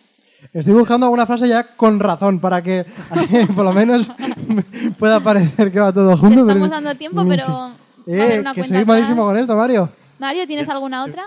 Estoy 0.53 0.73
buscando 0.73 1.05
alguna 1.05 1.25
frase 1.25 1.47
ya 1.47 1.63
con 1.63 1.99
razón 1.99 2.39
para 2.39 2.61
que 2.61 2.85
por 3.55 3.63
lo 3.65 3.73
menos 3.73 4.11
pueda 4.99 5.19
parecer 5.19 5.71
que 5.71 5.79
va 5.79 5.91
todo 5.93 6.11
Te 6.11 6.17
junto. 6.17 6.41
estamos 6.41 6.53
pero 6.69 6.69
dando 6.69 6.95
tiempo, 6.95 7.25
pero 7.27 7.45
si- 7.45 7.51
va 7.51 7.65
a 7.67 7.71
Eh, 8.07 8.21
haber 8.21 8.39
una 8.41 8.53
que 8.53 8.61
cuenta 8.61 8.75
soy 8.75 8.85
malísimo 8.85 9.21
atrás. 9.23 9.25
con 9.33 9.37
esto, 9.41 9.55
Mario. 9.55 9.89
Mario, 10.19 10.45
¿tienes 10.47 10.69
alguna 10.69 11.03
otra? 11.05 11.25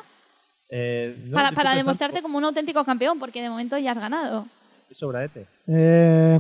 Eh, 0.71 1.17
no, 1.27 1.35
para 1.35 1.53
para 1.53 1.75
demostrarte 1.75 2.15
pensando- 2.17 2.23
como 2.29 2.39
un 2.39 2.45
auténtico 2.45 2.85
campeón, 2.85 3.19
porque 3.19 3.41
de 3.43 3.49
momento 3.51 3.77
ya 3.79 3.93
has 3.93 3.99
ganado. 3.99 4.47
Sobraete. 4.95 5.47
Eh, 5.67 6.39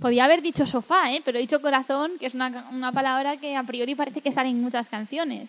Podía 0.00 0.24
haber 0.24 0.42
dicho 0.42 0.66
sofá, 0.66 1.12
¿eh? 1.12 1.22
pero 1.24 1.38
he 1.38 1.40
dicho 1.40 1.60
corazón, 1.62 2.12
que 2.18 2.26
es 2.26 2.34
una, 2.34 2.66
una 2.72 2.90
palabra 2.92 3.36
que 3.36 3.56
a 3.56 3.62
priori 3.62 3.94
parece 3.94 4.20
que 4.20 4.32
sale 4.32 4.48
en 4.50 4.60
muchas 4.60 4.88
canciones. 4.88 5.48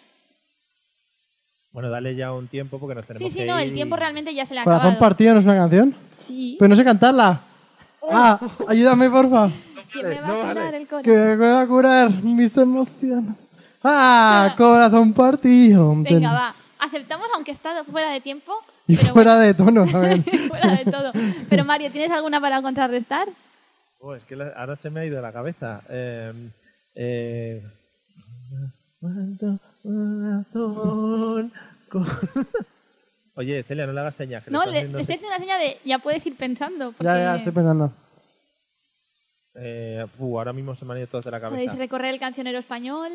Bueno, 1.71 1.89
dale 1.89 2.15
ya 2.15 2.31
un 2.33 2.47
tiempo 2.47 2.79
porque 2.79 2.95
nos 2.95 3.05
tenemos 3.05 3.27
Sí, 3.27 3.31
sí, 3.33 3.39
que 3.39 3.45
no, 3.51 3.59
ir 3.59 3.67
el 3.67 3.73
tiempo 3.73 3.95
y- 3.95 3.99
realmente 3.99 4.33
ya 4.33 4.45
se 4.45 4.53
le 4.53 4.59
ha 4.61 4.63
Corazón 4.63 4.87
acabado. 4.93 4.99
partido 4.99 5.33
no 5.33 5.39
es 5.39 5.45
una 5.45 5.55
canción. 5.57 5.95
Sí. 6.25 6.55
Pero 6.59 6.69
no 6.69 6.75
sé 6.75 6.83
cantarla. 6.83 7.39
Ah, 8.11 8.39
ayúdame, 8.67 9.09
porfa. 9.09 9.49
¿Quién 9.91 10.07
me 10.09 10.21
va 10.21 10.27
no 10.27 10.33
a 10.33 10.37
vale. 10.37 10.53
curar 10.59 10.75
el 10.75 10.87
corazón? 10.87 11.03
Que 11.03 11.19
me 11.19 11.35
voy 11.35 11.57
a 11.63 11.67
curar 11.67 12.11
mis 12.23 12.57
emociones. 12.57 13.35
Ah, 13.83 14.53
corazón 14.57 15.13
partido. 15.13 15.93
Venga, 15.97 16.31
va. 16.33 16.55
Aceptamos 16.79 17.27
aunque 17.35 17.51
está 17.51 17.83
fuera 17.83 18.11
de 18.11 18.21
tiempo. 18.21 18.53
Y 18.87 18.95
pero 18.95 19.13
fuera 19.13 19.37
de 19.37 19.53
tono 19.53 19.85
también. 19.85 20.23
bueno, 20.25 20.47
fuera 20.49 20.75
de 20.75 20.85
todo. 20.91 21.11
Pero 21.49 21.65
Mario, 21.65 21.91
¿tienes 21.91 22.09
alguna 22.11 22.39
para 22.41 22.61
contrarrestar? 22.61 23.27
Oh, 23.99 24.15
es 24.15 24.23
que 24.23 24.35
la- 24.35 24.49
ahora 24.55 24.75
se 24.75 24.89
me 24.89 25.01
ha 25.01 25.05
ido 25.05 25.17
de 25.17 25.21
la 25.21 25.33
cabeza. 25.33 25.81
Eh, 25.89 26.33
eh, 26.95 27.63
corazón 29.81 31.51
con- 31.89 32.05
Oye, 33.35 33.63
Celia, 33.63 33.85
no 33.87 33.93
le 33.93 33.99
hagas 34.01 34.15
señas. 34.15 34.43
que 34.43 34.51
No, 34.51 34.65
le, 34.65 34.71
le 34.87 34.99
estoy 35.01 35.15
haciendo 35.15 35.27
una 35.27 35.37
seña 35.39 35.57
de 35.57 35.77
ya 35.85 35.99
puedes 35.99 36.25
ir 36.25 36.35
pensando. 36.35 36.91
Porque 36.91 37.03
Ya, 37.05 37.17
ya, 37.17 37.35
estoy 37.37 37.51
pensando. 37.53 37.91
Eh, 39.55 40.05
uh, 40.19 40.37
ahora 40.37 40.53
mismo 40.53 40.75
se 40.75 40.85
me 40.85 40.93
han 40.93 40.99
ido 40.99 41.07
todos 41.07 41.25
de 41.25 41.31
la 41.31 41.39
podéis 41.39 41.67
cabeza. 41.69 41.75
recorrer 41.81 42.13
el 42.13 42.19
cancionero 42.19 42.59
español. 42.59 43.11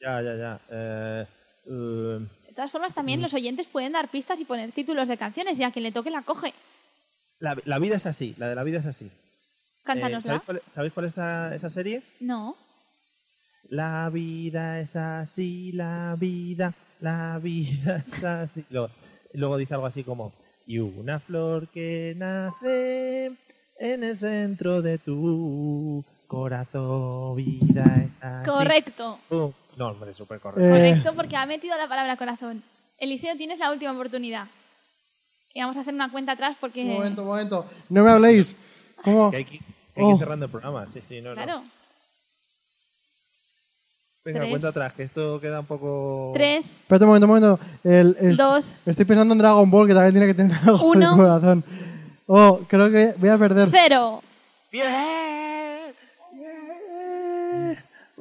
Ya, 0.00 0.20
ya, 0.22 0.36
ya. 0.36 0.60
Eh, 0.70 1.26
eh, 1.66 2.18
De 2.48 2.52
todas 2.54 2.70
formas, 2.70 2.94
también 2.94 3.20
los 3.22 3.34
oyentes 3.34 3.66
pueden 3.68 3.92
dar 3.92 4.08
pistas 4.08 4.40
y 4.40 4.44
poner 4.44 4.72
títulos 4.72 5.06
de 5.08 5.16
canciones 5.16 5.58
y 5.58 5.64
a 5.64 5.70
quien 5.70 5.82
le 5.84 5.92
toque 5.92 6.10
la 6.10 6.22
coge. 6.22 6.52
la, 7.38 7.56
la 7.64 7.78
vida 7.78 7.96
es 7.96 8.06
así, 8.06 8.34
la 8.38 8.48
de 8.48 8.54
la 8.54 8.62
vida 8.64 8.78
es 8.78 8.86
así. 8.86 9.10
Eh, 9.82 9.84
Cántanosla. 9.84 10.20
¿sabéis, 10.32 10.42
cuál, 10.44 10.62
sabéis 10.70 10.92
cuál 10.92 11.06
es 11.06 11.12
esa, 11.12 11.54
esa 11.54 11.70
serie? 11.70 12.02
No. 12.20 12.56
La 13.68 14.10
vida 14.10 14.80
es 14.80 14.94
así, 14.96 15.72
la 15.72 16.16
vida, 16.18 16.72
la 17.00 17.38
vida 17.42 18.04
es 18.06 18.22
así. 18.22 18.64
Luego, 18.70 18.90
luego 19.34 19.56
dice 19.56 19.74
algo 19.74 19.86
así 19.86 20.04
como, 20.04 20.32
y 20.66 20.78
una 20.78 21.18
flor 21.18 21.68
que 21.68 22.14
nace 22.16 23.32
en 23.78 24.04
el 24.04 24.18
centro 24.18 24.82
de 24.82 24.98
tu 24.98 26.04
corazón, 26.28 27.36
vida 27.36 27.84
es 28.04 28.22
así. 28.22 28.50
Correcto. 28.50 29.18
Pum. 29.28 29.52
No, 29.76 29.88
hombre, 29.88 30.12
súper 30.12 30.38
correcto. 30.38 30.64
Eh, 30.64 30.70
Correcto, 30.70 31.14
porque 31.14 31.36
ha 31.36 31.46
metido 31.46 31.76
la 31.76 31.88
palabra 31.88 32.16
corazón. 32.16 32.62
Eliseo, 32.98 33.36
tienes 33.36 33.58
la 33.58 33.72
última 33.72 33.92
oportunidad. 33.92 34.46
Y 35.54 35.60
vamos 35.60 35.76
a 35.76 35.80
hacer 35.80 35.94
una 35.94 36.10
cuenta 36.10 36.32
atrás 36.32 36.56
porque... 36.60 36.82
Un 36.82 36.92
momento, 36.92 37.22
un 37.22 37.28
momento. 37.28 37.66
No 37.88 38.04
me 38.04 38.10
habléis. 38.10 38.54
¿Cómo? 39.02 39.30
Que 39.30 39.38
hay 39.38 39.44
hay 39.94 40.02
que 40.04 40.08
ir 40.08 40.14
Oh. 40.14 40.18
cerrando 40.18 40.44
el 40.46 40.50
programa, 40.50 40.86
sí, 40.92 41.00
sí, 41.06 41.20
no, 41.20 41.30
no. 41.30 41.34
Claro. 41.42 41.62
Venga, 44.24 44.38
Tres. 44.40 44.50
cuenta 44.50 44.68
atrás, 44.68 44.92
que 44.92 45.02
esto 45.02 45.40
queda 45.40 45.60
un 45.60 45.66
poco... 45.66 46.30
Tres, 46.32 46.64
Espérate 46.64 47.04
un 47.04 47.08
momento, 47.08 47.26
un 47.26 47.30
momento. 47.34 47.60
El, 47.82 48.16
es- 48.20 48.36
dos, 48.36 48.86
Estoy 48.86 49.04
pensando 49.04 49.32
en 49.34 49.38
Dragon 49.38 49.68
Ball, 49.68 49.88
que 49.88 49.94
también 49.94 50.12
tiene 50.14 50.26
que 50.28 50.34
tener 50.34 50.56
algo 50.64 50.86
Uno. 50.86 51.10
de 51.10 51.16
corazón. 51.16 51.64
Oh, 52.28 52.60
creo 52.68 52.88
que 52.90 53.14
voy 53.18 53.28
a 53.30 53.36
perder. 53.38 53.68
cero. 53.72 54.22
¡Bien! 54.70 54.86
¡Bien! 56.34 57.78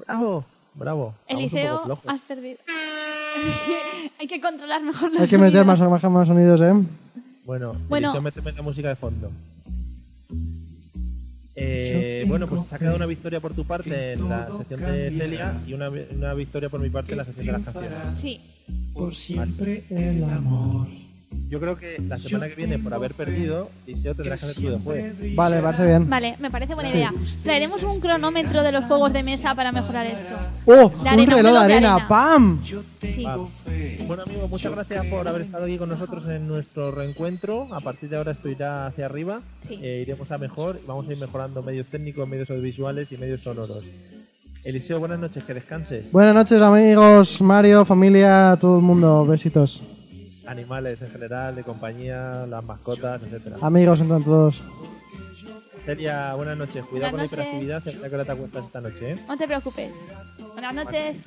¡Bravo! 0.07 0.43
Bravo. 0.73 1.03
Vamos 1.03 1.15
un 1.29 1.37
Eliseo, 1.37 1.83
flojos. 1.83 2.03
has 2.07 2.19
perdido. 2.21 2.57
Hay 4.19 4.27
que 4.27 4.41
controlar 4.41 4.81
mejor 4.81 5.11
los 5.11 5.21
Hay 5.21 5.27
que 5.27 5.37
meter 5.37 5.63
más, 5.65 5.77
sonidos. 5.77 6.01
más, 6.01 6.11
más 6.11 6.27
sonidos, 6.27 6.61
¿eh? 6.61 6.73
Bueno, 7.45 7.75
Bueno. 7.87 8.07
Eliseo, 8.07 8.21
méteme 8.23 8.51
la 8.53 8.61
música 8.63 8.89
de 8.89 8.95
fondo. 8.95 9.29
Eh, 11.63 12.25
bueno, 12.27 12.47
pues 12.47 12.63
se 12.67 12.75
ha 12.75 12.79
quedado 12.79 12.95
una 12.95 13.05
victoria 13.05 13.39
por 13.39 13.53
tu 13.53 13.65
parte 13.65 14.13
en 14.13 14.29
la 14.29 14.49
sección 14.57 14.81
de 14.81 15.11
Celia 15.11 15.61
y 15.67 15.73
una, 15.73 15.89
una 15.89 16.33
victoria 16.33 16.69
por 16.69 16.79
mi 16.79 16.89
parte 16.89 17.11
en 17.13 17.17
la 17.19 17.25
sección 17.25 17.45
de 17.45 17.51
las 17.51 17.61
canciones. 17.61 17.91
Sí. 18.21 18.39
por 18.93 19.15
siempre 19.15 19.83
el 19.89 20.23
amor. 20.23 20.87
Yo 21.51 21.59
creo 21.59 21.77
que 21.77 22.01
la 22.07 22.17
semana 22.17 22.47
que 22.47 22.55
viene, 22.55 22.79
por 22.79 22.93
haber 22.93 23.13
perdido, 23.13 23.69
Eliseo 23.85 24.15
tendrás 24.15 24.39
que 24.39 24.51
hacer 24.51 24.63
de 24.63 24.79
juez. 24.79 25.35
Vale, 25.35 25.57
me 25.57 25.61
parece 25.61 25.85
bien. 25.85 26.09
Vale, 26.09 26.35
me 26.39 26.49
parece 26.49 26.75
buena 26.75 26.89
idea. 26.89 27.13
Traeremos 27.43 27.83
un 27.83 27.99
cronómetro 27.99 28.63
de 28.63 28.71
los 28.71 28.85
juegos 28.85 29.11
de 29.11 29.21
mesa 29.23 29.53
para 29.53 29.73
mejorar 29.73 30.05
esto. 30.05 30.33
¡Oh! 30.65 30.91
Arena, 31.05 31.11
reloj 31.11 31.19
un 31.19 31.25
de 31.27 31.35
reloj 31.35 31.51
de 31.53 31.59
arena. 31.59 31.95
arena. 31.95 32.07
¡Pam! 32.07 32.61
Sí. 33.01 33.23
Va. 33.25 33.37
Bueno, 34.07 34.23
amigos, 34.23 34.49
muchas 34.49 34.71
gracias 34.71 35.05
por 35.07 35.27
haber 35.27 35.41
estado 35.41 35.65
aquí 35.65 35.77
con 35.77 35.89
nosotros 35.89 36.25
en 36.27 36.47
nuestro 36.47 36.91
reencuentro. 36.91 37.67
A 37.73 37.81
partir 37.81 38.09
de 38.09 38.15
ahora 38.15 38.31
esto 38.31 38.47
irá 38.47 38.87
hacia 38.87 39.05
arriba. 39.05 39.41
Sí. 39.67 39.77
Eh, 39.81 40.03
iremos 40.03 40.31
a 40.31 40.37
mejor 40.37 40.79
y 40.81 40.87
vamos 40.87 41.07
a 41.09 41.11
ir 41.11 41.17
mejorando 41.17 41.61
medios 41.61 41.87
técnicos, 41.87 42.27
medios 42.29 42.49
audiovisuales 42.49 43.11
y 43.11 43.17
medios 43.17 43.41
sonoros. 43.41 43.83
Eliseo, 44.63 44.99
buenas 44.99 45.19
noches, 45.19 45.43
que 45.43 45.53
descanses. 45.53 46.11
Buenas 46.13 46.33
noches, 46.33 46.61
amigos, 46.61 47.41
Mario, 47.41 47.83
familia, 47.83 48.57
todo 48.61 48.77
el 48.77 48.83
mundo. 48.83 49.25
Besitos. 49.25 49.81
Animales 50.47 51.01
en 51.01 51.11
general, 51.11 51.55
de 51.55 51.63
compañía, 51.63 52.45
las 52.47 52.63
mascotas, 52.63 53.21
etcétera. 53.23 53.57
Amigos, 53.61 53.99
entre 54.01 54.19
todos. 54.21 54.61
Celia, 55.85 56.33
buenas 56.35 56.57
noches. 56.57 56.83
Cuidado 56.85 57.11
Buenas 57.11 57.29
con 57.29 57.39
la 57.39 57.45
noches. 57.45 57.61
hiperactividad. 57.63 58.09
Que 58.09 58.15
hora 58.15 58.25
te 58.25 58.31
acuestas 58.31 58.65
esta 58.65 58.81
noche, 58.81 59.11
¿eh? 59.11 59.19
No 59.27 59.37
te 59.37 59.47
preocupes. 59.47 59.91
Buenas 60.53 60.73
noches. 60.73 61.17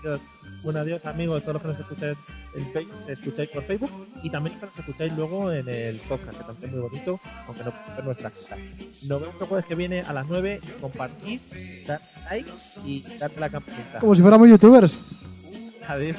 Adiós. 0.00 0.20
Un 0.62 0.76
adiós, 0.76 1.06
amigos, 1.06 1.40
todos 1.42 1.54
los 1.54 1.62
que 1.62 1.68
nos 1.68 1.80
escucháis, 1.80 2.18
en 2.54 2.66
Face, 2.72 3.12
escucháis 3.12 3.48
por 3.48 3.62
Facebook 3.62 3.90
y 4.22 4.28
también 4.28 4.54
los 4.60 4.60
que 4.60 4.76
nos 4.76 4.78
escucháis 4.88 5.12
luego 5.16 5.50
en 5.52 5.66
el 5.68 5.96
podcast, 6.00 6.36
que 6.36 6.44
también 6.44 6.64
es 6.64 6.72
muy 6.72 6.80
bonito, 6.80 7.20
aunque 7.46 7.64
no 7.64 7.70
podéis 7.70 7.96
ver 7.96 8.04
nuestra 8.04 8.30
cara. 8.30 8.62
Nos 9.08 9.20
vemos 9.22 9.34
el 9.40 9.46
jueves 9.46 9.64
que 9.66 9.74
viene 9.74 10.00
a 10.02 10.12
las 10.12 10.26
9. 10.28 10.60
Compartid, 10.82 11.40
dar 11.86 12.00
like 12.28 12.50
y 12.84 13.02
darle 13.18 13.36
a 13.38 13.40
la 13.40 13.48
campanita. 13.48 13.98
Como 14.00 14.14
si 14.14 14.20
fuéramos 14.20 14.48
youtubers. 14.50 14.98
Adiós. 15.88 16.18